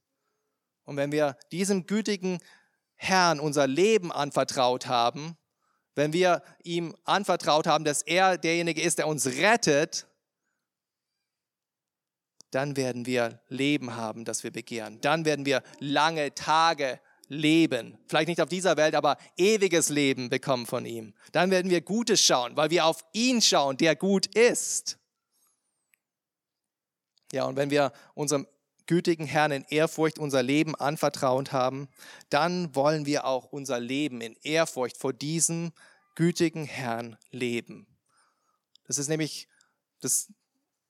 Und 0.86 0.98
wenn 0.98 1.12
wir 1.12 1.38
diesem 1.52 1.86
gütigen 1.88 2.40
Herrn 2.96 3.40
unser 3.40 3.68
Leben 3.68 4.12
anvertraut 4.12 4.88
haben, 4.88 5.38
wenn 5.96 6.14
wir 6.14 6.44
ihm 6.64 6.96
anvertraut 7.06 7.68
haben, 7.68 7.86
dass 7.86 8.02
er 8.02 8.38
derjenige 8.38 8.82
ist, 8.82 8.98
der 9.00 9.08
uns 9.08 9.26
rettet, 9.28 10.08
dann 12.52 12.78
werden 12.78 13.06
wir 13.06 13.42
Leben 13.50 13.96
haben, 13.96 14.26
das 14.26 14.44
wir 14.44 14.52
begehren. 14.52 15.02
Dann 15.02 15.26
werden 15.26 15.46
wir 15.46 15.64
lange 15.80 16.34
Tage 16.36 17.00
leben. 17.28 17.98
Vielleicht 18.08 18.28
nicht 18.28 18.42
auf 18.42 18.50
dieser 18.50 18.78
Welt, 18.78 18.96
aber 18.96 19.18
ewiges 19.36 19.90
Leben 19.90 20.30
bekommen 20.30 20.66
von 20.66 20.86
ihm. 20.86 21.14
Dann 21.32 21.52
werden 21.52 21.72
wir 21.72 21.82
Gutes 21.82 22.22
schauen, 22.22 22.56
weil 22.56 22.70
wir 22.70 22.86
auf 22.86 23.04
ihn 23.14 23.42
schauen, 23.42 23.78
der 23.78 23.96
gut 23.96 24.28
ist. 24.36 24.98
Ja, 27.32 27.46
und 27.46 27.56
wenn 27.56 27.72
wir 27.72 27.92
unserem 28.14 28.48
gütigen 28.88 29.26
Herrn 29.26 29.52
in 29.52 29.66
Ehrfurcht 29.70 30.20
unser 30.20 30.44
Leben 30.44 30.76
anvertraut 30.76 31.52
haben, 31.52 31.88
dann 32.30 32.76
wollen 32.76 33.06
wir 33.06 33.26
auch 33.26 33.46
unser 33.52 33.80
Leben 33.80 34.22
in 34.22 34.36
Ehrfurcht 34.44 34.98
vor 34.98 35.14
diesem 35.14 35.72
gütigen 36.16 36.66
Herrn 36.66 37.18
leben. 37.32 37.88
Das 38.88 38.98
ist 38.98 39.10
nämlich 39.10 39.48
das, 40.02 40.32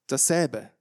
dasselbe. 0.08 0.72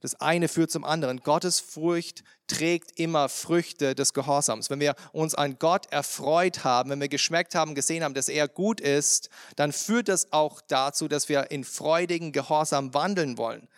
Das 0.00 0.14
eine 0.20 0.46
führt 0.46 0.70
zum 0.70 0.84
anderen. 0.84 1.20
Gottes 1.20 1.58
Furcht 1.58 2.22
trägt 2.46 2.98
immer 3.00 3.28
Früchte 3.28 3.96
des 3.96 4.14
Gehorsams. 4.14 4.70
Wenn 4.70 4.78
wir 4.78 4.94
uns 5.12 5.34
an 5.34 5.58
Gott 5.58 5.90
erfreut 5.90 6.62
haben, 6.62 6.90
wenn 6.90 7.00
wir 7.00 7.08
geschmeckt 7.08 7.56
haben, 7.56 7.74
gesehen 7.74 8.04
haben, 8.04 8.14
dass 8.14 8.28
er 8.28 8.46
gut 8.46 8.80
ist, 8.80 9.28
dann 9.56 9.72
führt 9.72 10.08
das 10.08 10.32
auch 10.32 10.60
dazu, 10.60 11.08
dass 11.08 11.28
wir 11.28 11.50
in 11.50 11.64
freudigen 11.64 12.30
Gehorsam 12.30 12.94
wandeln 12.94 13.38
wollen. 13.38 13.68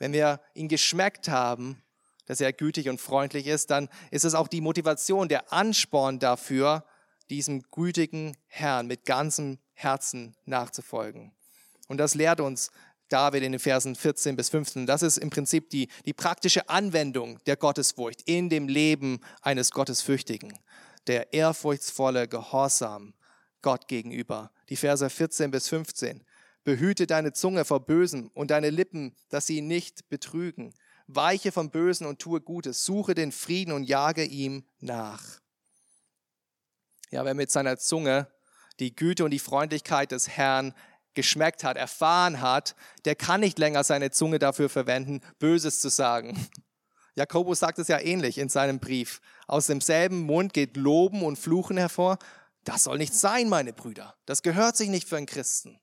Wenn 0.00 0.12
wir 0.12 0.40
ihn 0.54 0.68
geschmeckt 0.68 1.28
haben, 1.28 1.80
dass 2.30 2.40
er 2.40 2.52
gütig 2.52 2.88
und 2.88 3.00
freundlich 3.00 3.48
ist, 3.48 3.72
dann 3.72 3.88
ist 4.12 4.24
es 4.24 4.36
auch 4.36 4.46
die 4.46 4.60
Motivation, 4.60 5.28
der 5.28 5.52
Ansporn 5.52 6.20
dafür, 6.20 6.84
diesem 7.28 7.62
gütigen 7.72 8.36
Herrn 8.46 8.86
mit 8.86 9.04
ganzem 9.04 9.58
Herzen 9.72 10.36
nachzufolgen. 10.44 11.32
Und 11.88 11.98
das 11.98 12.14
lehrt 12.14 12.38
uns 12.38 12.70
David 13.08 13.42
in 13.42 13.50
den 13.50 13.58
Versen 13.58 13.96
14 13.96 14.36
bis 14.36 14.48
15. 14.48 14.86
Das 14.86 15.02
ist 15.02 15.16
im 15.16 15.30
Prinzip 15.30 15.70
die, 15.70 15.88
die 16.06 16.12
praktische 16.12 16.68
Anwendung 16.68 17.40
der 17.46 17.56
Gottesfurcht 17.56 18.22
in 18.26 18.48
dem 18.48 18.68
Leben 18.68 19.18
eines 19.42 19.72
Gottesfürchtigen. 19.72 20.56
Der 21.08 21.32
ehrfurchtsvolle 21.32 22.28
Gehorsam 22.28 23.12
Gott 23.60 23.88
gegenüber. 23.88 24.52
Die 24.68 24.76
Verse 24.76 25.10
14 25.10 25.50
bis 25.50 25.68
15. 25.68 26.22
Behüte 26.62 27.08
deine 27.08 27.32
Zunge 27.32 27.64
vor 27.64 27.84
Bösen 27.84 28.28
und 28.28 28.52
deine 28.52 28.70
Lippen, 28.70 29.16
dass 29.30 29.48
sie 29.48 29.62
nicht 29.62 30.08
betrügen. 30.08 30.72
Weiche 31.16 31.52
vom 31.52 31.70
Bösen 31.70 32.06
und 32.06 32.18
tue 32.18 32.40
Gutes. 32.40 32.84
Suche 32.84 33.14
den 33.14 33.32
Frieden 33.32 33.72
und 33.72 33.84
jage 33.84 34.24
ihm 34.24 34.64
nach. 34.80 35.22
Ja, 37.10 37.24
wer 37.24 37.34
mit 37.34 37.50
seiner 37.50 37.76
Zunge 37.76 38.28
die 38.78 38.94
Güte 38.94 39.24
und 39.24 39.30
die 39.30 39.38
Freundlichkeit 39.38 40.12
des 40.12 40.28
Herrn 40.28 40.74
geschmeckt 41.14 41.64
hat, 41.64 41.76
erfahren 41.76 42.40
hat, 42.40 42.76
der 43.04 43.16
kann 43.16 43.40
nicht 43.40 43.58
länger 43.58 43.84
seine 43.84 44.10
Zunge 44.10 44.38
dafür 44.38 44.68
verwenden, 44.68 45.20
Böses 45.38 45.80
zu 45.80 45.88
sagen. 45.88 46.48
Jakobus 47.14 47.58
sagt 47.58 47.78
es 47.78 47.88
ja 47.88 47.98
ähnlich 47.98 48.38
in 48.38 48.48
seinem 48.48 48.78
Brief. 48.78 49.20
Aus 49.46 49.66
demselben 49.66 50.22
Mund 50.22 50.52
geht 50.52 50.76
Loben 50.76 51.22
und 51.22 51.36
Fluchen 51.36 51.76
hervor. 51.76 52.18
Das 52.64 52.84
soll 52.84 52.98
nicht 52.98 53.14
sein, 53.14 53.48
meine 53.48 53.72
Brüder. 53.72 54.14
Das 54.26 54.42
gehört 54.42 54.76
sich 54.76 54.88
nicht 54.88 55.08
für 55.08 55.16
einen 55.16 55.26
Christen. 55.26 55.80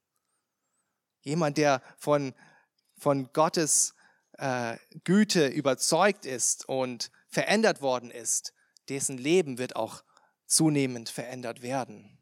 Jemand, 1.21 1.57
der 1.57 1.81
von, 1.97 2.33
von 2.97 3.31
Gottes 3.33 3.93
äh, 4.37 4.77
Güte 5.03 5.47
überzeugt 5.47 6.25
ist 6.25 6.67
und 6.67 7.11
verändert 7.27 7.81
worden 7.81 8.11
ist, 8.11 8.53
dessen 8.89 9.17
Leben 9.17 9.57
wird 9.57 9.75
auch 9.75 10.03
zunehmend 10.45 11.09
verändert 11.09 11.61
werden. 11.61 12.17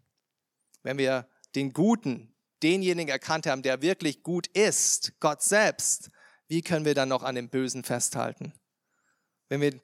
Wenn 0.82 0.97
wir 0.97 1.28
den 1.55 1.74
Guten, 1.74 2.34
denjenigen 2.63 3.09
erkannt 3.09 3.45
haben, 3.47 3.61
der 3.61 3.82
wirklich 3.82 4.24
gut 4.24 4.47
ist, 4.47 5.20
Gott 5.20 5.41
selbst, 5.41 6.09
wie 6.47 6.61
können 6.61 6.86
wir 6.86 6.95
dann 6.95 7.09
noch 7.09 7.24
an 7.24 7.36
dem 7.36 7.49
Bösen 7.49 7.84
festhalten? 7.84 8.53
Wenn 9.49 9.61
wir 9.61 9.80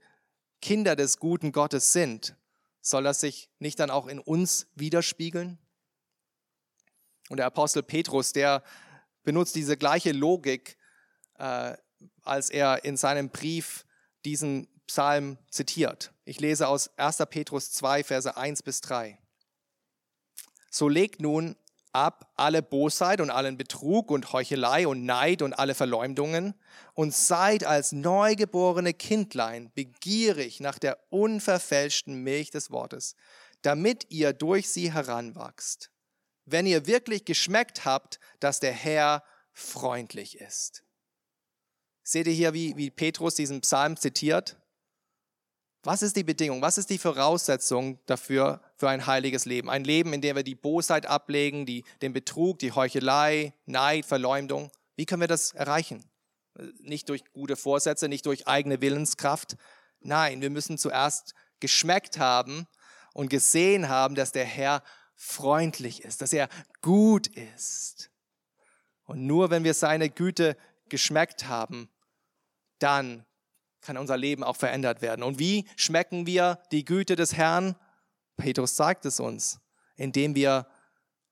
Kinder 0.62 0.96
des 0.96 1.18
guten 1.18 1.52
Gottes 1.52 1.94
sind, 1.94 2.36
soll 2.82 3.04
das 3.04 3.22
sich 3.22 3.50
nicht 3.60 3.80
dann 3.80 3.92
auch 3.92 4.08
in 4.08 4.20
uns 4.20 4.68
widerspiegeln? 4.76 5.60
Und 7.30 7.38
der 7.38 7.46
Apostel 7.46 7.84
Petrus, 7.84 8.34
der 8.34 8.64
benutzt 9.24 9.56
diese 9.56 9.78
gleiche 9.78 10.12
Logik, 10.12 10.78
äh, 11.38 11.78
als 12.24 12.50
er 12.50 12.84
in 12.86 12.98
seinem 12.98 13.30
Brief 13.30 13.86
diesen 14.26 14.68
Psalm 14.88 15.38
zitiert. 15.50 16.12
Ich 16.26 16.40
lese 16.40 16.68
aus 16.68 16.90
1. 16.98 17.24
Petrus 17.30 17.72
2, 17.72 18.04
Verse 18.04 18.36
1 18.38 18.64
bis 18.64 18.82
3. 18.82 19.18
So 20.70 20.88
legt 20.88 21.22
nun 21.22 21.56
ab 21.94 22.32
alle 22.36 22.62
Bosheit 22.62 23.22
und 23.22 23.30
allen 23.30 23.58
Betrug 23.58 24.12
und 24.12 24.32
Heuchelei 24.32 24.88
und 24.88 25.06
Neid 25.06 25.42
und 25.42 25.54
alle 25.54 25.76
Verleumdungen 25.76 26.54
und 26.94 27.14
seid 27.14 27.64
als 27.66 27.92
neugeborene 27.92 28.94
Kindlein 28.94 29.72
begierig 29.76 30.60
nach 30.60 30.80
der 30.80 30.98
unverfälschten 31.10 32.16
Milch 32.24 32.52
des 32.52 32.72
Wortes, 32.72 33.16
damit 33.62 34.08
ihr 34.10 34.34
durch 34.34 34.70
sie 34.70 34.94
heranwachst, 34.94 35.92
wenn 36.46 36.66
ihr 36.66 36.88
wirklich 36.88 37.26
geschmeckt 37.26 37.86
habt, 37.86 38.20
dass 38.40 38.60
der 38.60 38.74
Herr 38.74 39.24
freundlich 39.54 40.40
ist. 40.40 40.84
Seht 42.04 42.28
ihr 42.28 42.34
hier, 42.34 42.54
wie, 42.54 42.76
wie 42.78 42.90
Petrus 42.90 43.36
diesen 43.36 43.62
Psalm 43.62 43.98
zitiert? 43.98 44.58
Was 45.84 46.04
ist 46.04 46.16
die 46.16 46.24
Bedingung? 46.24 46.62
Was 46.62 46.78
ist 46.78 46.90
die 46.92 47.00
Voraussetzung 47.00 48.00
dafür, 48.06 48.62
für 48.78 48.90
ein 48.90 49.08
heiliges 49.08 49.46
Leben? 49.46 49.70
Ein 49.70 49.84
Leben, 49.84 50.14
in 50.14 50.22
dem 50.22 50.36
wir 50.36 50.44
die 50.44 50.56
Bosheit 50.56 51.08
ablegen, 51.08 51.66
die, 51.66 51.84
den 52.02 52.14
Betrug, 52.14 52.60
die 52.60 52.72
Heuchelei, 52.72 53.54
Neid, 53.66 54.06
Verleumdung. 54.06 54.72
Wie 54.96 55.06
können 55.06 55.22
wir 55.22 55.28
das 55.28 55.54
erreichen? 55.54 56.06
Nicht 56.80 57.10
durch 57.10 57.24
gute 57.34 57.56
Vorsätze, 57.56 58.10
nicht 58.10 58.28
durch 58.28 58.48
eigene 58.48 58.82
Willenskraft. 58.82 59.56
Nein, 60.02 60.42
wir 60.42 60.52
müssen 60.52 60.78
zuerst 60.78 61.34
geschmeckt 61.60 62.20
haben 62.20 62.68
und 63.14 63.30
gesehen 63.30 63.90
haben, 63.90 64.14
dass 64.14 64.32
der 64.32 64.46
Herr 64.46 64.84
freundlich 65.16 66.04
ist, 66.04 66.22
dass 66.22 66.34
er 66.34 66.50
gut 66.82 67.28
ist. 67.28 68.12
Und 69.06 69.26
nur 69.26 69.50
wenn 69.50 69.64
wir 69.64 69.74
seine 69.74 70.10
Güte 70.10 70.58
geschmeckt 70.92 71.48
haben, 71.48 71.90
dann 72.78 73.26
kann 73.82 73.98
unser 73.98 74.18
Leben 74.18 74.44
auch 74.44 74.56
verändert 74.56 75.02
werden. 75.02 75.24
Und 75.24 75.40
wie 75.40 75.68
schmecken 75.76 76.28
wir 76.28 76.62
die 76.72 76.86
Güte 76.86 77.16
des 77.16 77.36
Herrn? 77.36 77.76
Petrus 78.38 78.76
sagt 78.76 79.06
es 79.06 79.20
uns, 79.20 79.60
indem 79.96 80.36
wir 80.36 80.68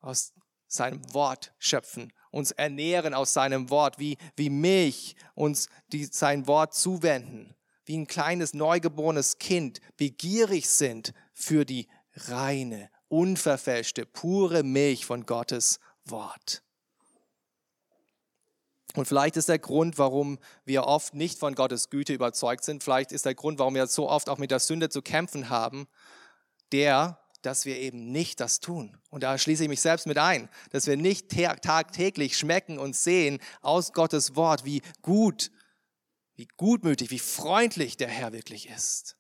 aus 0.02 0.34
seinem 0.68 1.14
Wort 1.14 1.54
schöpfen, 1.60 2.12
uns 2.32 2.52
ernähren 2.52 3.14
aus 3.14 3.34
seinem 3.34 3.70
Wort, 3.70 4.00
wie, 4.00 4.18
wie 4.36 4.50
Milch 4.50 5.16
uns 5.36 5.70
die, 5.92 6.06
sein 6.06 6.48
Wort 6.48 6.74
zuwenden, 6.74 7.56
wie 7.86 7.98
ein 7.98 8.08
kleines 8.08 8.54
neugeborenes 8.54 9.38
Kind 9.38 9.80
begierig 9.98 10.70
sind 10.70 11.14
für 11.34 11.66
die 11.66 11.88
reine, 12.14 12.90
unverfälschte, 13.08 14.06
pure 14.06 14.64
Milch 14.64 15.06
von 15.06 15.26
Gottes 15.26 15.80
Wort. 16.06 16.64
Und 19.00 19.06
vielleicht 19.06 19.38
ist 19.38 19.48
der 19.48 19.60
Grund, 19.60 19.98
warum 19.98 20.40
wir 20.66 20.84
oft 20.84 21.14
nicht 21.14 21.40
von 21.40 21.56
Gottes 21.56 21.90
Güte 21.90 22.12
überzeugt 22.12 22.66
sind, 22.66 22.84
vielleicht 22.84 23.14
ist 23.14 23.26
der 23.26 23.34
Grund, 23.34 23.58
warum 23.58 23.74
wir 23.74 23.88
so 23.88 24.10
oft 24.10 24.28
auch 24.28 24.38
mit 24.38 24.52
der 24.52 24.60
Sünde 24.60 24.90
zu 24.90 25.02
kämpfen 25.02 25.48
haben, 25.50 25.88
der, 26.74 27.18
dass 27.42 27.64
wir 27.64 27.78
eben 27.78 28.12
nicht 28.12 28.42
das 28.42 28.60
tun. 28.60 28.98
Und 29.10 29.24
da 29.24 29.38
schließe 29.38 29.64
ich 29.64 29.70
mich 29.70 29.80
selbst 29.80 30.06
mit 30.06 30.18
ein, 30.18 30.50
dass 30.72 30.86
wir 30.86 30.98
nicht 30.98 31.30
tagtäglich 31.30 32.38
schmecken 32.38 32.78
und 32.78 32.94
sehen 32.94 33.40
aus 33.62 33.94
Gottes 33.94 34.36
Wort, 34.36 34.66
wie 34.66 34.82
gut, 35.02 35.50
wie 36.36 36.50
gutmütig, 36.58 37.10
wie 37.10 37.20
freundlich 37.20 37.96
der 37.96 38.10
Herr 38.10 38.34
wirklich 38.34 38.68
ist. 38.68 39.16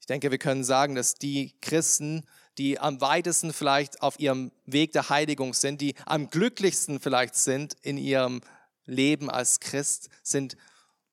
Ich 0.00 0.06
denke, 0.06 0.30
wir 0.30 0.38
können 0.38 0.64
sagen, 0.64 0.94
dass 0.94 1.14
die 1.14 1.58
Christen, 1.62 2.26
die 2.58 2.78
am 2.78 3.00
weitesten 3.00 3.52
vielleicht 3.52 4.02
auf 4.02 4.18
ihrem 4.18 4.52
Weg 4.64 4.92
der 4.92 5.08
Heiligung 5.08 5.54
sind, 5.54 5.80
die 5.80 5.94
am 6.06 6.30
glücklichsten 6.30 7.00
vielleicht 7.00 7.34
sind 7.34 7.74
in 7.82 7.98
ihrem 7.98 8.40
Leben 8.84 9.30
als 9.30 9.60
Christ, 9.60 10.08
sind 10.22 10.56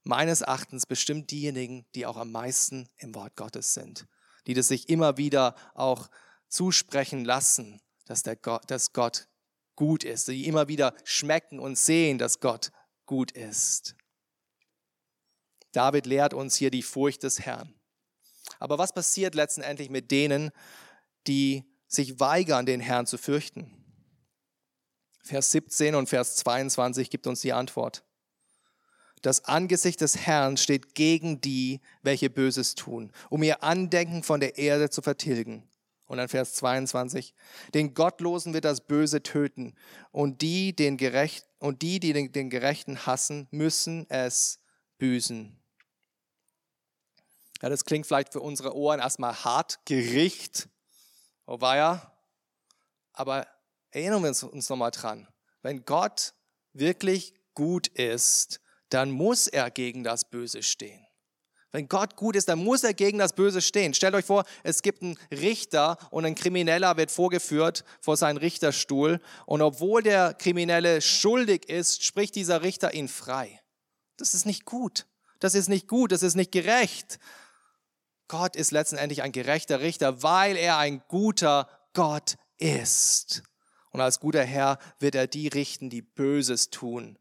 meines 0.03 0.41
Erachtens 0.41 0.85
bestimmt 0.85 1.31
diejenigen, 1.31 1.85
die 1.95 2.05
auch 2.05 2.17
am 2.17 2.31
meisten 2.31 2.89
im 2.97 3.15
Wort 3.15 3.35
Gottes 3.35 3.73
sind, 3.73 4.05
die 4.47 4.53
das 4.53 4.67
sich 4.67 4.89
immer 4.89 5.17
wieder 5.17 5.55
auch 5.73 6.09
zusprechen 6.47 7.25
lassen, 7.25 7.81
dass, 8.05 8.23
der 8.23 8.35
Gott, 8.35 8.63
dass 8.69 8.93
Gott 8.93 9.27
gut 9.75 10.03
ist, 10.03 10.27
die 10.27 10.45
immer 10.45 10.67
wieder 10.67 10.93
schmecken 11.03 11.59
und 11.59 11.77
sehen, 11.77 12.17
dass 12.17 12.39
Gott 12.39 12.71
gut 13.05 13.31
ist. 13.31 13.95
David 15.71 16.05
lehrt 16.05 16.33
uns 16.33 16.55
hier 16.55 16.69
die 16.69 16.83
Furcht 16.83 17.23
des 17.23 17.39
Herrn. 17.39 17.73
Aber 18.59 18.77
was 18.77 18.93
passiert 18.93 19.35
letztendlich 19.35 19.89
mit 19.89 20.11
denen, 20.11 20.51
die 21.27 21.63
sich 21.87 22.19
weigern, 22.19 22.65
den 22.65 22.79
Herrn 22.79 23.05
zu 23.05 23.17
fürchten. 23.17 23.71
Vers 25.23 25.51
17 25.51 25.95
und 25.95 26.09
Vers 26.09 26.35
22 26.37 27.09
gibt 27.09 27.27
uns 27.27 27.41
die 27.41 27.53
Antwort. 27.53 28.03
Das 29.21 29.45
Angesicht 29.45 30.01
des 30.01 30.17
Herrn 30.17 30.57
steht 30.57 30.95
gegen 30.95 31.39
die, 31.39 31.79
welche 32.01 32.29
Böses 32.29 32.75
tun, 32.75 33.11
um 33.29 33.41
ihr 33.41 33.63
Andenken 33.63 34.21
von 34.21 34.41
der 34.41 34.57
Erde 34.57 34.89
zu 34.89 35.01
vertilgen. 35.01 35.63
Und 36.07 36.17
dann 36.17 36.27
Vers 36.27 36.55
22. 36.55 37.33
Den 37.73 37.93
Gottlosen 37.93 38.53
wird 38.53 38.65
das 38.65 38.81
Böse 38.81 39.23
töten 39.23 39.75
und 40.11 40.41
die, 40.41 40.75
den 40.75 40.97
Gerecht, 40.97 41.47
und 41.59 41.81
die, 41.81 42.01
die 42.01 42.11
den, 42.11 42.33
den 42.33 42.49
Gerechten 42.49 43.05
hassen, 43.05 43.47
müssen 43.49 44.09
es 44.09 44.59
büßen. 44.97 45.57
Ja, 47.61 47.69
das 47.69 47.85
klingt 47.85 48.05
vielleicht 48.05 48.33
für 48.33 48.41
unsere 48.41 48.75
Ohren 48.75 48.99
erstmal 48.99 49.33
hart, 49.45 49.79
Gericht, 49.85 50.67
Oh 51.45 51.59
weia. 51.59 52.11
Aber 53.13 53.47
erinnern 53.91 54.21
wir 54.21 54.29
uns, 54.29 54.43
uns 54.43 54.69
nochmal 54.69 54.91
dran. 54.91 55.27
Wenn 55.61 55.85
Gott 55.85 56.33
wirklich 56.73 57.33
gut 57.53 57.87
ist, 57.87 58.59
dann 58.89 59.11
muss 59.11 59.47
er 59.47 59.71
gegen 59.71 60.03
das 60.03 60.29
Böse 60.29 60.63
stehen. 60.63 61.05
Wenn 61.71 61.87
Gott 61.87 62.15
gut 62.15 62.35
ist, 62.35 62.49
dann 62.49 62.63
muss 62.63 62.83
er 62.83 62.93
gegen 62.93 63.17
das 63.17 63.33
Böse 63.33 63.59
stehen. 63.59 63.95
Stellt 63.95 64.13
euch 64.13 64.25
vor, 64.25 64.45
es 64.61 64.83
gibt 64.83 65.01
einen 65.01 65.17
Richter 65.31 65.97
und 66.11 66.23
ein 66.23 66.35
Krimineller 66.35 66.97
wird 66.97 67.09
vorgeführt 67.09 67.83
vor 67.99 68.15
seinen 68.15 68.37
Richterstuhl. 68.37 69.19
Und 69.47 69.63
obwohl 69.63 70.03
der 70.03 70.35
Kriminelle 70.35 71.01
schuldig 71.01 71.67
ist, 71.67 72.03
spricht 72.03 72.35
dieser 72.35 72.61
Richter 72.61 72.93
ihn 72.93 73.07
frei. 73.07 73.59
Das 74.17 74.35
ist 74.35 74.45
nicht 74.45 74.65
gut. 74.65 75.07
Das 75.39 75.55
ist 75.55 75.67
nicht 75.67 75.87
gut. 75.87 76.11
Das 76.11 76.21
ist 76.21 76.35
nicht 76.35 76.51
gerecht. 76.51 77.17
Gott 78.27 78.55
ist 78.55 78.71
letztendlich 78.71 79.21
ein 79.21 79.31
gerechter 79.31 79.81
Richter, 79.81 80.23
weil 80.23 80.55
er 80.55 80.77
ein 80.77 81.03
guter 81.07 81.67
Gott 81.93 82.37
ist. 82.57 83.43
Und 83.91 84.01
als 84.01 84.19
guter 84.19 84.43
Herr 84.43 84.79
wird 84.99 85.15
er 85.15 85.27
die 85.27 85.47
richten, 85.47 85.89
die 85.89 86.01
Böses 86.01 86.69
tun, 86.69 87.19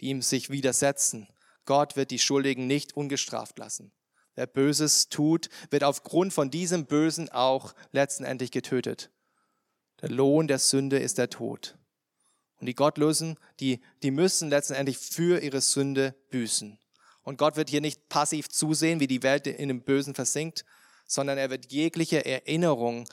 die 0.00 0.06
ihm 0.06 0.20
sich 0.20 0.50
widersetzen. 0.50 1.28
Gott 1.64 1.96
wird 1.96 2.10
die 2.10 2.18
Schuldigen 2.18 2.66
nicht 2.66 2.94
ungestraft 2.94 3.58
lassen. 3.58 3.92
Wer 4.34 4.46
Böses 4.46 5.08
tut, 5.08 5.48
wird 5.70 5.84
aufgrund 5.84 6.32
von 6.32 6.50
diesem 6.50 6.86
Bösen 6.86 7.30
auch 7.30 7.74
letztendlich 7.92 8.50
getötet. 8.50 9.10
Der 10.02 10.10
Lohn 10.10 10.48
der 10.48 10.58
Sünde 10.58 10.98
ist 10.98 11.18
der 11.18 11.30
Tod. 11.30 11.78
Und 12.56 12.66
die 12.66 12.74
Gottlosen, 12.74 13.38
die, 13.60 13.80
die 14.02 14.10
müssen 14.10 14.50
letztendlich 14.50 14.98
für 14.98 15.42
ihre 15.42 15.60
Sünde 15.60 16.14
büßen. 16.30 16.78
Und 17.24 17.38
Gott 17.38 17.56
wird 17.56 17.70
hier 17.70 17.80
nicht 17.80 18.08
passiv 18.08 18.48
zusehen, 18.48 19.00
wie 19.00 19.06
die 19.06 19.22
Welt 19.22 19.46
in 19.46 19.68
dem 19.68 19.82
Bösen 19.82 20.14
versinkt, 20.14 20.64
sondern 21.06 21.38
er 21.38 21.50
wird 21.50 21.72
jegliche 21.72 22.24
Erinnerung 22.24 23.08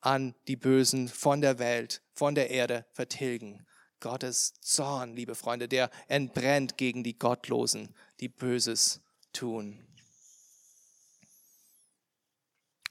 an 0.00 0.34
die 0.48 0.56
Bösen 0.56 1.08
von 1.08 1.40
der 1.40 1.58
Welt, 1.58 2.02
von 2.12 2.34
der 2.34 2.50
Erde 2.50 2.84
vertilgen. 2.92 3.66
Gottes 4.00 4.52
Zorn, 4.60 5.16
liebe 5.16 5.34
Freunde, 5.34 5.66
der 5.66 5.90
entbrennt 6.08 6.76
gegen 6.76 7.02
die 7.02 7.18
Gottlosen, 7.18 7.94
die 8.20 8.28
Böses 8.28 9.00
tun. 9.32 9.82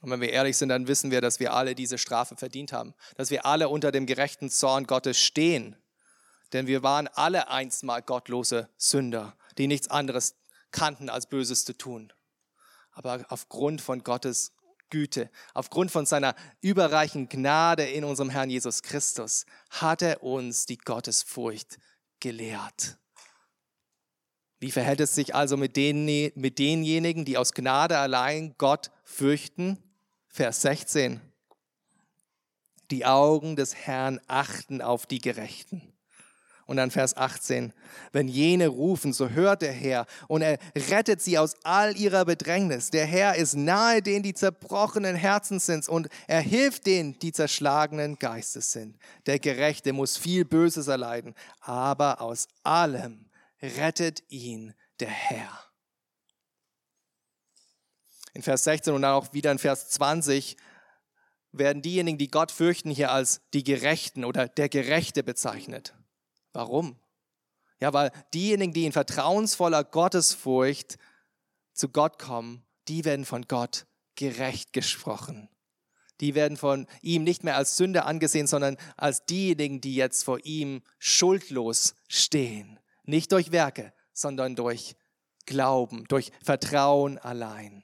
Und 0.00 0.10
wenn 0.10 0.20
wir 0.20 0.30
ehrlich 0.30 0.56
sind, 0.56 0.68
dann 0.68 0.88
wissen 0.88 1.10
wir, 1.12 1.20
dass 1.20 1.40
wir 1.40 1.54
alle 1.54 1.74
diese 1.74 1.98
Strafe 1.98 2.36
verdient 2.36 2.72
haben, 2.72 2.94
dass 3.16 3.30
wir 3.30 3.46
alle 3.46 3.68
unter 3.68 3.92
dem 3.92 4.06
gerechten 4.06 4.50
Zorn 4.50 4.86
Gottes 4.86 5.18
stehen. 5.18 5.76
Denn 6.52 6.66
wir 6.66 6.82
waren 6.82 7.08
alle 7.08 7.48
einst 7.48 7.84
mal 7.84 8.02
gottlose 8.02 8.68
Sünder, 8.76 9.36
die 9.56 9.66
nichts 9.66 9.88
anderes 9.88 10.34
kannten, 10.74 11.08
als 11.08 11.28
Böses 11.28 11.64
zu 11.64 11.72
tun. 11.72 12.12
Aber 12.90 13.24
aufgrund 13.28 13.80
von 13.80 14.02
Gottes 14.02 14.52
Güte, 14.90 15.30
aufgrund 15.54 15.90
von 15.90 16.04
seiner 16.04 16.34
überreichen 16.60 17.28
Gnade 17.28 17.84
in 17.84 18.04
unserem 18.04 18.28
Herrn 18.28 18.50
Jesus 18.50 18.82
Christus, 18.82 19.46
hat 19.70 20.02
er 20.02 20.22
uns 20.22 20.66
die 20.66 20.76
Gottesfurcht 20.76 21.78
gelehrt. 22.20 22.98
Wie 24.58 24.72
verhält 24.72 25.00
es 25.00 25.14
sich 25.14 25.34
also 25.34 25.56
mit, 25.56 25.76
denen, 25.76 26.32
mit 26.34 26.58
denjenigen, 26.58 27.24
die 27.24 27.38
aus 27.38 27.52
Gnade 27.52 27.98
allein 27.98 28.54
Gott 28.58 28.90
fürchten? 29.04 29.78
Vers 30.28 30.62
16. 30.62 31.20
Die 32.90 33.06
Augen 33.06 33.56
des 33.56 33.74
Herrn 33.74 34.20
achten 34.26 34.82
auf 34.82 35.06
die 35.06 35.20
Gerechten 35.20 35.93
und 36.66 36.76
dann 36.76 36.90
Vers 36.90 37.16
18. 37.16 37.72
Wenn 38.12 38.28
jene 38.28 38.68
rufen, 38.68 39.12
so 39.12 39.28
hört 39.28 39.62
der 39.62 39.72
Herr 39.72 40.06
und 40.28 40.42
er 40.42 40.58
rettet 40.90 41.20
sie 41.20 41.38
aus 41.38 41.54
all 41.62 41.96
ihrer 41.96 42.24
Bedrängnis. 42.24 42.90
Der 42.90 43.06
Herr 43.06 43.36
ist 43.36 43.54
nahe 43.54 44.02
denen, 44.02 44.22
die 44.22 44.34
zerbrochenen 44.34 45.16
Herzens 45.16 45.66
sind 45.66 45.88
und 45.88 46.08
er 46.26 46.40
hilft 46.40 46.86
denen, 46.86 47.18
die 47.18 47.32
zerschlagenen 47.32 48.18
Geistes 48.18 48.72
sind. 48.72 48.96
Der 49.26 49.38
Gerechte 49.38 49.92
muss 49.92 50.16
viel 50.16 50.44
Böses 50.44 50.88
erleiden, 50.88 51.34
aber 51.60 52.20
aus 52.20 52.48
allem 52.62 53.26
rettet 53.60 54.22
ihn 54.28 54.74
der 55.00 55.10
Herr. 55.10 55.64
In 58.32 58.42
Vers 58.42 58.64
16 58.64 58.92
und 58.92 59.02
dann 59.02 59.12
auch 59.12 59.32
wieder 59.32 59.52
in 59.52 59.58
Vers 59.58 59.90
20 59.90 60.56
werden 61.52 61.82
diejenigen, 61.82 62.18
die 62.18 62.28
Gott 62.28 62.50
fürchten, 62.50 62.90
hier 62.90 63.12
als 63.12 63.40
die 63.52 63.62
Gerechten 63.62 64.24
oder 64.24 64.48
der 64.48 64.68
Gerechte 64.68 65.22
bezeichnet. 65.22 65.94
Warum? 66.54 66.96
Ja, 67.80 67.92
weil 67.92 68.12
diejenigen, 68.32 68.72
die 68.72 68.86
in 68.86 68.92
vertrauensvoller 68.92 69.84
Gottesfurcht 69.84 70.96
zu 71.74 71.88
Gott 71.90 72.18
kommen, 72.18 72.64
die 72.88 73.04
werden 73.04 73.26
von 73.26 73.46
Gott 73.46 73.86
gerecht 74.14 74.72
gesprochen. 74.72 75.50
Die 76.20 76.36
werden 76.36 76.56
von 76.56 76.86
ihm 77.02 77.24
nicht 77.24 77.42
mehr 77.42 77.56
als 77.56 77.76
Sünder 77.76 78.06
angesehen, 78.06 78.46
sondern 78.46 78.76
als 78.96 79.26
diejenigen, 79.26 79.80
die 79.80 79.96
jetzt 79.96 80.22
vor 80.22 80.38
ihm 80.44 80.82
schuldlos 80.98 81.96
stehen. 82.08 82.78
Nicht 83.02 83.32
durch 83.32 83.50
Werke, 83.50 83.92
sondern 84.12 84.54
durch 84.54 84.94
Glauben, 85.44 86.04
durch 86.06 86.30
Vertrauen 86.42 87.18
allein. 87.18 87.82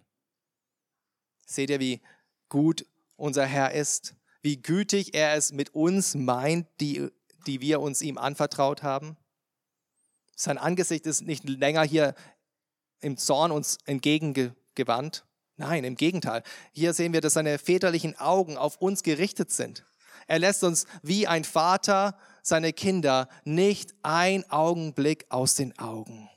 Seht 1.45 1.71
ihr, 1.71 1.81
wie 1.81 2.01
gut 2.49 2.87
unser 3.17 3.45
Herr 3.45 3.73
ist? 3.73 4.15
Wie 4.43 4.63
gütig 4.63 5.13
er 5.15 5.35
es 5.35 5.53
mit 5.53 5.75
uns 5.75 6.15
meint, 6.15 6.69
die 6.81 7.11
die 7.47 7.61
wir 7.61 7.81
uns 7.81 8.03
ihm 8.03 8.19
anvertraut 8.19 8.83
haben. 8.83 9.17
Sein 10.37 10.59
Angesicht 10.59 11.07
ist 11.07 11.23
nicht 11.23 11.49
länger 11.49 11.83
hier 11.83 12.15
im 13.01 13.17
Zorn 13.17 13.51
uns 13.51 13.79
entgegengewandt. 13.85 15.25
Nein, 15.57 15.85
im 15.85 15.97
Gegenteil. 15.97 16.43
Hier 16.73 16.95
sehen 16.95 17.13
wir, 17.13 17.21
dass 17.21 17.35
seine 17.35 17.59
väterlichen 17.59 18.19
Augen 18.19 18.57
auf 18.57 18.79
uns 18.79 19.03
gerichtet 19.03 19.51
sind. 19.51 19.85
Er 20.27 20.39
lässt 20.39 20.65
uns 20.65 20.87
wie 21.03 21.27
ein 21.27 21.45
Vater 21.45 22.17
seine 22.43 22.73
Kinder 22.73 23.29
nicht 23.45 23.95
ein 24.03 24.49
Augenblick 24.51 25.27
aus 25.29 25.57
den 25.57 25.79
Augen. 25.79 26.31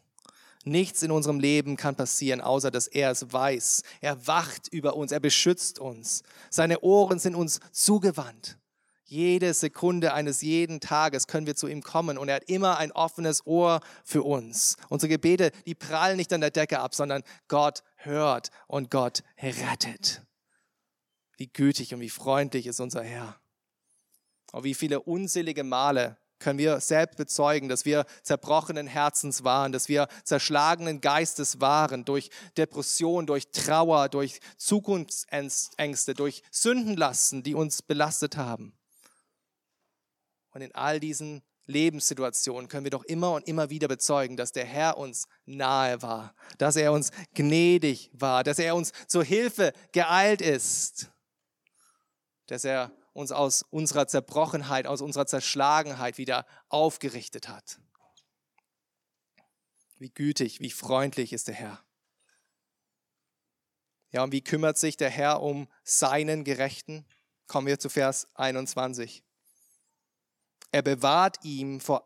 Nichts 0.65 1.03
in 1.03 1.11
unserem 1.11 1.39
Leben 1.39 1.75
kann 1.77 1.95
passieren, 1.95 2.41
außer 2.41 2.71
dass 2.71 2.87
er 2.87 3.11
es 3.11 3.31
weiß. 3.31 3.83
Er 4.01 4.27
wacht 4.27 4.67
über 4.69 4.95
uns, 4.95 5.11
er 5.11 5.19
beschützt 5.19 5.79
uns. 5.79 6.23
Seine 6.49 6.81
Ohren 6.81 7.19
sind 7.19 7.35
uns 7.35 7.59
zugewandt. 7.71 8.57
Jede 9.13 9.53
Sekunde 9.53 10.15
eines 10.15 10.41
jeden 10.41 10.79
Tages 10.79 11.27
können 11.27 11.45
wir 11.45 11.55
zu 11.55 11.67
ihm 11.67 11.83
kommen 11.83 12.17
und 12.17 12.29
er 12.29 12.37
hat 12.37 12.49
immer 12.49 12.79
ein 12.79 12.91
offenes 12.91 13.45
Ohr 13.45 13.79
für 14.03 14.23
uns. 14.23 14.75
Unsere 14.89 15.07
Gebete, 15.07 15.51
die 15.67 15.75
prallen 15.75 16.17
nicht 16.17 16.33
an 16.33 16.41
der 16.41 16.49
Decke 16.49 16.79
ab, 16.79 16.95
sondern 16.95 17.21
Gott 17.47 17.83
hört 17.97 18.49
und 18.65 18.89
Gott 18.89 19.21
rettet. 19.39 20.23
Wie 21.37 21.45
gütig 21.45 21.93
und 21.93 21.99
wie 21.99 22.09
freundlich 22.09 22.65
ist 22.65 22.79
unser 22.79 23.03
Herr. 23.03 23.39
Und 24.51 24.63
wie 24.63 24.73
viele 24.73 24.99
unselige 24.99 25.63
Male 25.63 26.17
können 26.39 26.57
wir 26.57 26.79
selbst 26.79 27.17
bezeugen, 27.17 27.69
dass 27.69 27.85
wir 27.85 28.07
zerbrochenen 28.23 28.87
Herzens 28.87 29.43
waren, 29.43 29.71
dass 29.71 29.89
wir 29.89 30.07
zerschlagenen 30.23 31.01
Geistes 31.01 31.61
waren, 31.61 32.03
durch 32.03 32.31
Depression, 32.57 33.27
durch 33.27 33.51
Trauer, 33.51 34.09
durch 34.09 34.39
Zukunftsängste, 34.57 36.15
durch 36.15 36.41
Sündenlasten, 36.49 37.43
die 37.43 37.53
uns 37.53 37.83
belastet 37.83 38.37
haben. 38.37 38.73
Und 40.53 40.61
in 40.61 40.73
all 40.75 40.99
diesen 40.99 41.41
Lebenssituationen 41.65 42.67
können 42.67 42.83
wir 42.83 42.91
doch 42.91 43.03
immer 43.05 43.31
und 43.33 43.47
immer 43.47 43.69
wieder 43.69 43.87
bezeugen, 43.87 44.37
dass 44.37 44.51
der 44.51 44.65
Herr 44.65 44.97
uns 44.97 45.27
nahe 45.45 46.01
war, 46.01 46.35
dass 46.57 46.75
er 46.75 46.91
uns 46.91 47.11
gnädig 47.33 48.11
war, 48.13 48.43
dass 48.43 48.59
er 48.59 48.75
uns 48.75 48.91
zur 49.07 49.23
Hilfe 49.23 49.73
geeilt 49.93 50.41
ist, 50.41 51.11
dass 52.47 52.65
er 52.65 52.91
uns 53.13 53.31
aus 53.31 53.63
unserer 53.69 54.07
Zerbrochenheit, 54.07 54.87
aus 54.87 55.01
unserer 55.01 55.25
Zerschlagenheit 55.25 56.17
wieder 56.17 56.45
aufgerichtet 56.69 57.47
hat. 57.47 57.79
Wie 59.99 60.09
gütig, 60.09 60.59
wie 60.59 60.71
freundlich 60.71 61.31
ist 61.31 61.47
der 61.47 61.55
Herr. 61.55 61.83
Ja, 64.11 64.23
und 64.23 64.31
wie 64.31 64.43
kümmert 64.43 64.77
sich 64.77 64.97
der 64.97 65.09
Herr 65.09 65.41
um 65.41 65.67
seinen 65.83 66.43
Gerechten? 66.43 67.05
Kommen 67.47 67.67
wir 67.67 67.79
zu 67.79 67.89
Vers 67.89 68.27
21. 68.35 69.23
Er 70.73 70.81
bewahrt 70.81 71.37
ihm 71.43 71.79
vor 71.79 72.03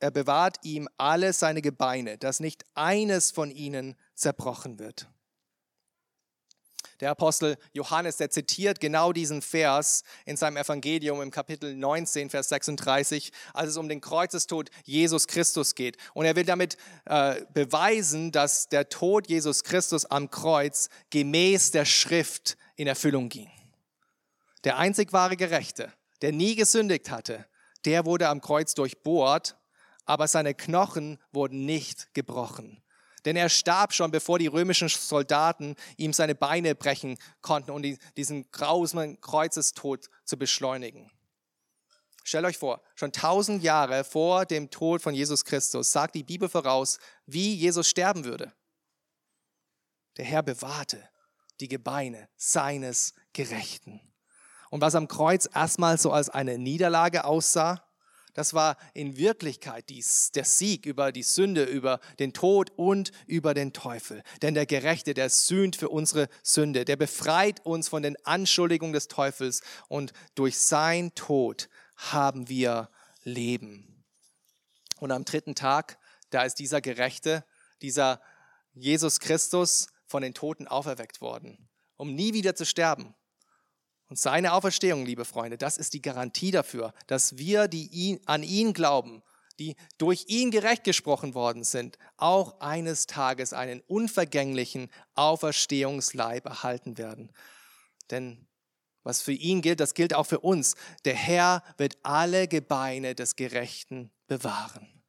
er 0.00 0.10
bewahrt 0.10 0.58
ihm 0.64 0.86
alle 0.98 1.32
seine 1.32 1.62
Gebeine, 1.62 2.18
dass 2.18 2.38
nicht 2.38 2.66
eines 2.74 3.30
von 3.30 3.50
ihnen 3.50 3.96
zerbrochen 4.14 4.78
wird. 4.78 5.08
Der 7.00 7.10
Apostel 7.10 7.56
Johannes, 7.72 8.18
der 8.18 8.28
zitiert 8.28 8.80
genau 8.80 9.12
diesen 9.12 9.40
Vers 9.40 10.02
in 10.26 10.36
seinem 10.36 10.58
Evangelium 10.58 11.22
im 11.22 11.30
Kapitel 11.30 11.74
19, 11.74 12.28
Vers 12.28 12.50
36, 12.50 13.32
als 13.54 13.70
es 13.70 13.76
um 13.78 13.88
den 13.88 14.02
Kreuzestod 14.02 14.68
Jesus 14.84 15.26
Christus 15.26 15.74
geht. 15.74 15.96
Und 16.12 16.26
er 16.26 16.36
will 16.36 16.44
damit 16.44 16.76
äh, 17.06 17.40
beweisen, 17.54 18.30
dass 18.30 18.68
der 18.68 18.90
Tod 18.90 19.28
Jesus 19.28 19.64
Christus 19.64 20.04
am 20.04 20.30
Kreuz 20.30 20.90
gemäß 21.10 21.70
der 21.70 21.86
Schrift 21.86 22.58
in 22.76 22.86
Erfüllung 22.86 23.30
ging. 23.30 23.50
Der 24.64 24.76
einzig 24.76 25.12
wahre 25.12 25.36
Gerechte, 25.36 25.92
der 26.20 26.32
nie 26.32 26.56
gesündigt 26.56 27.10
hatte, 27.10 27.46
der 27.84 28.04
wurde 28.06 28.28
am 28.28 28.40
Kreuz 28.40 28.74
durchbohrt, 28.74 29.56
aber 30.04 30.28
seine 30.28 30.54
Knochen 30.54 31.18
wurden 31.32 31.64
nicht 31.64 32.12
gebrochen. 32.14 32.82
Denn 33.24 33.36
er 33.36 33.48
starb 33.48 33.94
schon, 33.94 34.10
bevor 34.10 34.38
die 34.38 34.48
römischen 34.48 34.88
Soldaten 34.88 35.76
ihm 35.96 36.12
seine 36.12 36.34
Beine 36.34 36.74
brechen 36.74 37.18
konnten, 37.40 37.70
um 37.70 37.82
diesen 38.16 38.50
grausamen 38.50 39.20
Kreuzestod 39.20 40.10
zu 40.24 40.36
beschleunigen. 40.36 41.10
Stellt 42.22 42.44
euch 42.46 42.58
vor, 42.58 42.82
schon 42.94 43.12
tausend 43.12 43.62
Jahre 43.62 44.02
vor 44.04 44.46
dem 44.46 44.70
Tod 44.70 45.02
von 45.02 45.14
Jesus 45.14 45.44
Christus 45.44 45.92
sagt 45.92 46.14
die 46.14 46.22
Bibel 46.22 46.48
voraus, 46.48 46.98
wie 47.26 47.54
Jesus 47.54 47.88
sterben 47.88 48.24
würde. 48.24 48.52
Der 50.16 50.24
Herr 50.24 50.42
bewahrte 50.42 51.06
die 51.60 51.68
Gebeine 51.68 52.28
seines 52.36 53.14
Gerechten. 53.32 54.00
Und 54.70 54.80
was 54.80 54.94
am 54.94 55.08
Kreuz 55.08 55.48
erstmal 55.52 55.98
so 55.98 56.12
als 56.12 56.30
eine 56.30 56.58
Niederlage 56.58 57.24
aussah, 57.24 57.84
das 58.34 58.52
war 58.52 58.76
in 58.94 59.16
Wirklichkeit 59.16 59.88
dies, 59.88 60.32
der 60.32 60.44
Sieg 60.44 60.86
über 60.86 61.12
die 61.12 61.22
Sünde, 61.22 61.62
über 61.64 62.00
den 62.18 62.32
Tod 62.32 62.72
und 62.76 63.12
über 63.26 63.54
den 63.54 63.72
Teufel. 63.72 64.24
Denn 64.42 64.54
der 64.54 64.66
Gerechte, 64.66 65.14
der 65.14 65.30
sühnt 65.30 65.76
für 65.76 65.88
unsere 65.88 66.28
Sünde, 66.42 66.84
der 66.84 66.96
befreit 66.96 67.64
uns 67.64 67.88
von 67.88 68.02
den 68.02 68.16
Anschuldigungen 68.26 68.92
des 68.92 69.06
Teufels 69.06 69.62
und 69.88 70.12
durch 70.34 70.58
sein 70.58 71.14
Tod 71.14 71.68
haben 71.96 72.48
wir 72.48 72.90
Leben. 73.22 74.04
Und 74.98 75.12
am 75.12 75.24
dritten 75.24 75.54
Tag, 75.54 75.98
da 76.30 76.42
ist 76.42 76.56
dieser 76.56 76.80
Gerechte, 76.80 77.44
dieser 77.82 78.20
Jesus 78.72 79.20
Christus 79.20 79.88
von 80.06 80.22
den 80.22 80.34
Toten 80.34 80.66
auferweckt 80.66 81.20
worden, 81.20 81.68
um 81.96 82.14
nie 82.14 82.32
wieder 82.32 82.56
zu 82.56 82.66
sterben. 82.66 83.14
Und 84.14 84.18
seine 84.18 84.52
Auferstehung, 84.52 85.04
liebe 85.04 85.24
Freunde, 85.24 85.58
das 85.58 85.76
ist 85.76 85.92
die 85.92 86.00
Garantie 86.00 86.52
dafür, 86.52 86.94
dass 87.08 87.36
wir, 87.36 87.66
die 87.66 87.88
ihn, 87.88 88.20
an 88.26 88.44
ihn 88.44 88.72
glauben, 88.72 89.24
die 89.58 89.74
durch 89.98 90.26
ihn 90.28 90.52
gerecht 90.52 90.84
gesprochen 90.84 91.34
worden 91.34 91.64
sind, 91.64 91.98
auch 92.16 92.60
eines 92.60 93.08
Tages 93.08 93.52
einen 93.52 93.80
unvergänglichen 93.80 94.88
Auferstehungsleib 95.16 96.46
erhalten 96.46 96.96
werden. 96.96 97.32
Denn 98.12 98.46
was 99.02 99.20
für 99.20 99.32
ihn 99.32 99.62
gilt, 99.62 99.80
das 99.80 99.94
gilt 99.94 100.14
auch 100.14 100.26
für 100.26 100.38
uns. 100.38 100.76
Der 101.04 101.16
Herr 101.16 101.64
wird 101.76 101.98
alle 102.04 102.46
Gebeine 102.46 103.16
des 103.16 103.34
Gerechten 103.34 104.12
bewahren. 104.28 105.02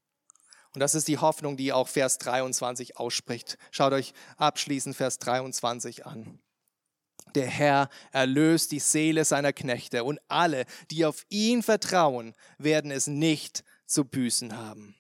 Und 0.74 0.80
das 0.80 0.96
ist 0.96 1.08
die 1.08 1.20
Hoffnung, 1.20 1.58
die 1.58 1.74
auch 1.74 1.90
Vers 1.90 2.18
23 2.18 2.98
ausspricht. 2.98 3.60
Schaut 3.70 3.94
euch 3.94 4.16
abschließend 4.38 4.96
Vers 4.96 5.20
23 5.20 6.08
an 6.08 6.40
der 7.36 7.48
Herr 7.48 7.90
erlöst 8.12 8.72
die 8.72 8.80
Seele 8.80 9.26
seiner 9.26 9.54
Knechte 9.54 10.04
und 10.04 10.20
alle, 10.28 10.66
die 10.92 11.06
auf 11.06 11.26
ihn 11.30 11.64
vertrauen, 11.64 12.34
werden 12.58 12.92
es 12.92 13.08
nicht 13.08 13.64
zu 13.86 14.06
büßen 14.06 14.58
haben. 14.58 14.96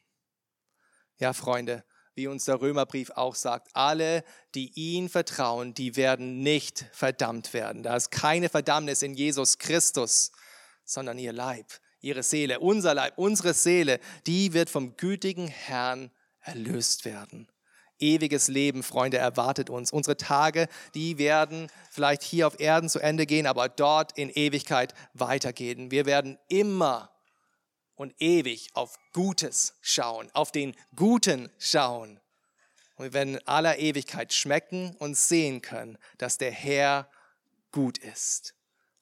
Ja, 1.17 1.33
Freunde, 1.33 1.83
wie 2.13 2.27
uns 2.27 2.45
der 2.45 2.61
Römerbrief 2.61 3.11
auch 3.11 3.35
sagt, 3.35 3.69
alle, 3.73 4.23
die 4.53 4.71
ihn 4.75 5.09
vertrauen, 5.09 5.73
die 5.73 5.95
werden 5.95 6.41
nicht 6.41 6.85
verdammt 6.91 7.53
werden. 7.53 7.83
Da 7.83 7.95
ist 7.95 8.09
keine 8.09 8.49
Verdammnis 8.49 9.01
in 9.01 9.13
Jesus 9.13 9.57
Christus, 9.57 10.31
sondern 10.85 11.17
ihr 11.17 11.33
Leib, 11.33 11.67
ihre 11.99 12.23
Seele, 12.23 12.59
unser 12.59 12.93
Leib, 12.93 13.17
unsere 13.17 13.53
Seele, 13.53 13.99
die 14.27 14.53
wird 14.53 14.69
vom 14.69 14.95
gütigen 14.95 15.47
Herrn 15.47 16.11
erlöst 16.39 17.05
werden. 17.05 17.49
Ewiges 17.99 18.47
Leben, 18.47 18.83
Freunde, 18.83 19.17
erwartet 19.17 19.69
uns. 19.69 19.91
Unsere 19.91 20.17
Tage, 20.17 20.67
die 20.93 21.17
werden 21.17 21.71
vielleicht 21.91 22.23
hier 22.23 22.47
auf 22.47 22.59
Erden 22.59 22.89
zu 22.89 22.99
Ende 22.99 23.25
gehen, 23.25 23.47
aber 23.47 23.69
dort 23.69 24.17
in 24.17 24.29
Ewigkeit 24.29 24.93
weitergehen. 25.13 25.91
Wir 25.91 26.05
werden 26.05 26.37
immer 26.49 27.11
und 27.95 28.13
ewig 28.19 28.69
auf 28.73 28.97
Gutes 29.13 29.75
schauen, 29.81 30.29
auf 30.33 30.51
den 30.51 30.75
Guten 30.95 31.49
schauen. 31.57 32.19
Und 32.95 33.05
wir 33.05 33.13
werden 33.13 33.35
in 33.35 33.47
aller 33.47 33.77
Ewigkeit 33.77 34.33
schmecken 34.33 34.95
und 34.99 35.17
sehen 35.17 35.61
können, 35.61 35.97
dass 36.17 36.37
der 36.37 36.51
Herr 36.51 37.09
gut 37.71 37.97
ist. 37.97 38.53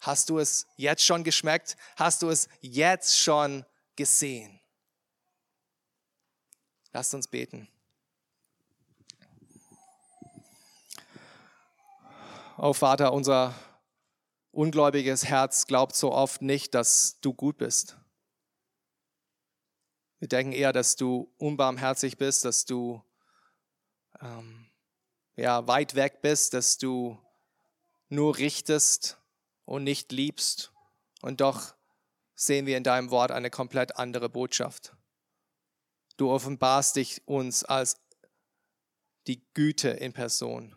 Hast 0.01 0.29
du 0.29 0.39
es 0.39 0.67
jetzt 0.75 1.03
schon 1.05 1.23
geschmeckt? 1.23 1.77
Hast 1.95 2.21
du 2.21 2.29
es 2.29 2.49
jetzt 2.61 3.19
schon 3.19 3.65
gesehen? 3.95 4.59
Lasst 6.91 7.13
uns 7.13 7.27
beten. 7.27 7.67
Oh 12.57 12.73
Vater, 12.73 13.13
unser 13.13 13.53
ungläubiges 14.51 15.25
Herz 15.25 15.65
glaubt 15.67 15.95
so 15.95 16.11
oft 16.11 16.41
nicht, 16.41 16.73
dass 16.75 17.19
du 17.21 17.33
gut 17.33 17.57
bist. 17.57 17.97
Wir 20.19 20.27
denken 20.27 20.53
eher, 20.53 20.71
dass 20.71 20.95
du 20.95 21.33
unbarmherzig 21.37 22.17
bist, 22.17 22.45
dass 22.45 22.65
du 22.65 23.03
ähm, 24.21 24.69
ja, 25.35 25.67
weit 25.67 25.95
weg 25.95 26.21
bist, 26.21 26.53
dass 26.53 26.77
du 26.77 27.19
nur 28.09 28.37
richtest 28.37 29.17
und 29.65 29.83
nicht 29.83 30.11
liebst. 30.11 30.71
Und 31.21 31.41
doch 31.41 31.73
sehen 32.35 32.65
wir 32.65 32.77
in 32.77 32.83
deinem 32.83 33.09
Wort 33.11 33.31
eine 33.31 33.49
komplett 33.49 33.97
andere 33.97 34.29
Botschaft. 34.29 34.95
Du 36.17 36.31
offenbarst 36.31 36.95
dich 36.95 37.27
uns 37.27 37.63
als 37.63 37.95
die 39.27 39.43
Güte 39.53 39.89
in 39.89 40.13
Person. 40.13 40.75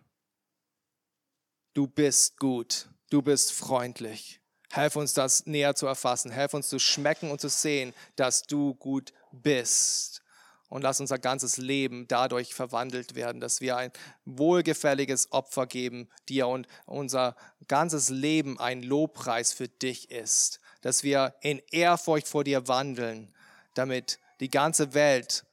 Du 1.76 1.86
bist 1.86 2.38
gut, 2.38 2.88
du 3.10 3.20
bist 3.20 3.52
freundlich. 3.52 4.40
Helf 4.70 4.96
uns 4.96 5.12
das 5.12 5.44
näher 5.44 5.74
zu 5.74 5.86
erfassen. 5.86 6.30
Helf 6.30 6.54
uns 6.54 6.70
zu 6.70 6.78
schmecken 6.78 7.30
und 7.30 7.38
zu 7.38 7.50
sehen, 7.50 7.92
dass 8.16 8.44
du 8.44 8.74
gut 8.76 9.12
bist. 9.30 10.22
Und 10.70 10.80
lass 10.80 11.00
unser 11.00 11.18
ganzes 11.18 11.58
Leben 11.58 12.08
dadurch 12.08 12.54
verwandelt 12.54 13.14
werden, 13.14 13.42
dass 13.42 13.60
wir 13.60 13.76
ein 13.76 13.92
wohlgefälliges 14.24 15.32
Opfer 15.32 15.66
geben 15.66 16.08
dir 16.30 16.48
und 16.48 16.66
unser 16.86 17.36
ganzes 17.68 18.08
Leben 18.08 18.58
ein 18.58 18.82
Lobpreis 18.82 19.52
für 19.52 19.68
dich 19.68 20.10
ist. 20.10 20.60
Dass 20.80 21.02
wir 21.02 21.34
in 21.42 21.60
Ehrfurcht 21.72 22.26
vor 22.26 22.42
dir 22.42 22.68
wandeln, 22.68 23.34
damit 23.74 24.18
die 24.40 24.48
ganze 24.48 24.94
Welt 24.94 25.44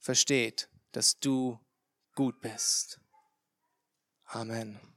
versteht, 0.00 0.68
dass 0.90 1.20
du 1.20 1.60
gut 2.16 2.40
bist. 2.40 2.98
Amen. 4.24 4.89